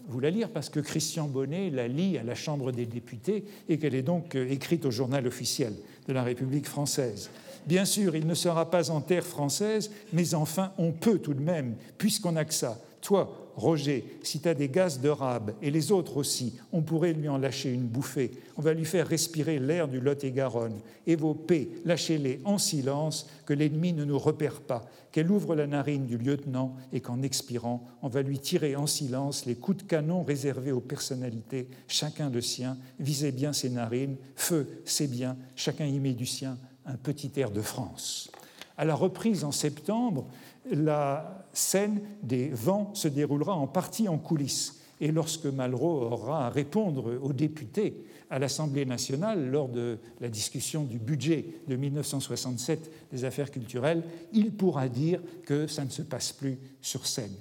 vous 0.09 0.21
la 0.21 0.31
lire 0.31 0.51
parce 0.51 0.69
que 0.69 0.81
Christian 0.81 1.27
Bonnet 1.27 1.71
la 1.71 1.89
lit 1.89 2.19
à 2.19 2.23
la 2.23 2.35
Chambre 2.35 2.73
des 2.73 2.87
députés 2.87 3.45
et 3.69 3.79
qu'elle 3.79 3.95
est 3.95 4.03
donc 4.03 4.35
euh, 4.35 4.51
écrite 4.51 4.85
au 4.85 4.91
journal 4.91 5.27
officiel 5.27 5.75
de 6.07 6.13
la 6.13 6.23
République 6.23 6.67
française. 6.67 7.31
Bien 7.67 7.85
sûr, 7.85 8.15
il 8.15 8.27
ne 8.27 8.35
sera 8.35 8.71
pas 8.71 8.91
en 8.91 9.01
terre 9.01 9.25
française, 9.25 9.91
mais 10.13 10.35
enfin, 10.35 10.73
on 10.77 10.93
peut 10.93 11.19
tout 11.19 11.33
de 11.33 11.41
même, 11.41 11.77
puisqu'on 11.97 12.33
n'a 12.33 12.45
que 12.45 12.53
ça. 12.53 12.79
Toi, 13.01 13.44
Roger, 13.57 14.19
si 14.23 14.41
tu 14.41 14.49
as 14.49 14.55
des 14.55 14.69
gaz 14.69 15.01
de 15.01 15.09
rab, 15.09 15.53
et 15.63 15.71
les 15.71 15.93
autres 15.93 16.17
aussi, 16.17 16.55
on 16.73 16.83
pourrait 16.83 17.13
lui 17.13 17.29
en 17.29 17.39
lâcher 17.39 17.73
une 17.73 17.87
bouffée. 17.87 18.33
On 18.57 18.63
va 18.63 18.75
lui 18.75 18.85
faire 18.85 19.07
respirer 19.07 19.59
l'air 19.59 19.87
du 19.87 20.01
Lot-et-Garonne. 20.01 20.81
Et 21.07 21.15
vos 21.15 21.35
paix, 21.35 21.69
lâchez-les 21.85 22.41
en 22.45 22.59
silence, 22.59 23.29
que 23.47 23.55
l'ennemi 23.55 23.93
ne 23.93 24.05
nous 24.05 24.19
repère 24.19 24.61
pas, 24.61 24.87
qu'elle 25.13 25.31
ouvre 25.31 25.55
la 25.55 25.69
narine 25.69 26.07
du 26.07 26.19
lieutenant 26.19 26.75
et 26.93 27.01
qu'en 27.01 27.23
expirant, 27.23 27.87
on 28.03 28.09
va 28.09 28.23
lui 28.23 28.41
tirer 28.41 28.75
en 28.75 28.89
silence 28.89 29.47
les 29.47 29.55
coups 29.55 29.85
de 29.85 29.89
canon 29.89 30.25
réservés 30.25 30.73
aux 30.73 30.81
personnalités, 30.81 31.69
chacun 31.87 32.31
le 32.31 32.41
sien. 32.41 32.77
Visez 32.99 33.31
bien 33.31 33.53
ses 33.53 33.71
narines. 33.71 34.17
Feu, 34.35 34.83
c'est 34.85 35.07
bien, 35.07 35.37
chacun 35.55 35.87
y 35.87 36.01
met 36.01 36.15
du 36.15 36.27
sien. 36.27 36.59
Un 36.87 36.97
petit 36.97 37.31
air 37.37 37.51
de 37.51 37.61
France. 37.61 38.31
À 38.77 38.85
la 38.85 38.97
reprise 38.97 39.45
en 39.45 39.53
septembre, 39.53 40.27
la 40.71 41.47
scène 41.53 42.01
des 42.23 42.49
vents 42.49 42.95
se 42.95 43.09
déroulera 43.09 43.55
en 43.55 43.67
partie 43.67 44.09
en 44.09 44.19
coulisses. 44.19 44.81
Et 45.01 45.13
lorsque 45.13 45.47
Malraux 45.47 46.03
aura 46.03 46.47
à 46.47 46.51
répondre 46.51 47.19
aux 47.23 47.33
députés 47.33 48.05
à 48.31 48.39
l'Assemblée 48.39 48.87
nationale 48.87 49.51
lors 49.51 49.69
de 49.69 49.99
la 50.21 50.29
discussion 50.29 50.85
du 50.85 50.99
budget 50.99 51.47
de 51.69 51.77
1967 51.77 52.91
des 53.13 53.25
affaires 53.25 53.51
culturelles, 53.51 54.03
il 54.33 54.53
pourra 54.53 54.89
dire 54.89 55.21
que 55.45 55.67
ça 55.67 55.85
ne 55.85 55.91
se 55.91 56.03
passe 56.03 56.33
plus 56.33 56.59
sur 56.81 57.07
scène. 57.07 57.35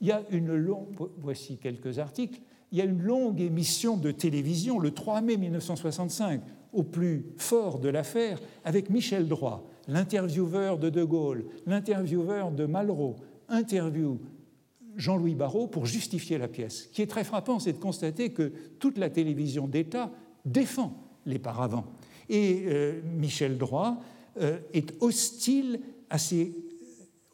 Il 0.00 0.06
y 0.06 0.12
a 0.12 0.22
une 0.30 0.54
longue, 0.54 0.94
voici 1.18 1.56
quelques 1.56 1.98
articles, 1.98 2.40
il 2.70 2.78
y 2.78 2.82
a 2.82 2.84
une 2.84 3.02
longue 3.02 3.40
émission 3.40 3.96
de 3.96 4.10
télévision 4.10 4.78
le 4.78 4.92
3 4.92 5.22
mai 5.22 5.36
1965, 5.36 6.40
au 6.72 6.82
plus 6.82 7.24
fort 7.38 7.78
de 7.78 7.88
l'affaire, 7.88 8.38
avec 8.64 8.90
Michel 8.90 9.26
Droit, 9.26 9.66
l'intervieweur 9.88 10.78
de 10.78 10.90
De 10.90 11.02
Gaulle, 11.02 11.46
l'intervieweur 11.66 12.52
de 12.52 12.66
Malraux, 12.66 13.16
interview 13.48 14.20
Jean-Louis 14.96 15.34
Barrault 15.34 15.68
pour 15.68 15.86
justifier 15.86 16.38
la 16.38 16.48
pièce. 16.48 16.84
Ce 16.84 16.88
qui 16.88 17.02
est 17.02 17.06
très 17.06 17.24
frappant, 17.24 17.58
c'est 17.58 17.72
de 17.72 17.78
constater 17.78 18.30
que 18.30 18.52
toute 18.78 18.98
la 18.98 19.10
télévision 19.10 19.66
d'État 19.66 20.10
défend 20.44 20.92
les 21.24 21.38
paravents. 21.38 21.86
Et 22.28 22.64
euh, 22.66 23.00
Michel 23.16 23.58
Droit 23.58 24.02
euh, 24.40 24.58
est 24.74 24.94
hostile 25.00 25.80
à, 26.10 26.16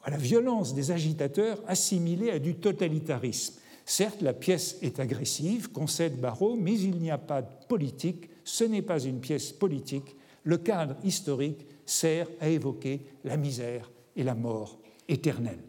à 0.03 0.11
la 0.11 0.17
violence 0.17 0.75
des 0.75 0.91
agitateurs 0.91 1.63
assimilée 1.67 2.31
à 2.31 2.39
du 2.39 2.55
totalitarisme. 2.55 3.61
Certes, 3.87 4.23
la 4.23 4.33
pièce 4.33 4.79
est 4.83 5.01
agressive, 5.01 5.71
concède 5.73 6.21
Barrault, 6.21 6.57
mais 6.57 6.79
il 6.79 6.97
n'y 6.99 7.11
a 7.11 7.19
pas 7.19 7.43
de 7.43 7.49
politique, 7.69 8.31
ce 8.45 8.65
n'est 8.65 8.83
pas 8.83 9.01
une 9.01 9.21
pièce 9.21 9.53
politique. 9.53 10.17
Le 10.43 10.59
cadre 10.59 10.97
historique 11.03 11.67
sert 11.87 12.28
à 12.41 12.49
évoquer 12.49 13.01
la 13.24 13.37
misère 13.37 13.91
et 14.16 14.22
la 14.22 14.35
mort 14.35 14.78
éternelle. 15.09 15.61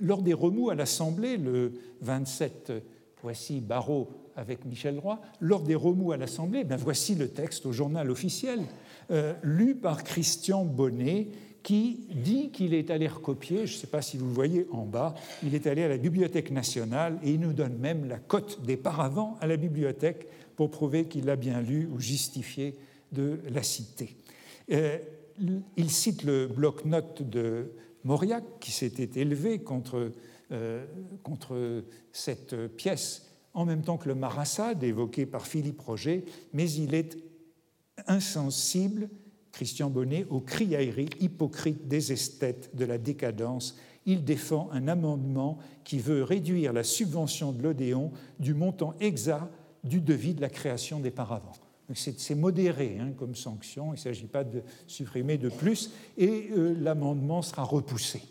Lors 0.00 0.22
des 0.22 0.34
remous 0.34 0.70
à 0.70 0.74
l'Assemblée, 0.74 1.36
le 1.36 1.72
27, 2.00 2.72
voici 3.22 3.60
Barrault 3.60 4.10
avec 4.36 4.64
Michel 4.64 4.98
Roy, 4.98 5.20
lors 5.40 5.62
des 5.62 5.74
remous 5.74 6.12
à 6.12 6.16
l'Assemblée, 6.16 6.64
ben 6.64 6.76
voici 6.76 7.14
le 7.14 7.28
texte 7.28 7.66
au 7.66 7.72
journal 7.72 8.10
officiel, 8.10 8.60
euh, 9.10 9.34
lu 9.42 9.74
par 9.74 10.04
Christian 10.04 10.64
Bonnet, 10.64 11.28
qui 11.62 12.06
dit 12.14 12.50
qu'il 12.50 12.74
est 12.74 12.90
allé 12.90 13.08
recopier, 13.08 13.66
je 13.66 13.74
ne 13.74 13.78
sais 13.78 13.86
pas 13.86 14.02
si 14.02 14.18
vous 14.18 14.26
le 14.26 14.32
voyez 14.32 14.66
en 14.70 14.84
bas, 14.84 15.14
il 15.42 15.54
est 15.54 15.66
allé 15.66 15.82
à 15.82 15.88
la 15.88 15.96
Bibliothèque 15.96 16.50
nationale 16.50 17.18
et 17.22 17.32
il 17.32 17.40
nous 17.40 17.54
donne 17.54 17.78
même 17.78 18.06
la 18.06 18.18
cote 18.18 18.62
des 18.64 18.76
paravents 18.76 19.38
à 19.40 19.46
la 19.46 19.56
bibliothèque 19.56 20.28
pour 20.56 20.70
prouver 20.70 21.06
qu'il 21.06 21.30
a 21.30 21.36
bien 21.36 21.62
lu 21.62 21.88
ou 21.92 21.98
justifié 21.98 22.76
de 23.12 23.40
la 23.50 23.62
citer. 23.62 24.14
Euh, 24.70 24.98
il 25.76 25.90
cite 25.90 26.22
le 26.22 26.46
bloc-notes 26.46 27.22
de 27.22 27.72
Mauriac 28.04 28.44
qui 28.60 28.70
s'était 28.70 29.20
élevé 29.20 29.60
contre, 29.60 30.12
euh, 30.52 30.86
contre 31.22 31.84
cette 32.12 32.54
pièce 32.76 33.30
en 33.54 33.64
même 33.64 33.82
temps 33.82 33.96
que 33.96 34.08
le 34.08 34.14
Marassade 34.14 34.82
évoqué 34.82 35.26
par 35.26 35.46
Philippe 35.46 35.80
Roger, 35.80 36.24
mais 36.52 36.70
il 36.70 36.94
est 36.94 37.16
insensible, 38.08 39.08
Christian 39.52 39.88
Bonnet, 39.88 40.26
aux 40.28 40.40
criailleries 40.40 41.10
hypocrites 41.20 41.86
des 41.86 42.12
esthètes 42.12 42.74
de 42.74 42.84
la 42.84 42.98
décadence. 42.98 43.78
Il 44.04 44.24
défend 44.24 44.68
un 44.72 44.88
amendement 44.88 45.58
qui 45.84 46.00
veut 46.00 46.24
réduire 46.24 46.72
la 46.72 46.82
subvention 46.82 47.52
de 47.52 47.62
l'Odéon 47.62 48.10
du 48.40 48.52
montant 48.52 48.94
exact 48.98 49.48
du 49.84 50.00
devis 50.00 50.34
de 50.34 50.40
la 50.40 50.50
création 50.50 50.98
des 50.98 51.12
paravents. 51.12 51.52
C'est 51.92 52.34
modéré 52.34 52.98
hein, 52.98 53.12
comme 53.18 53.34
sanction, 53.34 53.88
il 53.88 53.96
ne 53.96 53.96
s'agit 53.96 54.26
pas 54.26 54.42
de 54.42 54.62
supprimer 54.86 55.36
de 55.36 55.50
plus, 55.50 55.90
et 56.16 56.48
euh, 56.52 56.74
l'amendement 56.80 57.42
sera 57.42 57.62
repoussé. 57.62 58.22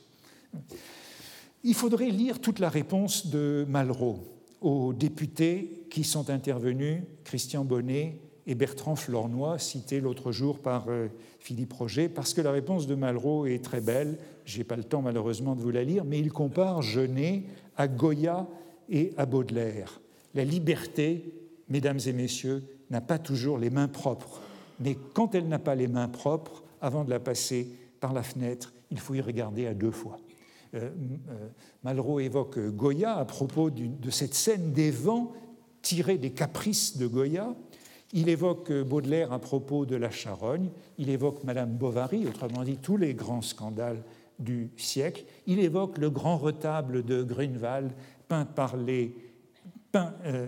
Il 1.63 1.75
faudrait 1.75 2.09
lire 2.09 2.41
toute 2.41 2.59
la 2.59 2.69
réponse 2.69 3.27
de 3.27 3.65
Malraux 3.69 4.19
aux 4.61 4.93
députés 4.93 5.85
qui 5.89 6.03
sont 6.03 6.29
intervenus, 6.29 7.03
Christian 7.25 7.63
Bonnet 7.63 8.17
et 8.47 8.55
Bertrand 8.55 8.95
Flornoy, 8.95 9.59
cités 9.59 10.01
l'autre 10.01 10.31
jour 10.31 10.59
par 10.59 10.85
euh, 10.87 11.07
Philippe 11.39 11.73
Roger, 11.73 12.09
parce 12.09 12.33
que 12.33 12.41
la 12.41 12.51
réponse 12.51 12.87
de 12.87 12.95
Malraux 12.95 13.45
est 13.45 13.63
très 13.63 13.81
belle. 13.81 14.17
Je 14.45 14.57
n'ai 14.57 14.63
pas 14.63 14.75
le 14.75 14.83
temps 14.83 15.01
malheureusement 15.01 15.55
de 15.55 15.61
vous 15.61 15.71
la 15.71 15.83
lire, 15.83 16.05
mais 16.05 16.19
il 16.19 16.31
compare 16.31 16.81
Genet 16.81 17.43
à 17.77 17.87
Goya 17.87 18.47
et 18.89 19.13
à 19.17 19.25
Baudelaire. 19.25 20.01
La 20.33 20.43
liberté, 20.43 21.33
mesdames 21.69 21.99
et 22.05 22.13
messieurs, 22.13 22.63
n'a 22.93 23.01
pas 23.01 23.19
toujours 23.19 23.57
les 23.57 23.69
mains 23.69 23.87
propres. 23.89 24.39
Mais 24.79 24.97
quand 25.13 25.35
elle 25.35 25.47
n'a 25.47 25.59
pas 25.59 25.75
les 25.75 25.87
mains 25.87 26.07
propres, 26.07 26.63
avant 26.79 27.03
de 27.03 27.09
la 27.09 27.19
passer 27.19 27.67
par 27.99 28.13
la 28.13 28.23
fenêtre, 28.23 28.73
il 28.91 28.99
faut 28.99 29.15
y 29.15 29.21
regarder 29.21 29.67
à 29.67 29.73
deux 29.73 29.91
fois. 29.91 30.17
Euh, 30.75 30.89
euh, 31.29 31.49
Malraux 31.83 32.19
évoque 32.19 32.59
Goya 32.59 33.17
à 33.17 33.25
propos 33.25 33.69
de 33.69 34.09
cette 34.09 34.33
scène 34.33 34.71
des 34.71 34.91
vents 34.91 35.33
tirée 35.81 36.17
des 36.17 36.31
caprices 36.31 36.97
de 36.97 37.07
Goya. 37.07 37.53
Il 38.13 38.29
évoque 38.29 38.71
Baudelaire 38.71 39.33
à 39.33 39.39
propos 39.39 39.85
de 39.85 39.95
la 39.95 40.11
charogne. 40.11 40.69
Il 40.97 41.09
évoque 41.09 41.43
Madame 41.43 41.71
Bovary, 41.71 42.27
autrement 42.27 42.63
dit 42.63 42.77
tous 42.77 42.97
les 42.97 43.13
grands 43.13 43.41
scandales 43.41 44.03
du 44.39 44.69
siècle. 44.77 45.25
Il 45.47 45.59
évoque 45.59 45.97
le 45.97 46.09
grand 46.09 46.37
retable 46.37 47.03
de 47.03 47.23
Grunewald 47.23 47.91
peint, 48.27 48.45
euh, 50.25 50.47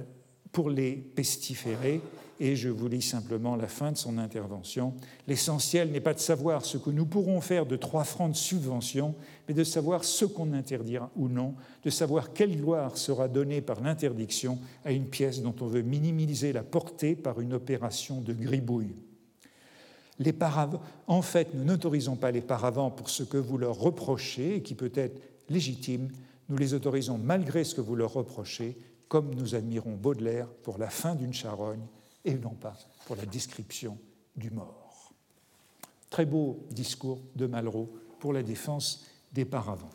pour 0.51 0.69
les 0.69 0.93
pestiférés 0.95 2.01
et 2.39 2.55
je 2.55 2.69
vous 2.69 2.87
lis 2.87 3.01
simplement 3.01 3.55
la 3.55 3.67
fin 3.67 3.91
de 3.91 3.97
son 3.97 4.17
intervention. 4.17 4.93
L'essentiel 5.27 5.91
n'est 5.91 6.01
pas 6.01 6.13
de 6.13 6.19
savoir 6.19 6.65
ce 6.65 6.77
que 6.77 6.89
nous 6.89 7.05
pourrons 7.05 7.39
faire 7.41 7.65
de 7.65 7.75
trois 7.75 8.03
francs 8.03 8.31
de 8.31 8.35
subvention, 8.35 9.15
mais 9.47 9.53
de 9.53 9.63
savoir 9.63 10.03
ce 10.03 10.25
qu'on 10.25 10.53
interdira 10.53 11.09
ou 11.15 11.29
non, 11.29 11.55
de 11.83 11.89
savoir 11.89 12.33
quelle 12.33 12.57
gloire 12.57 12.97
sera 12.97 13.27
donnée 13.27 13.61
par 13.61 13.81
l'interdiction 13.81 14.59
à 14.83 14.91
une 14.91 15.05
pièce 15.05 15.41
dont 15.41 15.55
on 15.61 15.67
veut 15.67 15.81
minimiser 15.81 16.51
la 16.51 16.63
portée 16.63 17.15
par 17.15 17.39
une 17.39 17.53
opération 17.53 18.21
de 18.21 18.33
gribouille. 18.33 18.95
Les 20.19 20.33
en 21.07 21.21
fait, 21.21 21.53
nous 21.53 21.65
n'autorisons 21.65 22.15
pas 22.15 22.31
les 22.31 22.41
paravents 22.41 22.89
pour 22.89 23.09
ce 23.09 23.23
que 23.23 23.37
vous 23.37 23.57
leur 23.57 23.77
reprochez 23.77 24.55
et 24.55 24.61
qui 24.61 24.73
peut 24.73 24.91
être 24.95 25.21
légitime. 25.49 26.09
Nous 26.47 26.57
les 26.57 26.73
autorisons 26.73 27.17
malgré 27.17 27.65
ce 27.65 27.75
que 27.75 27.81
vous 27.81 27.95
leur 27.95 28.13
reprochez, 28.13 28.77
comme 29.09 29.33
nous 29.35 29.55
admirons 29.55 29.95
Baudelaire 29.95 30.47
pour 30.63 30.77
la 30.77 30.89
fin 30.89 31.15
d'une 31.15 31.33
charogne 31.33 31.85
et 32.25 32.33
non 32.35 32.49
pas 32.49 32.77
pour 33.05 33.15
la 33.15 33.25
description 33.25 33.97
du 34.35 34.51
mort. 34.51 35.13
Très 36.09 36.25
beau 36.25 36.59
discours 36.71 37.21
de 37.35 37.45
Malraux 37.45 37.93
pour 38.19 38.33
la 38.33 38.43
défense 38.43 39.05
des 39.33 39.45
paravents. 39.45 39.91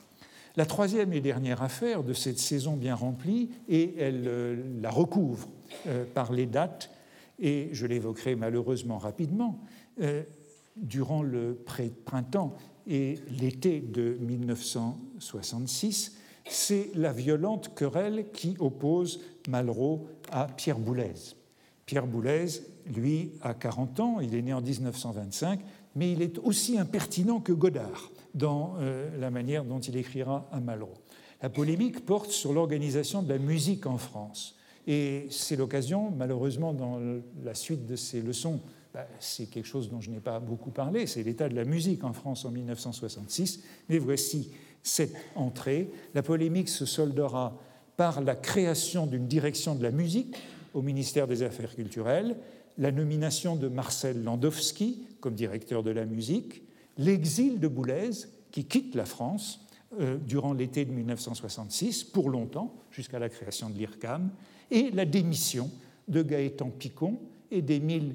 La 0.57 0.67
troisième 0.67 1.13
et 1.13 1.21
dernière 1.21 1.63
affaire 1.63 2.03
de 2.03 2.13
cette 2.13 2.39
saison 2.39 2.77
bien 2.77 2.95
remplie, 2.95 3.51
et 3.69 3.95
elle 3.99 4.25
euh, 4.27 4.57
la 4.81 4.91
recouvre 4.91 5.49
euh, 5.87 6.05
par 6.13 6.33
les 6.33 6.47
dates, 6.47 6.91
et 7.39 7.69
je 7.73 7.87
l'évoquerai 7.87 8.35
malheureusement 8.35 8.99
rapidement, 8.99 9.61
euh, 10.01 10.23
durant 10.77 11.23
le 11.23 11.55
printemps 12.05 12.57
et 12.87 13.19
l'été 13.41 13.81
de 13.81 14.17
1966, 14.21 16.17
c'est 16.49 16.91
la 16.95 17.13
violente 17.13 17.75
querelle 17.75 18.27
qui 18.33 18.57
oppose 18.59 19.21
Malraux 19.49 20.09
à 20.33 20.47
Pierre 20.47 20.79
Boulez. 20.79 21.35
Pierre 21.91 22.07
Boulez, 22.07 22.47
lui, 22.87 23.33
a 23.43 23.53
40 23.53 23.99
ans, 23.99 24.21
il 24.21 24.37
est 24.37 24.43
né 24.43 24.53
en 24.53 24.61
1925, 24.61 25.59
mais 25.97 26.13
il 26.13 26.23
est 26.23 26.39
aussi 26.39 26.79
impertinent 26.79 27.41
que 27.41 27.51
Godard 27.51 28.13
dans 28.33 28.77
euh, 28.79 29.11
la 29.19 29.29
manière 29.33 29.65
dont 29.65 29.81
il 29.81 29.97
écrira 29.97 30.49
à 30.53 30.61
Malraux. 30.61 30.95
La 31.43 31.51
polémique 31.51 32.07
porte 32.07 32.31
sur 32.31 32.53
l'organisation 32.53 33.25
de 33.25 33.29
la 33.29 33.39
musique 33.39 33.87
en 33.87 33.99
France. 33.99 34.55
Et 34.87 35.27
c'est 35.31 35.57
l'occasion, 35.57 36.13
malheureusement, 36.17 36.73
dans 36.73 37.01
la 37.43 37.55
suite 37.55 37.87
de 37.87 37.97
ces 37.97 38.23
leçons, 38.23 38.61
bah, 38.95 39.09
c'est 39.19 39.51
quelque 39.51 39.67
chose 39.67 39.91
dont 39.91 40.01
je 40.01 40.11
n'ai 40.11 40.21
pas 40.21 40.39
beaucoup 40.39 40.71
parlé, 40.71 41.09
c'est 41.09 41.25
l'état 41.25 41.49
de 41.49 41.57
la 41.57 41.65
musique 41.65 42.05
en 42.05 42.13
France 42.13 42.45
en 42.45 42.53
1966, 42.53 43.65
mais 43.89 43.99
voici 43.99 44.53
cette 44.85 45.17
entrée. 45.35 45.91
La 46.15 46.23
polémique 46.23 46.69
se 46.69 46.87
soldera 46.87 47.59
par 47.97 48.21
la 48.21 48.37
création 48.37 49.09
d'une 49.09 49.27
direction 49.27 49.75
de 49.75 49.83
la 49.83 49.91
musique 49.91 50.37
au 50.75 50.83
ministère 50.83 51.27
des 51.27 51.43
Affaires 51.43 51.75
culturelles, 51.75 52.37
la 52.79 52.93
nomination 52.93 53.57
de 53.57 53.69
Marcel 53.69 54.23
Landowski 54.23 55.07
comme 55.21 55.35
directeur 55.35 55.83
de 55.83 55.91
la 55.91 56.07
musique, 56.07 56.63
l'exil 56.99 57.61
de 57.61 57.69
Boulez 57.69 58.11
qui 58.51 58.65
quitte 58.65 58.95
la 58.95 59.05
France 59.05 59.67
euh, 60.01 60.17
durant 60.17 60.53
l'été 60.53 60.85
de 60.85 60.93
1966 60.93 62.05
pour 62.05 62.31
longtemps, 62.31 62.75
jusqu'à 62.91 63.19
la 63.19 63.29
création 63.29 63.71
de 63.71 63.77
l'IRCAM, 63.77 64.31
et 64.71 64.91
la 64.91 65.05
démission 65.05 65.71
de 66.09 66.23
Gaëtan 66.23 66.71
Picon 66.71 67.19
et 67.51 67.63
d'Émile 67.63 68.15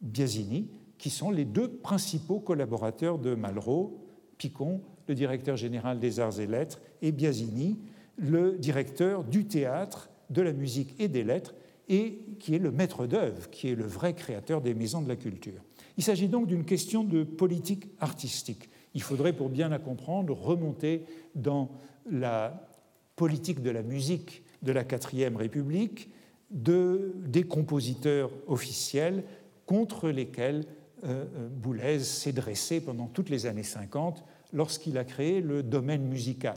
Biasini, 0.00 0.68
qui 0.98 1.10
sont 1.10 1.30
les 1.30 1.44
deux 1.44 1.68
principaux 1.68 2.40
collaborateurs 2.40 3.18
de 3.18 3.34
Malraux, 3.34 4.00
Picon 4.38 4.80
le 5.08 5.14
directeur 5.14 5.56
général 5.56 5.98
des 5.98 6.20
arts 6.20 6.40
et 6.40 6.46
lettres, 6.46 6.80
et 7.02 7.12
Biasini, 7.12 7.78
le 8.16 8.56
directeur 8.58 9.24
du 9.24 9.46
théâtre, 9.46 10.10
de 10.30 10.42
la 10.42 10.52
musique 10.52 10.94
et 10.98 11.08
des 11.08 11.22
lettres, 11.22 11.54
et 11.88 12.18
qui 12.38 12.54
est 12.54 12.58
le 12.58 12.70
maître 12.70 13.06
d'œuvre, 13.06 13.50
qui 13.50 13.68
est 13.68 13.74
le 13.74 13.84
vrai 13.86 14.14
créateur 14.14 14.60
des 14.60 14.74
maisons 14.74 15.02
de 15.02 15.08
la 15.08 15.16
culture. 15.16 15.62
Il 15.96 16.02
s'agit 16.02 16.28
donc 16.28 16.46
d'une 16.46 16.64
question 16.64 17.04
de 17.04 17.22
politique 17.22 17.86
artistique. 18.00 18.68
Il 18.94 19.02
faudrait, 19.02 19.32
pour 19.32 19.48
bien 19.48 19.68
la 19.68 19.78
comprendre, 19.78 20.34
remonter 20.34 21.04
dans 21.34 21.70
la 22.10 22.68
politique 23.16 23.62
de 23.62 23.70
la 23.70 23.82
musique 23.82 24.42
de 24.62 24.72
la 24.72 24.84
quatrième 24.84 25.36
République, 25.36 26.10
de, 26.50 27.14
des 27.26 27.44
compositeurs 27.44 28.30
officiels 28.46 29.24
contre 29.66 30.08
lesquels 30.08 30.64
euh, 31.04 31.24
euh, 31.36 31.48
Boulez 31.48 32.00
s'est 32.00 32.32
dressé 32.32 32.80
pendant 32.80 33.06
toutes 33.06 33.30
les 33.30 33.46
années 33.46 33.62
50 33.62 34.24
lorsqu'il 34.52 34.96
a 34.98 35.04
créé 35.04 35.40
le 35.40 35.62
domaine 35.62 36.02
musical. 36.06 36.56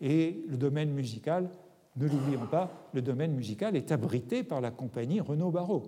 Et 0.00 0.44
le 0.48 0.56
domaine 0.56 0.90
musical, 0.90 1.48
ne 1.96 2.06
l'oublions 2.06 2.46
pas, 2.46 2.88
le 2.92 3.02
domaine 3.02 3.32
musical 3.32 3.76
est 3.76 3.92
abrité 3.92 4.42
par 4.42 4.60
la 4.60 4.70
compagnie 4.70 5.20
Renault-Barreau. 5.20 5.82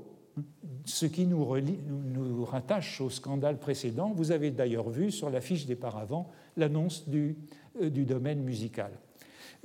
Ce 0.85 1.07
qui 1.07 1.27
nous, 1.27 1.45
nous, 1.61 2.45
rattache 2.45 3.01
au 3.01 3.11
scandale 3.11 3.59
précédent, 3.59 4.13
vous 4.15 4.31
avez 4.31 4.51
d'ailleurs 4.51 4.89
vu 4.89 5.11
sur 5.11 5.31
l'affiche 5.31 5.67
des 5.67 5.75
paravents 5.75 6.31
l'annonce 6.57 7.09
du, 7.09 7.37
euh, 7.83 7.91
domaine 7.91 8.43
musical. 8.43 8.93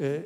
Euh, 0.01 0.21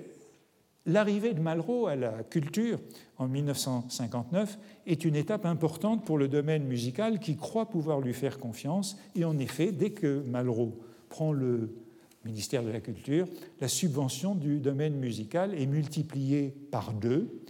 L'arrivée 0.88 1.34
de 1.34 1.41
Malraux 1.41 1.88
à 1.88 1.97
la 1.97 2.24
culture 2.24 2.80
en 3.18 3.28
1959 3.28 4.57
est 4.86 5.03
une 5.03 5.18
étape 5.18 5.45
importante 5.45 6.05
pour 6.05 6.18
le 6.18 6.30
domaine 6.30 6.63
musical 6.63 7.20
qui 7.20 7.36
croit 7.36 7.65
pouvoir 7.65 7.99
lui 7.99 8.13
faire 8.13 8.39
confiance. 8.39 8.97
Et 9.13 9.26
en 9.26 9.38
effet, 9.38 9.74
dès 9.74 9.89
que 9.89 10.24
Malraux 10.26 10.80
prend 11.09 11.34
le 11.34 11.76
ministère 12.28 12.63
de 12.63 12.69
la 12.69 12.80
Culture, 12.80 13.28
la 13.59 13.67
subvention 13.67 14.36
du 14.36 14.59
domaine 14.59 14.95
musical 14.95 15.53
est 15.55 15.65
multipliée 15.65 16.53
par 16.71 16.93
deux. 16.93 17.41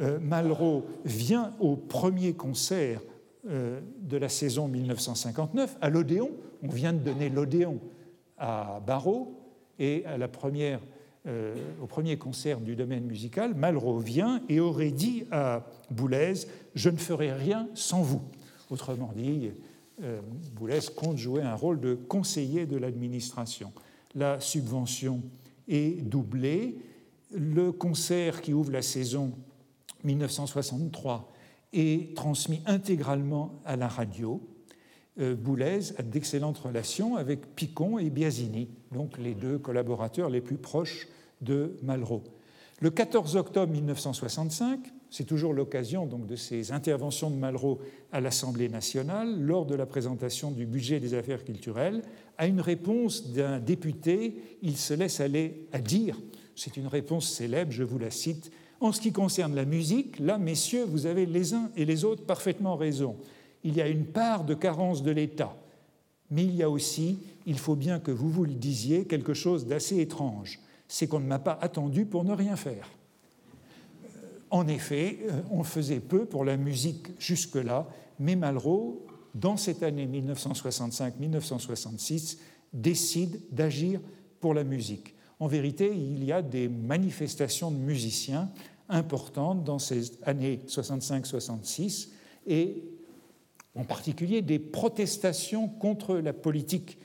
Euh, 0.00 0.18
Malraux 0.20 0.84
vient 1.04 1.54
au 1.58 1.76
premier 1.76 2.34
concert 2.34 3.00
euh, 3.48 3.80
de 4.00 4.16
la 4.16 4.28
saison 4.28 4.68
1959 4.68 5.78
à 5.80 5.88
l'Odéon. 5.88 6.30
On 6.62 6.68
vient 6.68 6.92
de 6.92 6.98
donner 6.98 7.30
l'Odéon 7.30 7.80
à 8.36 8.82
Barrault 8.86 9.40
et 9.78 10.04
à 10.04 10.18
la 10.18 10.28
première, 10.28 10.80
euh, 11.26 11.54
au 11.80 11.86
premier 11.86 12.18
concert 12.18 12.60
du 12.60 12.76
domaine 12.76 13.04
musical, 13.04 13.54
Malraux 13.54 13.98
vient 13.98 14.42
et 14.48 14.60
aurait 14.60 14.90
dit 14.90 15.24
à 15.30 15.64
Boulez 15.90 16.34
Je 16.74 16.90
ne 16.90 16.98
ferai 16.98 17.32
rien 17.32 17.68
sans 17.74 18.02
vous. 18.02 18.22
Autrement 18.68 19.12
dit, 19.16 19.50
Boulez 20.54 20.80
compte 20.94 21.16
jouer 21.16 21.40
un 21.40 21.54
rôle 21.54 21.80
de 21.80 21.94
conseiller 21.94 22.66
de 22.66 22.76
l'administration. 22.76 23.72
La 24.16 24.40
subvention 24.40 25.22
est 25.68 26.00
doublée. 26.02 26.78
Le 27.30 27.70
concert 27.70 28.40
qui 28.40 28.54
ouvre 28.54 28.72
la 28.72 28.80
saison 28.80 29.32
1963 30.04 31.30
est 31.74 32.16
transmis 32.16 32.62
intégralement 32.64 33.60
à 33.66 33.76
la 33.76 33.88
radio. 33.88 34.40
Euh, 35.18 35.34
Boulez 35.34 35.92
a 35.98 36.02
d'excellentes 36.02 36.56
relations 36.56 37.16
avec 37.16 37.54
Picon 37.54 37.98
et 37.98 38.08
Biasini, 38.08 38.70
donc 38.90 39.18
les 39.18 39.34
deux 39.34 39.58
collaborateurs 39.58 40.30
les 40.30 40.40
plus 40.40 40.56
proches 40.56 41.08
de 41.42 41.76
Malraux. 41.82 42.24
Le 42.80 42.88
14 42.88 43.36
octobre 43.36 43.70
1965, 43.70 44.80
c'est 45.10 45.24
toujours 45.24 45.52
l'occasion 45.52 46.06
donc 46.06 46.26
de 46.26 46.36
ces 46.36 46.72
interventions 46.72 47.30
de 47.30 47.36
Malraux 47.36 47.80
à 48.12 48.20
l'Assemblée 48.20 48.68
nationale 48.68 49.40
lors 49.40 49.66
de 49.66 49.74
la 49.74 49.86
présentation 49.86 50.50
du 50.50 50.66
budget 50.66 51.00
des 51.00 51.14
affaires 51.14 51.44
culturelles. 51.44 52.02
À 52.38 52.46
une 52.46 52.60
réponse 52.60 53.32
d'un 53.32 53.58
député, 53.58 54.58
il 54.62 54.76
se 54.76 54.94
laisse 54.94 55.20
aller 55.20 55.66
à 55.72 55.78
dire, 55.78 56.18
c'est 56.54 56.76
une 56.76 56.86
réponse 56.86 57.28
célèbre, 57.28 57.72
je 57.72 57.84
vous 57.84 57.98
la 57.98 58.10
cite, 58.10 58.50
en 58.80 58.92
ce 58.92 59.00
qui 59.00 59.12
concerne 59.12 59.54
la 59.54 59.64
musique, 59.64 60.18
là, 60.18 60.38
messieurs, 60.38 60.84
vous 60.84 61.06
avez 61.06 61.24
les 61.24 61.54
uns 61.54 61.70
et 61.76 61.84
les 61.84 62.04
autres 62.04 62.24
parfaitement 62.24 62.76
raison. 62.76 63.16
Il 63.64 63.74
y 63.74 63.80
a 63.80 63.88
une 63.88 64.04
part 64.04 64.44
de 64.44 64.54
carence 64.54 65.02
de 65.02 65.10
l'État, 65.10 65.56
mais 66.30 66.44
il 66.44 66.54
y 66.54 66.62
a 66.62 66.68
aussi, 66.68 67.18
il 67.46 67.58
faut 67.58 67.76
bien 67.76 68.00
que 68.00 68.10
vous 68.10 68.28
vous 68.28 68.44
le 68.44 68.54
disiez, 68.54 69.06
quelque 69.06 69.34
chose 69.34 69.66
d'assez 69.66 70.00
étrange, 70.00 70.60
c'est 70.88 71.06
qu'on 71.06 71.20
ne 71.20 71.26
m'a 71.26 71.38
pas 71.38 71.58
attendu 71.60 72.04
pour 72.04 72.24
ne 72.24 72.34
rien 72.34 72.56
faire. 72.56 72.90
En 74.56 74.66
effet, 74.68 75.18
euh, 75.28 75.42
on 75.50 75.64
faisait 75.64 76.00
peu 76.00 76.24
pour 76.24 76.42
la 76.42 76.56
musique 76.56 77.08
jusque-là, 77.18 77.86
mais 78.18 78.36
Malraux, 78.36 79.04
dans 79.34 79.58
cette 79.58 79.82
année 79.82 80.06
1965-1966, 80.06 82.38
décide 82.72 83.38
d'agir 83.52 84.00
pour 84.40 84.54
la 84.54 84.64
musique. 84.64 85.14
En 85.40 85.46
vérité, 85.46 85.92
il 85.94 86.24
y 86.24 86.32
a 86.32 86.40
des 86.40 86.68
manifestations 86.68 87.70
de 87.70 87.76
musiciens 87.76 88.50
importantes 88.88 89.62
dans 89.62 89.78
ces 89.78 90.12
années 90.22 90.60
65-66 90.66 92.08
et 92.46 92.82
en 93.74 93.84
particulier 93.84 94.40
des 94.40 94.58
protestations 94.58 95.68
contre 95.68 96.16
la 96.16 96.32
politique 96.32 96.96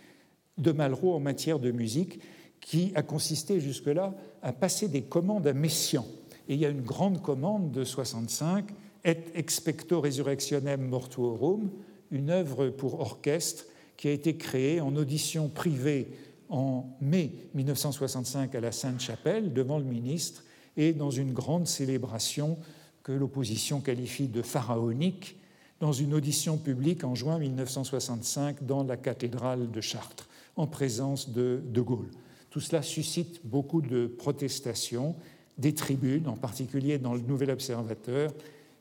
de 0.58 0.72
Malraux 0.72 1.16
en 1.16 1.20
matière 1.20 1.60
de 1.60 1.72
musique 1.72 2.22
qui 2.62 2.93
a 2.95 3.04
consisté 3.04 3.60
jusque-là 3.60 4.16
à 4.41 4.54
passer 4.54 4.88
des 4.88 5.02
commandes 5.02 5.47
à 5.47 5.54
Messiaen 5.54 6.06
et 6.47 6.55
il 6.55 6.59
y 6.59 6.65
a 6.65 6.69
une 6.69 6.81
grande 6.81 7.21
commande 7.21 7.71
de 7.71 7.83
65, 7.83 8.65
Et 9.03 9.17
expecto 9.33 9.99
resurrectionem 9.99 10.87
mortuorum, 10.87 11.71
une 12.11 12.29
œuvre 12.29 12.69
pour 12.69 12.99
orchestre 12.99 13.65
qui 13.97 14.07
a 14.07 14.11
été 14.11 14.35
créée 14.35 14.79
en 14.79 14.95
audition 14.95 15.49
privée 15.49 16.11
en 16.49 16.85
mai 17.01 17.31
1965 17.55 18.53
à 18.53 18.59
la 18.59 18.71
Sainte-Chapelle 18.71 19.53
devant 19.53 19.79
le 19.79 19.85
ministre 19.85 20.43
et 20.77 20.93
dans 20.93 21.09
une 21.09 21.33
grande 21.33 21.67
célébration 21.67 22.57
que 23.03 23.11
l'opposition 23.11 23.81
qualifie 23.81 24.27
de 24.27 24.43
pharaonique 24.43 25.37
dans 25.79 25.93
une 25.93 26.13
audition 26.13 26.57
publique 26.57 27.03
en 27.03 27.15
juin 27.15 27.39
1965 27.39 28.67
dans 28.67 28.83
la 28.83 28.97
cathédrale 28.97 29.71
de 29.71 29.81
Chartres, 29.81 30.29
en 30.55 30.67
présence 30.67 31.29
de 31.29 31.63
De 31.65 31.81
Gaulle. 31.81 32.11
Tout 32.51 32.59
cela 32.59 32.83
suscite 32.83 33.41
beaucoup 33.43 33.81
de 33.81 34.05
protestations, 34.05 35.15
des 35.58 35.74
tribunes, 35.74 36.28
en 36.28 36.36
particulier 36.36 36.97
dans 36.97 37.14
le 37.14 37.22
Nouvel 37.22 37.52
Observateur, 37.52 38.32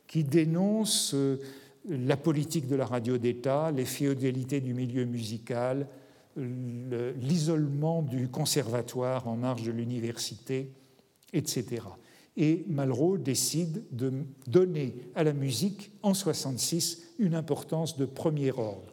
qui 0.07 0.25
dénoncent 0.25 1.14
euh, 1.14 1.39
la 1.89 2.16
politique 2.16 2.66
de 2.66 2.77
la 2.77 2.87
radio 2.87 3.18
d'État, 3.18 3.71
les 3.71 3.85
féodalités 3.85 4.61
du 4.61 4.75
milieu 4.75 5.05
musical, 5.05 5.87
l'isolement 6.37 8.03
du 8.03 8.29
conservatoire 8.29 9.27
en 9.27 9.37
marge 9.37 9.62
de 9.62 9.73
l'université, 9.73 10.71
etc. 11.33 11.83
Et 12.37 12.64
Malraux 12.68 13.18
décide 13.18 13.85
de 13.91 14.12
donner 14.47 14.95
à 15.14 15.25
la 15.25 15.33
musique, 15.33 15.91
en 16.03 16.14
66, 16.14 17.14
une 17.18 17.35
importance 17.35 17.97
de 17.97 18.07
premier 18.07 18.53
ordre. 18.53 18.93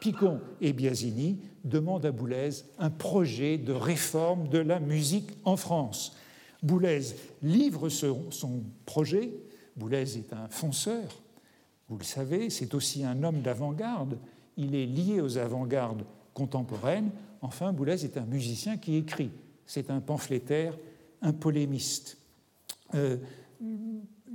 Picon 0.00 0.40
et 0.60 0.72
Biasini 0.72 1.38
demandent 1.64 2.06
à 2.06 2.12
Boulez 2.12 2.50
un 2.78 2.90
projet 2.90 3.58
de 3.58 3.72
réforme 3.72 4.48
de 4.48 4.58
la 4.58 4.80
musique 4.80 5.30
en 5.44 5.56
France. 5.56 6.16
Boulez 6.62 7.00
livre 7.42 7.88
son 7.88 8.62
projet. 8.84 9.32
Boulez 9.76 10.18
est 10.18 10.32
un 10.32 10.48
fonceur, 10.48 11.22
vous 11.88 11.96
le 11.96 12.04
savez, 12.04 12.50
c'est 12.50 12.74
aussi 12.74 13.04
un 13.04 13.22
homme 13.22 13.40
d'avant-garde. 13.40 14.18
Il 14.56 14.74
est 14.74 14.86
lié 14.86 15.20
aux 15.20 15.38
avant-gardes 15.38 16.04
contemporaines. 16.34 17.10
Enfin, 17.40 17.72
Boulez 17.72 18.04
est 18.04 18.18
un 18.18 18.26
musicien 18.26 18.76
qui 18.76 18.96
écrit. 18.96 19.30
C'est 19.64 19.90
un 19.90 20.00
pamphlétaire, 20.00 20.76
un 21.22 21.32
polémiste. 21.32 22.18
Euh, 22.94 23.16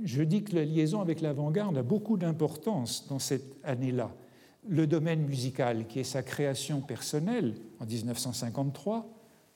je 0.02 0.22
dis 0.22 0.42
que 0.42 0.56
la 0.56 0.64
liaison 0.64 1.00
avec 1.00 1.20
l'avant-garde 1.20 1.78
a 1.78 1.82
beaucoup 1.82 2.16
d'importance 2.16 3.06
dans 3.08 3.20
cette 3.20 3.56
année-là. 3.62 4.12
Le 4.66 4.86
domaine 4.86 5.20
musical, 5.20 5.86
qui 5.86 6.00
est 6.00 6.04
sa 6.04 6.22
création 6.22 6.80
personnelle 6.80 7.54
en 7.78 7.86
1953, 7.86 9.06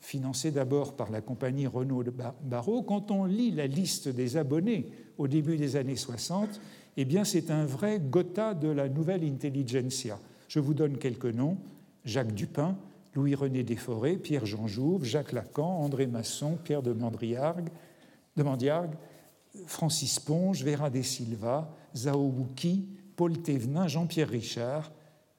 financé 0.00 0.50
d'abord 0.50 0.96
par 0.96 1.10
la 1.10 1.20
compagnie 1.20 1.66
Renault 1.66 2.04
de 2.04 2.12
Barreau, 2.42 2.82
quand 2.82 3.10
on 3.10 3.24
lit 3.24 3.50
la 3.50 3.66
liste 3.66 4.08
des 4.08 4.36
abonnés 4.36 4.90
au 5.18 5.28
début 5.28 5.56
des 5.56 5.76
années 5.76 5.96
60, 5.96 6.60
eh 6.96 7.04
bien 7.04 7.24
c'est 7.24 7.50
un 7.50 7.64
vrai 7.64 8.00
Gotha 8.00 8.54
de 8.54 8.68
la 8.68 8.88
nouvelle 8.88 9.24
intelligentsia. 9.24 10.18
Je 10.48 10.60
vous 10.60 10.74
donne 10.74 10.98
quelques 10.98 11.26
noms 11.26 11.58
Jacques 12.04 12.34
Dupin, 12.34 12.76
Louis-René 13.14 13.64
Desforêts, 13.64 14.16
Pierre-Jean 14.16 14.66
Jouve, 14.66 15.04
Jacques 15.04 15.32
Lacan, 15.32 15.82
André 15.82 16.06
Masson, 16.06 16.56
Pierre 16.62 16.82
de 16.82 16.92
Mandiargue, 16.92 17.68
de 18.36 18.42
Mandiargue 18.42 18.94
Francis 19.66 20.20
Ponge, 20.20 20.62
Vera 20.62 20.90
De 20.90 21.02
Silva, 21.02 21.74
Wuki, 21.94 22.86
Paul 23.16 23.38
Thévenin, 23.38 23.88
Jean-Pierre 23.88 24.28
Richard, 24.28 24.92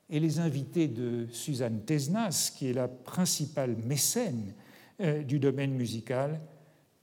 et 0.10 0.20
les 0.20 0.40
invités 0.40 0.88
de 0.88 1.28
Suzanne 1.32 1.82
Tesnas, 1.86 2.52
qui 2.56 2.68
est 2.68 2.74
la 2.74 2.88
principale 2.88 3.76
mécène 3.76 4.54
euh, 5.02 5.24
du 5.24 5.40
domaine 5.40 5.74
musical, 5.74 6.42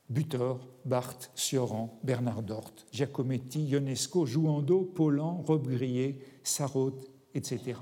Butor, 0.09 0.69
Barthes, 0.85 1.31
Sioran, 1.35 1.99
Bernard 2.05 2.43
Dort, 2.43 2.73
Giacometti, 2.93 3.65
Ionesco, 3.65 4.27
Jouando, 4.27 4.83
Paulan, 4.83 5.43
Robbe-Grillet, 5.47 6.19
Sarraute, 6.43 7.11
etc. 7.35 7.75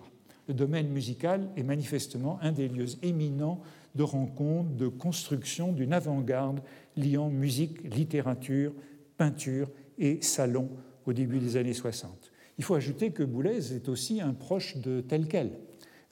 Le 0.48 0.54
domaine 0.54 0.88
musical 0.88 1.50
est 1.56 1.62
manifestement 1.62 2.38
un 2.42 2.52
des 2.52 2.68
lieux 2.68 3.02
éminents 3.02 3.60
de 3.94 4.02
rencontre, 4.02 4.70
de 4.70 4.88
construction 4.88 5.72
d'une 5.72 5.92
avant-garde 5.92 6.60
liant 6.96 7.30
musique, 7.30 7.82
littérature, 7.94 8.72
peinture 9.16 9.70
et 9.98 10.20
salon 10.22 10.68
au 11.06 11.12
début 11.12 11.38
des 11.38 11.56
années 11.56 11.74
60. 11.74 12.32
Il 12.58 12.64
faut 12.64 12.74
ajouter 12.74 13.10
que 13.10 13.22
Boulez 13.22 13.72
est 13.72 13.88
aussi 13.88 14.20
un 14.20 14.32
proche 14.32 14.76
de 14.76 15.00
tel 15.00 15.26
quel. 15.26 15.58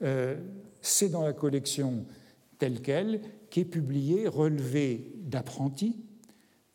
Euh, 0.02 0.36
c'est 0.80 1.08
dans 1.08 1.22
la 1.22 1.32
collection 1.32 2.04
tel 2.58 2.80
quel 2.80 3.20
qu'est 3.50 3.64
publié 3.64 4.26
Relevé 4.26 5.12
d'apprentis, 5.16 5.96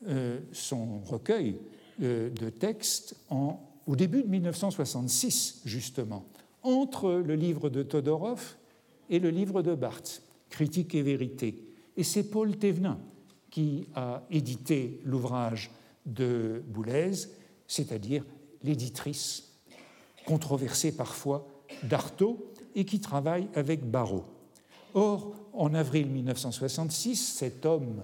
euh, 0.07 0.39
son 0.51 0.99
recueil 0.99 1.57
euh, 2.01 2.29
de 2.29 2.49
textes 2.49 3.15
au 3.29 3.95
début 3.95 4.23
de 4.23 4.27
1966, 4.27 5.61
justement, 5.65 6.25
entre 6.63 7.11
le 7.13 7.35
livre 7.35 7.69
de 7.69 7.83
Todorov 7.83 8.57
et 9.09 9.19
le 9.19 9.29
livre 9.29 9.61
de 9.61 9.75
Barthes, 9.75 10.21
Critique 10.49 10.95
et 10.95 11.01
vérité. 11.01 11.63
Et 11.97 12.03
c'est 12.03 12.29
Paul 12.29 12.55
Thévenin 12.57 12.99
qui 13.49 13.87
a 13.95 14.23
édité 14.29 15.01
l'ouvrage 15.03 15.71
de 16.05 16.61
Boulez, 16.67 17.11
c'est-à-dire 17.67 18.23
l'éditrice, 18.63 19.46
controversée 20.27 20.91
parfois, 20.91 21.47
d'Artaud, 21.83 22.51
et 22.75 22.85
qui 22.85 22.99
travaille 22.99 23.47
avec 23.55 23.89
Barrault. 23.89 24.25
Or, 24.93 25.33
en 25.53 25.73
avril 25.73 26.07
1966, 26.07 27.15
cet 27.15 27.65
homme 27.65 28.03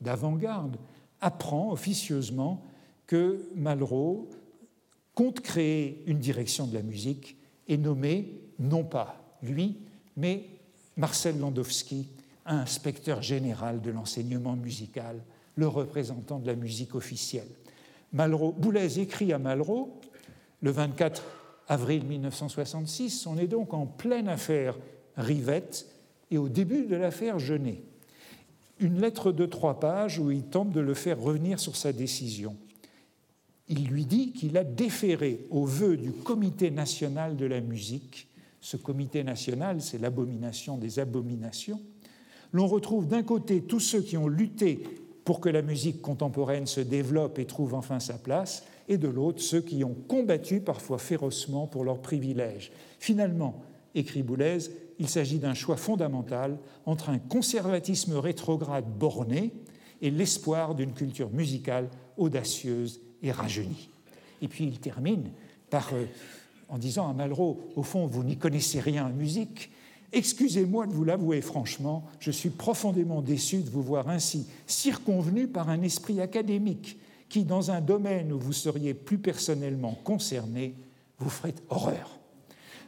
d'avant-garde 0.00 0.76
apprend 1.20 1.72
officieusement 1.72 2.62
que 3.06 3.48
Malraux 3.54 4.28
compte 5.14 5.40
créer 5.40 6.04
une 6.06 6.18
direction 6.18 6.66
de 6.66 6.74
la 6.74 6.82
musique 6.82 7.36
et 7.66 7.78
nommer 7.78 8.38
non 8.58 8.84
pas 8.84 9.38
lui, 9.42 9.78
mais 10.16 10.44
Marcel 10.96 11.38
Landowski, 11.38 12.08
inspecteur 12.44 13.22
général 13.22 13.80
de 13.80 13.90
l'enseignement 13.90 14.54
musical, 14.54 15.20
le 15.56 15.66
représentant 15.66 16.38
de 16.38 16.46
la 16.46 16.54
musique 16.54 16.94
officielle. 16.94 17.48
Malraux, 18.12 18.52
Boulez 18.52 19.00
écrit 19.00 19.32
à 19.32 19.38
Malraux 19.38 19.98
le 20.60 20.70
24 20.70 21.22
avril 21.68 22.04
1966. 22.04 23.26
On 23.26 23.38
est 23.38 23.46
donc 23.46 23.74
en 23.74 23.86
pleine 23.86 24.28
affaire 24.28 24.76
Rivette 25.16 25.86
et 26.30 26.38
au 26.38 26.48
début 26.48 26.86
de 26.86 26.96
l'affaire 26.96 27.38
Genet. 27.38 27.82
Une 28.78 29.00
lettre 29.00 29.32
de 29.32 29.46
trois 29.46 29.80
pages 29.80 30.18
où 30.18 30.30
il 30.30 30.44
tente 30.44 30.70
de 30.70 30.80
le 30.80 30.94
faire 30.94 31.20
revenir 31.20 31.58
sur 31.58 31.76
sa 31.76 31.92
décision. 31.92 32.56
Il 33.68 33.86
lui 33.86 34.04
dit 34.04 34.32
qu'il 34.32 34.56
a 34.58 34.64
déféré 34.64 35.46
au 35.50 35.64
vœu 35.64 35.96
du 35.96 36.12
Comité 36.12 36.70
national 36.70 37.36
de 37.36 37.46
la 37.46 37.60
musique. 37.60 38.28
Ce 38.60 38.76
comité 38.76 39.22
national, 39.22 39.80
c'est 39.80 39.98
l'abomination 39.98 40.76
des 40.76 40.98
abominations. 40.98 41.80
L'on 42.52 42.66
retrouve 42.66 43.06
d'un 43.06 43.22
côté 43.22 43.62
tous 43.62 43.80
ceux 43.80 44.00
qui 44.00 44.16
ont 44.16 44.28
lutté 44.28 44.82
pour 45.24 45.40
que 45.40 45.48
la 45.48 45.62
musique 45.62 46.00
contemporaine 46.00 46.66
se 46.66 46.80
développe 46.80 47.38
et 47.38 47.46
trouve 47.46 47.74
enfin 47.74 47.98
sa 47.98 48.14
place, 48.14 48.64
et 48.88 48.98
de 48.98 49.08
l'autre 49.08 49.40
ceux 49.40 49.60
qui 49.60 49.84
ont 49.84 49.96
combattu 50.08 50.60
parfois 50.60 50.98
férocement 50.98 51.66
pour 51.66 51.84
leurs 51.84 52.00
privilèges. 52.00 52.72
Finalement, 52.98 53.62
écrit 53.94 54.22
Boulez, 54.22 54.58
il 54.98 55.08
s'agit 55.08 55.38
d'un 55.38 55.54
choix 55.54 55.76
fondamental 55.76 56.58
entre 56.84 57.10
un 57.10 57.18
conservatisme 57.18 58.16
rétrograde 58.16 58.86
borné 58.86 59.52
et 60.00 60.10
l'espoir 60.10 60.74
d'une 60.74 60.92
culture 60.92 61.30
musicale 61.30 61.88
audacieuse 62.16 63.00
et 63.22 63.32
rajeunie. 63.32 63.90
Et 64.42 64.48
puis 64.48 64.64
il 64.64 64.78
termine 64.78 65.30
par, 65.70 65.90
euh, 65.94 66.04
en 66.68 66.78
disant 66.78 67.08
à 67.08 67.12
Malraux, 67.12 67.60
au 67.76 67.82
fond, 67.82 68.06
vous 68.06 68.22
n'y 68.22 68.36
connaissez 68.36 68.80
rien 68.80 69.06
en 69.06 69.10
musique, 69.10 69.70
Excusez-moi 70.12 70.86
de 70.86 70.92
vous 70.92 71.04
l'avouer 71.04 71.40
franchement, 71.40 72.06
je 72.20 72.30
suis 72.30 72.50
profondément 72.50 73.22
déçu 73.22 73.58
de 73.58 73.70
vous 73.70 73.82
voir 73.82 74.08
ainsi 74.08 74.46
circonvenu 74.66 75.48
par 75.48 75.68
un 75.68 75.82
esprit 75.82 76.20
académique 76.20 76.96
qui, 77.28 77.44
dans 77.44 77.70
un 77.70 77.80
domaine 77.80 78.32
où 78.32 78.38
vous 78.38 78.52
seriez 78.52 78.94
plus 78.94 79.18
personnellement 79.18 79.98
concerné, 80.04 80.74
vous 81.18 81.30
ferait 81.30 81.54
horreur. 81.68 82.18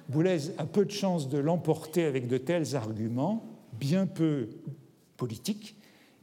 Boulez 0.09 0.51
a 0.59 0.65
peu 0.65 0.85
de 0.85 0.91
chances 0.91 1.29
de 1.29 1.39
l'emporter 1.39 2.05
avec 2.05 2.29
de 2.29 2.39
tels 2.39 2.77
arguments, 2.77 3.45
bien 3.73 4.07
peu 4.07 4.49
politiques, 5.17 5.77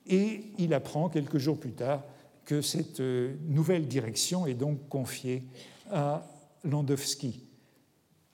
et 0.08 0.42
il 0.58 0.74
apprend 0.74 1.10
quelques 1.10 1.38
jours 1.38 1.60
plus 1.60 1.74
tard 1.74 2.04
que 2.46 2.62
cette 2.62 3.00
euh, 3.00 3.36
nouvelle 3.48 3.88
direction 3.88 4.46
est 4.46 4.54
donc 4.54 4.88
confiée 4.88 5.44
à 5.92 6.28
Landowski. 6.64 7.44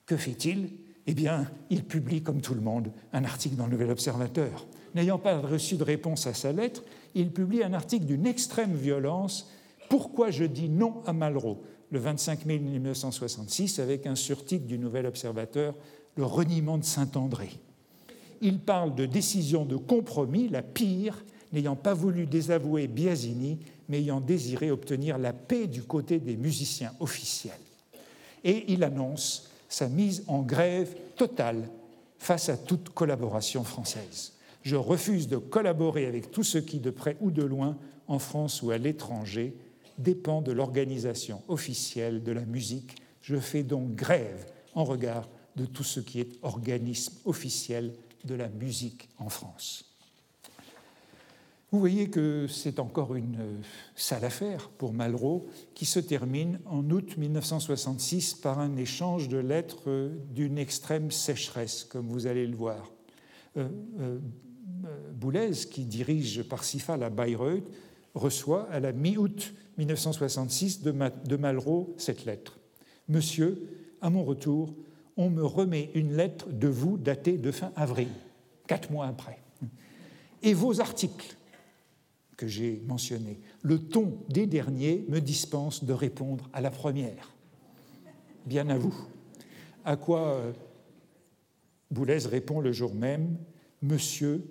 Que 0.06 0.16
fait-il? 0.16 0.70
Eh 1.06 1.14
bien, 1.14 1.50
il 1.70 1.84
publie, 1.84 2.22
comme 2.22 2.40
tout 2.40 2.54
le 2.54 2.60
monde, 2.60 2.92
un 3.12 3.24
article 3.24 3.56
dans 3.56 3.66
le 3.66 3.72
Nouvel 3.72 3.90
Observateur. 3.90 4.66
N'ayant 4.94 5.18
pas 5.18 5.40
reçu 5.40 5.76
de 5.76 5.84
réponse 5.84 6.26
à 6.26 6.34
sa 6.34 6.52
lettre, 6.52 6.82
il 7.14 7.32
publie 7.32 7.62
un 7.62 7.72
article 7.72 8.04
d'une 8.04 8.26
extrême 8.26 8.74
violence 8.74 9.50
Pourquoi 9.92 10.30
je 10.30 10.44
dis 10.44 10.70
non 10.70 11.02
à 11.04 11.12
Malraux 11.12 11.60
le 11.90 11.98
25 11.98 12.46
mai 12.46 12.58
1966 12.58 13.78
avec 13.78 14.06
un 14.06 14.14
surtitre 14.14 14.64
du 14.64 14.78
Nouvel 14.78 15.04
Observateur, 15.04 15.74
Le 16.16 16.24
reniement 16.24 16.78
de 16.78 16.84
Saint-André? 16.84 17.50
Il 18.40 18.60
parle 18.60 18.94
de 18.94 19.04
décision 19.04 19.66
de 19.66 19.76
compromis, 19.76 20.48
la 20.48 20.62
pire, 20.62 21.22
n'ayant 21.52 21.76
pas 21.76 21.92
voulu 21.92 22.24
désavouer 22.24 22.86
Biasini, 22.86 23.58
mais 23.90 23.98
ayant 23.98 24.22
désiré 24.22 24.70
obtenir 24.70 25.18
la 25.18 25.34
paix 25.34 25.66
du 25.66 25.82
côté 25.82 26.20
des 26.20 26.38
musiciens 26.38 26.94
officiels. 26.98 27.52
Et 28.44 28.72
il 28.72 28.84
annonce 28.84 29.50
sa 29.68 29.90
mise 29.90 30.24
en 30.26 30.40
grève 30.40 30.96
totale 31.16 31.68
face 32.16 32.48
à 32.48 32.56
toute 32.56 32.88
collaboration 32.88 33.62
française. 33.62 34.32
Je 34.62 34.76
refuse 34.76 35.28
de 35.28 35.36
collaborer 35.36 36.06
avec 36.06 36.30
tout 36.30 36.44
ce 36.44 36.56
qui, 36.56 36.78
de 36.78 36.88
près 36.88 37.18
ou 37.20 37.30
de 37.30 37.42
loin, 37.42 37.76
en 38.08 38.18
France 38.18 38.62
ou 38.62 38.70
à 38.70 38.78
l'étranger, 38.78 39.54
dépend 39.98 40.42
de 40.42 40.52
l'organisation 40.52 41.42
officielle 41.48 42.22
de 42.22 42.32
la 42.32 42.44
musique 42.44 42.96
Je 43.20 43.36
fais 43.36 43.62
donc 43.62 43.94
grève 43.94 44.46
en 44.74 44.84
regard 44.84 45.28
de 45.56 45.66
tout 45.66 45.84
ce 45.84 46.00
qui 46.00 46.20
est 46.20 46.38
organisme 46.42 47.14
officiel 47.24 47.92
de 48.24 48.34
la 48.34 48.48
musique 48.48 49.08
en 49.18 49.28
France. 49.28 49.84
Vous 51.72 51.78
voyez 51.78 52.10
que 52.10 52.46
c'est 52.48 52.78
encore 52.78 53.14
une 53.14 53.62
sale 53.96 54.26
affaire 54.26 54.68
pour 54.68 54.92
Malraux 54.92 55.46
qui 55.74 55.86
se 55.86 56.00
termine 56.00 56.60
en 56.66 56.88
août 56.90 57.16
1966 57.16 58.34
par 58.34 58.58
un 58.58 58.76
échange 58.76 59.28
de 59.28 59.38
lettres 59.38 60.10
d'une 60.30 60.58
extrême 60.58 61.10
sécheresse, 61.10 61.84
comme 61.84 62.08
vous 62.08 62.26
allez 62.26 62.46
le 62.46 62.56
voir. 62.56 62.92
Euh, 63.56 63.68
euh, 64.00 64.18
Boulez, 65.14 65.52
qui 65.70 65.86
dirige 65.86 66.42
Parsifal 66.42 67.02
à 67.02 67.08
Bayreuth, 67.08 67.64
reçoit 68.14 68.68
à 68.70 68.78
la 68.78 68.92
mi-août 68.92 69.54
1966 69.78 70.82
de 70.82 71.36
Malraux 71.36 71.94
cette 71.98 72.24
lettre. 72.24 72.58
Monsieur, 73.08 73.68
à 74.00 74.10
mon 74.10 74.24
retour, 74.24 74.74
on 75.16 75.30
me 75.30 75.44
remet 75.44 75.90
une 75.94 76.16
lettre 76.16 76.50
de 76.50 76.68
vous 76.68 76.96
datée 76.96 77.38
de 77.38 77.50
fin 77.50 77.72
avril, 77.76 78.08
quatre 78.66 78.90
mois 78.90 79.06
après. 79.06 79.38
Et 80.42 80.54
vos 80.54 80.80
articles 80.80 81.36
que 82.36 82.46
j'ai 82.46 82.82
mentionnés, 82.86 83.38
le 83.62 83.78
ton 83.78 84.18
des 84.28 84.46
derniers 84.46 85.04
me 85.08 85.20
dispense 85.20 85.84
de 85.84 85.92
répondre 85.92 86.48
à 86.52 86.60
la 86.60 86.70
première. 86.70 87.32
Bien 88.46 88.68
à 88.68 88.78
vous. 88.78 88.94
À 89.84 89.96
quoi 89.96 90.28
euh, 90.28 90.52
Boulez 91.90 92.18
répond 92.18 92.60
le 92.60 92.72
jour 92.72 92.94
même 92.94 93.36
Monsieur, 93.82 94.42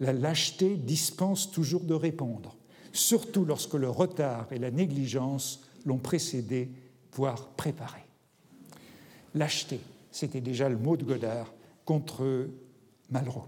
la 0.00 0.12
lâcheté 0.12 0.76
dispense 0.76 1.50
toujours 1.50 1.84
de 1.84 1.94
répondre, 1.94 2.56
surtout 2.94 3.44
lorsque 3.44 3.74
le 3.74 3.90
retard 3.90 4.46
et 4.50 4.58
la 4.58 4.70
négligence 4.70 5.60
l'ont 5.84 5.98
précédé, 5.98 6.70
voire 7.12 7.48
préparé. 7.48 8.00
Lâcheté, 9.34 9.80
c'était 10.10 10.40
déjà 10.40 10.70
le 10.70 10.78
mot 10.78 10.96
de 10.96 11.04
Godard 11.04 11.52
contre 11.84 12.48
Malraux. 13.10 13.44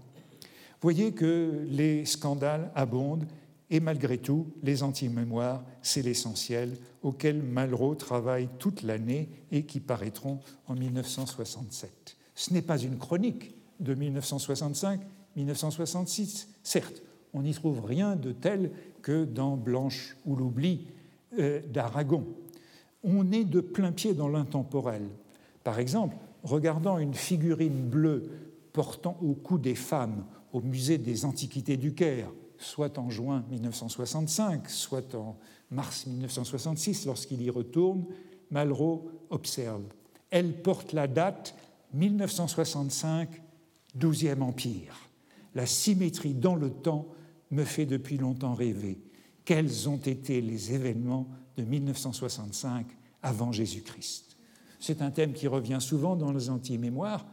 Voyez 0.81 1.13
que 1.13 1.65
les 1.69 2.05
scandales 2.05 2.71
abondent 2.75 3.25
et 3.69 3.79
malgré 3.79 4.17
tout, 4.17 4.47
les 4.63 4.81
anti-mémoires, 4.83 5.63
c'est 5.81 6.01
l'essentiel, 6.01 6.77
auquel 7.01 7.41
Malraux 7.41 7.95
travaille 7.95 8.49
toute 8.59 8.83
l'année 8.83 9.27
et 9.51 9.63
qui 9.63 9.81
paraîtront 9.81 10.39
en 10.67 10.75
1967. 10.75 12.15
Ce 12.35 12.53
n'est 12.53 12.61
pas 12.61 12.77
une 12.77 12.97
chronique 12.97 13.55
de 13.79 13.95
1965-1966, 13.95 16.47
certes, 16.63 17.01
on 17.33 17.41
n'y 17.41 17.53
trouve 17.53 17.83
rien 17.83 18.15
de 18.15 18.31
tel 18.31 18.71
que 19.07 19.23
dans 19.23 19.55
Blanche 19.55 20.17
ou 20.25 20.35
l'oubli 20.35 20.85
euh, 21.39 21.61
d'Aragon. 21.69 22.25
On 23.05 23.31
est 23.31 23.45
de 23.45 23.61
plein 23.61 23.93
pied 23.93 24.13
dans 24.13 24.27
l'intemporel. 24.27 25.03
Par 25.63 25.79
exemple, 25.79 26.17
regardant 26.43 26.97
une 26.97 27.13
figurine 27.13 27.87
bleue 27.87 28.29
portant 28.73 29.17
au 29.21 29.33
cou 29.33 29.59
des 29.59 29.75
femmes 29.75 30.25
au 30.51 30.59
musée 30.59 30.97
des 30.97 31.23
Antiquités 31.23 31.77
du 31.77 31.93
Caire, 31.93 32.29
soit 32.57 32.97
en 32.97 33.09
juin 33.09 33.45
1965, 33.49 34.69
soit 34.69 35.15
en 35.15 35.37
mars 35.71 36.05
1966, 36.05 37.05
lorsqu'il 37.05 37.41
y 37.41 37.49
retourne, 37.49 38.03
Malraux 38.51 39.09
observe. 39.29 39.83
Elle 40.31 40.61
porte 40.61 40.91
la 40.91 41.07
date 41.07 41.55
1965, 41.93 43.41
12e 43.97 44.41
Empire. 44.41 44.97
La 45.55 45.65
symétrie 45.65 46.33
dans 46.33 46.55
le 46.55 46.69
temps 46.69 47.07
me 47.51 47.63
fait 47.63 47.85
depuis 47.85 48.17
longtemps 48.17 48.53
rêver. 48.53 48.99
Quels 49.45 49.87
ont 49.87 49.97
été 49.97 50.41
les 50.41 50.73
événements 50.73 51.27
de 51.57 51.63
1965 51.63 52.85
avant 53.23 53.51
Jésus-Christ? 53.51 54.37
C'est 54.79 55.01
un 55.01 55.11
thème 55.11 55.33
qui 55.33 55.47
revient 55.47 55.79
souvent 55.79 56.15
dans 56.15 56.31
les 56.31 56.49
anti-mémoires. 56.49 57.25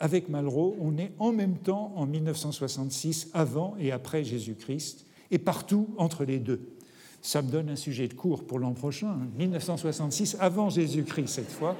Avec 0.00 0.28
Malraux, 0.28 0.76
on 0.80 0.96
est 0.96 1.12
en 1.18 1.32
même 1.32 1.58
temps 1.58 1.92
en 1.96 2.06
1966, 2.06 3.28
avant 3.34 3.76
et 3.78 3.92
après 3.92 4.24
Jésus-Christ, 4.24 5.06
et 5.30 5.38
partout 5.38 5.88
entre 5.98 6.24
les 6.24 6.38
deux. 6.38 6.74
Ça 7.22 7.42
me 7.42 7.50
donne 7.50 7.68
un 7.68 7.76
sujet 7.76 8.08
de 8.08 8.14
cours 8.14 8.46
pour 8.46 8.58
l'an 8.58 8.72
prochain, 8.72 9.14
1966, 9.36 10.38
avant 10.40 10.70
Jésus-Christ 10.70 11.28
cette 11.28 11.50
fois, 11.50 11.76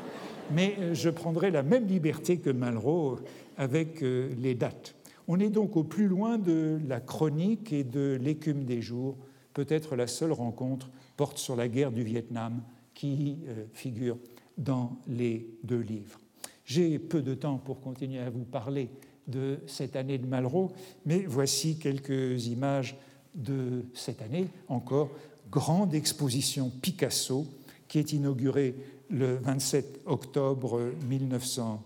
mais 0.52 0.76
euh, 0.78 0.94
je 0.94 1.08
prendrai 1.08 1.50
la 1.50 1.62
même 1.62 1.86
liberté 1.86 2.38
que 2.38 2.50
Malraux 2.50 3.18
avec 3.56 4.02
euh, 4.02 4.28
les 4.38 4.54
dates. 4.54 4.94
On 5.32 5.38
est 5.38 5.50
donc 5.50 5.76
au 5.76 5.84
plus 5.84 6.08
loin 6.08 6.38
de 6.38 6.80
la 6.88 6.98
chronique 6.98 7.72
et 7.72 7.84
de 7.84 8.18
l'écume 8.20 8.64
des 8.64 8.82
jours. 8.82 9.16
Peut-être 9.54 9.94
la 9.94 10.08
seule 10.08 10.32
rencontre 10.32 10.90
porte 11.16 11.38
sur 11.38 11.54
la 11.54 11.68
guerre 11.68 11.92
du 11.92 12.02
Vietnam 12.02 12.60
qui 12.94 13.38
euh, 13.46 13.64
figure 13.72 14.18
dans 14.58 14.96
les 15.06 15.48
deux 15.62 15.78
livres. 15.78 16.18
J'ai 16.64 16.98
peu 16.98 17.22
de 17.22 17.34
temps 17.34 17.58
pour 17.58 17.80
continuer 17.80 18.18
à 18.18 18.28
vous 18.28 18.42
parler 18.42 18.90
de 19.28 19.60
cette 19.68 19.94
année 19.94 20.18
de 20.18 20.26
Malraux, 20.26 20.72
mais 21.06 21.20
voici 21.20 21.78
quelques 21.78 22.48
images 22.48 22.96
de 23.36 23.84
cette 23.94 24.22
année 24.22 24.48
encore. 24.66 25.10
Grande 25.48 25.94
exposition 25.94 26.72
Picasso 26.82 27.46
qui 27.86 28.00
est 28.00 28.12
inaugurée 28.12 28.74
le 29.10 29.36
27 29.36 30.00
octobre 30.06 30.90
1900, 31.08 31.80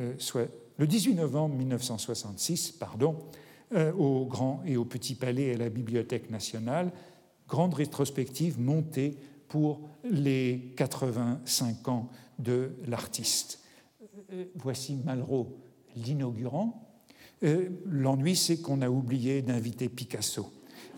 euh, 0.00 0.14
le 0.78 0.86
18 0.86 1.14
novembre 1.14 1.54
1966, 1.56 2.72
pardon, 2.72 3.16
euh, 3.74 3.92
au 3.92 4.26
Grand 4.26 4.62
et 4.66 4.76
au 4.76 4.84
Petit 4.84 5.14
Palais 5.14 5.54
à 5.54 5.58
la 5.58 5.68
Bibliothèque 5.68 6.30
nationale. 6.30 6.92
Grande 7.48 7.74
rétrospective 7.74 8.60
montée 8.60 9.16
pour 9.48 9.80
les 10.04 10.72
85 10.76 11.88
ans 11.88 12.08
de 12.38 12.70
l'artiste. 12.86 13.60
Euh, 14.32 14.44
voici 14.56 14.96
Malraux, 14.96 15.58
l'inaugurant. 15.96 16.88
Euh, 17.44 17.68
l'ennui, 17.86 18.36
c'est 18.36 18.60
qu'on 18.60 18.80
a 18.82 18.88
oublié 18.88 19.42
d'inviter 19.42 19.88
Picasso. 19.88 20.50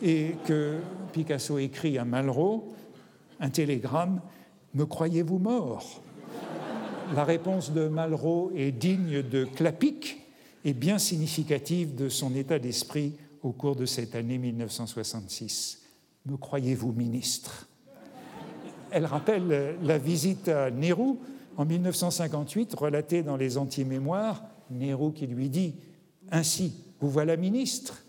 Et 0.02 0.34
que 0.46 0.78
Picasso 1.12 1.58
écrit 1.58 1.98
à 1.98 2.04
Malraux 2.04 2.72
un 3.40 3.50
télégramme 3.50 4.20
Me 4.74 4.86
croyez-vous 4.86 5.38
mort? 5.38 6.03
La 7.12 7.24
réponse 7.24 7.72
de 7.72 7.86
Malraux 7.86 8.50
est 8.56 8.72
digne 8.72 9.22
de 9.22 9.44
Clapic 9.44 10.20
et 10.64 10.72
bien 10.72 10.98
significative 10.98 11.94
de 11.94 12.08
son 12.08 12.34
état 12.34 12.58
d'esprit 12.58 13.12
au 13.42 13.52
cours 13.52 13.76
de 13.76 13.84
cette 13.84 14.14
année 14.14 14.38
1966. 14.38 15.82
Me 16.26 16.36
croyez-vous 16.36 16.92
ministre? 16.92 17.68
Elle 18.90 19.04
rappelle 19.04 19.76
la 19.82 19.98
visite 19.98 20.48
à 20.48 20.70
Nehru 20.70 21.16
en 21.56 21.66
1958, 21.66 22.74
relatée 22.74 23.22
dans 23.22 23.36
les 23.36 23.58
anti-mémoires. 23.58 24.42
Nehru 24.70 25.12
qui 25.12 25.26
lui 25.26 25.50
dit 25.50 25.74
Ainsi, 26.30 26.72
vous 27.00 27.10
voilà 27.10 27.36
ministre? 27.36 28.02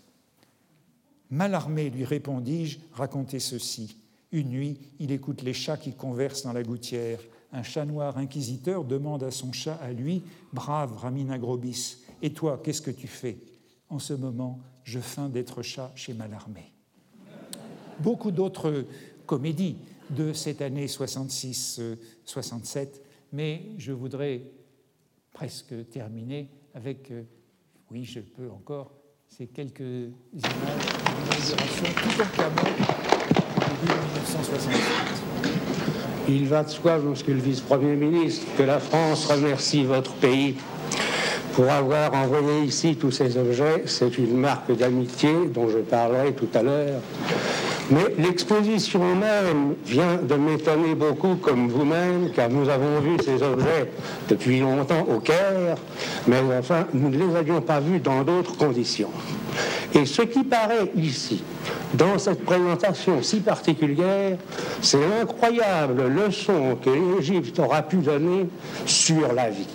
Mal 1.30 1.54
armé, 1.54 1.90
lui 1.90 2.04
répondis-je, 2.04 2.78
racontez 2.92 3.40
ceci. 3.40 3.98
Une 4.32 4.48
nuit, 4.48 4.78
il 4.98 5.12
écoute 5.12 5.42
les 5.42 5.52
chats 5.52 5.76
qui 5.76 5.92
conversent 5.92 6.44
dans 6.44 6.52
la 6.52 6.62
gouttière. 6.62 7.18
Un 7.52 7.62
chat 7.62 7.84
noir 7.84 8.18
inquisiteur 8.18 8.84
demande 8.84 9.22
à 9.22 9.30
son 9.30 9.52
chat, 9.52 9.76
à 9.76 9.92
lui, 9.92 10.24
Brave 10.52 10.96
Ramin 10.96 11.30
Agrobis, 11.30 11.98
et 12.22 12.32
toi, 12.32 12.60
qu'est-ce 12.62 12.82
que 12.82 12.90
tu 12.90 13.06
fais? 13.06 13.38
En 13.88 13.98
ce 13.98 14.12
moment, 14.14 14.60
je 14.84 15.00
feins 15.00 15.28
d'être 15.28 15.60
chat 15.62 15.92
chez 15.94 16.14
Malarmé. 16.14 16.72
Beaucoup 18.00 18.30
d'autres 18.30 18.86
comédies 19.26 19.76
de 20.10 20.32
cette 20.32 20.62
année 20.62 20.86
66-67, 20.86 23.00
mais 23.32 23.62
je 23.78 23.92
voudrais 23.92 24.42
presque 25.32 25.74
terminer 25.90 26.48
avec, 26.74 27.10
euh, 27.10 27.24
oui, 27.90 28.04
je 28.04 28.20
peux 28.20 28.48
encore, 28.50 28.92
ces 29.28 29.48
quelques 29.48 29.80
images 29.80 30.12
d'inauguration 30.32 31.86
tout 31.94 32.22
en 32.32 33.74
début 33.74 33.92
1967. 33.92 35.15
Il 36.28 36.48
va 36.48 36.64
de 36.64 36.70
soi, 36.70 36.98
monsieur 36.98 37.34
le 37.34 37.40
vice-premier 37.40 37.94
ministre, 37.94 38.46
que 38.58 38.64
la 38.64 38.80
France 38.80 39.26
remercie 39.26 39.84
votre 39.84 40.12
pays 40.14 40.56
pour 41.54 41.70
avoir 41.70 42.12
envoyé 42.14 42.64
ici 42.64 42.96
tous 42.96 43.12
ces 43.12 43.38
objets. 43.38 43.84
C'est 43.86 44.18
une 44.18 44.36
marque 44.36 44.76
d'amitié 44.76 45.30
dont 45.54 45.68
je 45.68 45.78
parlerai 45.78 46.32
tout 46.32 46.48
à 46.54 46.62
l'heure. 46.62 47.00
Mais 47.90 48.14
l'exposition 48.18 49.14
même 49.14 49.74
vient 49.84 50.16
de 50.16 50.34
m'étonner 50.34 50.94
beaucoup, 50.94 51.36
comme 51.36 51.68
vous-même, 51.68 52.30
car 52.34 52.50
nous 52.50 52.68
avons 52.68 53.00
vu 53.00 53.16
ces 53.24 53.42
objets 53.42 53.90
depuis 54.28 54.58
longtemps 54.58 55.06
au 55.08 55.20
Caire, 55.20 55.76
mais 56.26 56.40
enfin, 56.58 56.86
nous 56.92 57.10
ne 57.10 57.16
les 57.16 57.36
avions 57.36 57.60
pas 57.60 57.78
vus 57.78 58.00
dans 58.00 58.22
d'autres 58.22 58.56
conditions. 58.56 59.10
Et 59.94 60.04
ce 60.04 60.22
qui 60.22 60.42
paraît 60.42 60.90
ici, 60.96 61.44
dans 61.94 62.18
cette 62.18 62.44
présentation 62.44 63.22
si 63.22 63.40
particulière, 63.40 64.36
c'est 64.82 64.98
l'incroyable 65.00 66.08
leçon 66.08 66.76
que 66.82 66.90
l'Égypte 66.90 67.58
aura 67.60 67.82
pu 67.82 67.98
donner 67.98 68.48
sur 68.84 69.32
la 69.32 69.48
vie. 69.48 69.68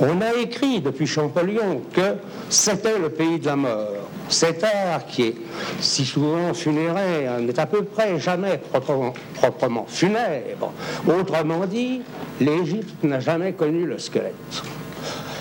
On 0.00 0.20
a 0.22 0.34
écrit 0.40 0.80
depuis 0.80 1.06
Champollion 1.06 1.82
que 1.92 2.14
c'était 2.48 2.98
le 2.98 3.10
pays 3.10 3.38
de 3.38 3.46
la 3.46 3.56
mort. 3.56 4.07
Cet 4.28 4.62
art 4.62 5.06
qui 5.06 5.22
est 5.22 5.34
si 5.80 6.04
souvent 6.04 6.52
funéraire 6.52 7.40
n'est 7.40 7.58
à 7.58 7.66
peu 7.66 7.82
près 7.82 8.18
jamais 8.20 8.60
proprement, 8.72 9.86
funèbre. 9.88 10.72
Autrement 11.06 11.66
dit, 11.66 12.02
l'Égypte 12.40 13.02
n'a 13.02 13.20
jamais 13.20 13.52
connu 13.52 13.86
le 13.86 13.98
squelette. 13.98 14.34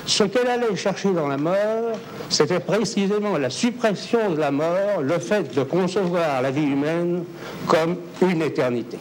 Ce 0.05 0.23
qu'elle 0.23 0.47
allait 0.47 0.75
chercher 0.77 1.11
dans 1.11 1.27
la 1.27 1.35
mort, 1.35 1.99
c'était 2.29 2.61
précisément 2.61 3.38
la 3.38 3.49
suppression 3.49 4.31
de 4.31 4.39
la 4.39 4.51
mort, 4.51 5.01
le 5.01 5.19
fait 5.19 5.53
de 5.53 5.63
concevoir 5.63 6.41
la 6.41 6.49
vie 6.49 6.63
humaine 6.63 7.25
comme 7.67 7.97
une 8.21 8.41
éternité. 8.41 8.97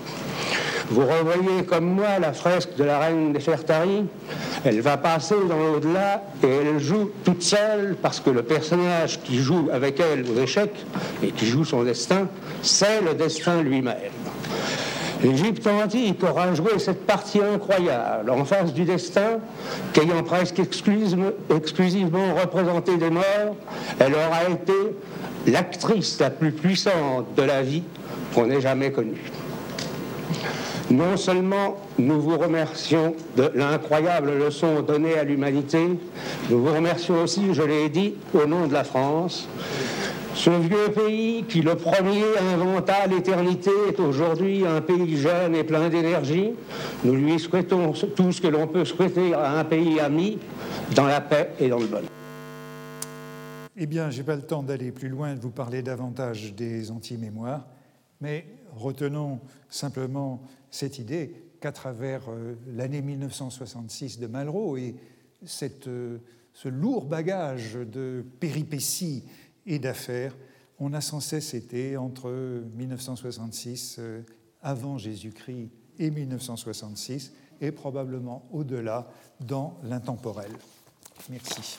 Vous 0.88 1.02
revoyez 1.02 1.64
comme 1.68 1.86
moi 1.94 2.18
la 2.20 2.32
fresque 2.32 2.76
de 2.76 2.84
la 2.84 3.00
reine 3.00 3.32
Nefertari. 3.32 4.04
Elle 4.64 4.80
va 4.80 4.96
passer 4.96 5.34
dans 5.48 5.58
l'au-delà 5.58 6.22
et 6.44 6.46
elle 6.46 6.78
joue 6.78 7.10
toute 7.24 7.42
seule 7.42 7.96
parce 8.00 8.20
que 8.20 8.30
le 8.30 8.42
personnage 8.42 9.20
qui 9.22 9.38
joue 9.38 9.68
avec 9.72 10.00
elle 10.00 10.24
aux 10.30 10.40
échecs 10.40 10.86
et 11.24 11.32
qui 11.32 11.46
joue 11.46 11.64
son 11.64 11.82
destin, 11.82 12.28
c'est 12.62 13.00
le 13.00 13.14
destin 13.14 13.62
lui-même. 13.62 13.96
L'Égypte 15.22 15.66
antique 15.66 16.22
aura 16.22 16.54
joué 16.54 16.78
cette 16.78 17.04
partie 17.06 17.40
incroyable 17.40 18.30
en 18.30 18.44
face 18.44 18.72
du 18.72 18.84
destin 18.84 19.38
qu'ayant 19.92 20.22
presque 20.22 20.60
exclusivement 20.60 22.34
représenté 22.40 22.96
des 22.96 23.10
morts, 23.10 23.56
elle 23.98 24.14
aura 24.14 24.44
été 24.52 24.96
l'actrice 25.46 26.20
la 26.20 26.30
plus 26.30 26.52
puissante 26.52 27.26
de 27.36 27.42
la 27.42 27.62
vie 27.62 27.82
qu'on 28.34 28.50
ait 28.50 28.60
jamais 28.60 28.92
connue. 28.92 29.22
Non 30.90 31.16
seulement 31.16 31.78
nous 31.98 32.20
vous 32.20 32.38
remercions 32.38 33.16
de 33.36 33.50
l'incroyable 33.54 34.38
leçon 34.38 34.82
donnée 34.82 35.18
à 35.18 35.24
l'humanité, 35.24 35.80
nous 36.48 36.62
vous 36.62 36.72
remercions 36.72 37.22
aussi, 37.22 37.54
je 37.54 37.62
l'ai 37.62 37.88
dit, 37.88 38.14
au 38.32 38.46
nom 38.46 38.68
de 38.68 38.72
la 38.72 38.84
France. 38.84 39.48
Ce 40.34 40.50
vieux 40.50 40.92
pays 40.94 41.44
qui 41.48 41.62
le 41.62 41.74
premier 41.74 42.22
inventa 42.52 43.06
l'éternité 43.06 43.70
est 43.88 43.98
aujourd'hui 43.98 44.64
un 44.66 44.80
pays 44.80 45.16
jeune 45.16 45.56
et 45.56 45.64
plein 45.64 45.88
d'énergie. 45.88 46.52
Nous 47.04 47.14
lui 47.14 47.38
souhaitons 47.40 47.92
tout 47.92 48.32
ce 48.32 48.40
que 48.40 48.46
l'on 48.46 48.66
peut 48.66 48.84
souhaiter 48.84 49.34
à 49.34 49.58
un 49.58 49.64
pays 49.64 49.98
ami, 49.98 50.38
dans 50.94 51.06
la 51.06 51.20
paix 51.20 51.50
et 51.58 51.68
dans 51.68 51.78
le 51.78 51.86
bonheur. 51.86 52.10
Eh 53.76 53.86
bien, 53.86 54.10
je 54.10 54.18
n'ai 54.18 54.24
pas 54.24 54.36
le 54.36 54.42
temps 54.42 54.62
d'aller 54.62 54.92
plus 54.92 55.08
loin, 55.08 55.34
de 55.34 55.40
vous 55.40 55.50
parler 55.50 55.82
davantage 55.82 56.54
des 56.54 56.90
anti-mémoires, 56.90 57.64
mais 58.20 58.46
retenons 58.76 59.40
simplement 59.68 60.42
cette 60.70 60.98
idée 60.98 61.34
qu'à 61.60 61.72
travers 61.72 62.22
euh, 62.28 62.54
l'année 62.68 63.02
1966 63.02 64.18
de 64.18 64.26
Malraux 64.26 64.76
et 64.76 64.94
euh, 65.86 66.18
ce 66.52 66.68
lourd 66.68 67.06
bagage 67.06 67.74
de 67.74 68.24
péripéties 68.40 69.24
et 69.66 69.78
d'affaires, 69.78 70.36
on 70.78 70.92
a 70.92 71.00
sans 71.00 71.20
cesse 71.20 71.54
été 71.54 71.96
entre 71.96 72.30
1966 72.76 73.96
euh, 73.98 74.22
avant 74.62 74.98
Jésus-Christ 74.98 75.70
et 75.98 76.10
1966 76.10 77.32
et 77.60 77.72
probablement 77.72 78.46
au-delà 78.52 79.08
dans 79.40 79.78
l'intemporel. 79.82 80.50
Merci. 81.30 81.78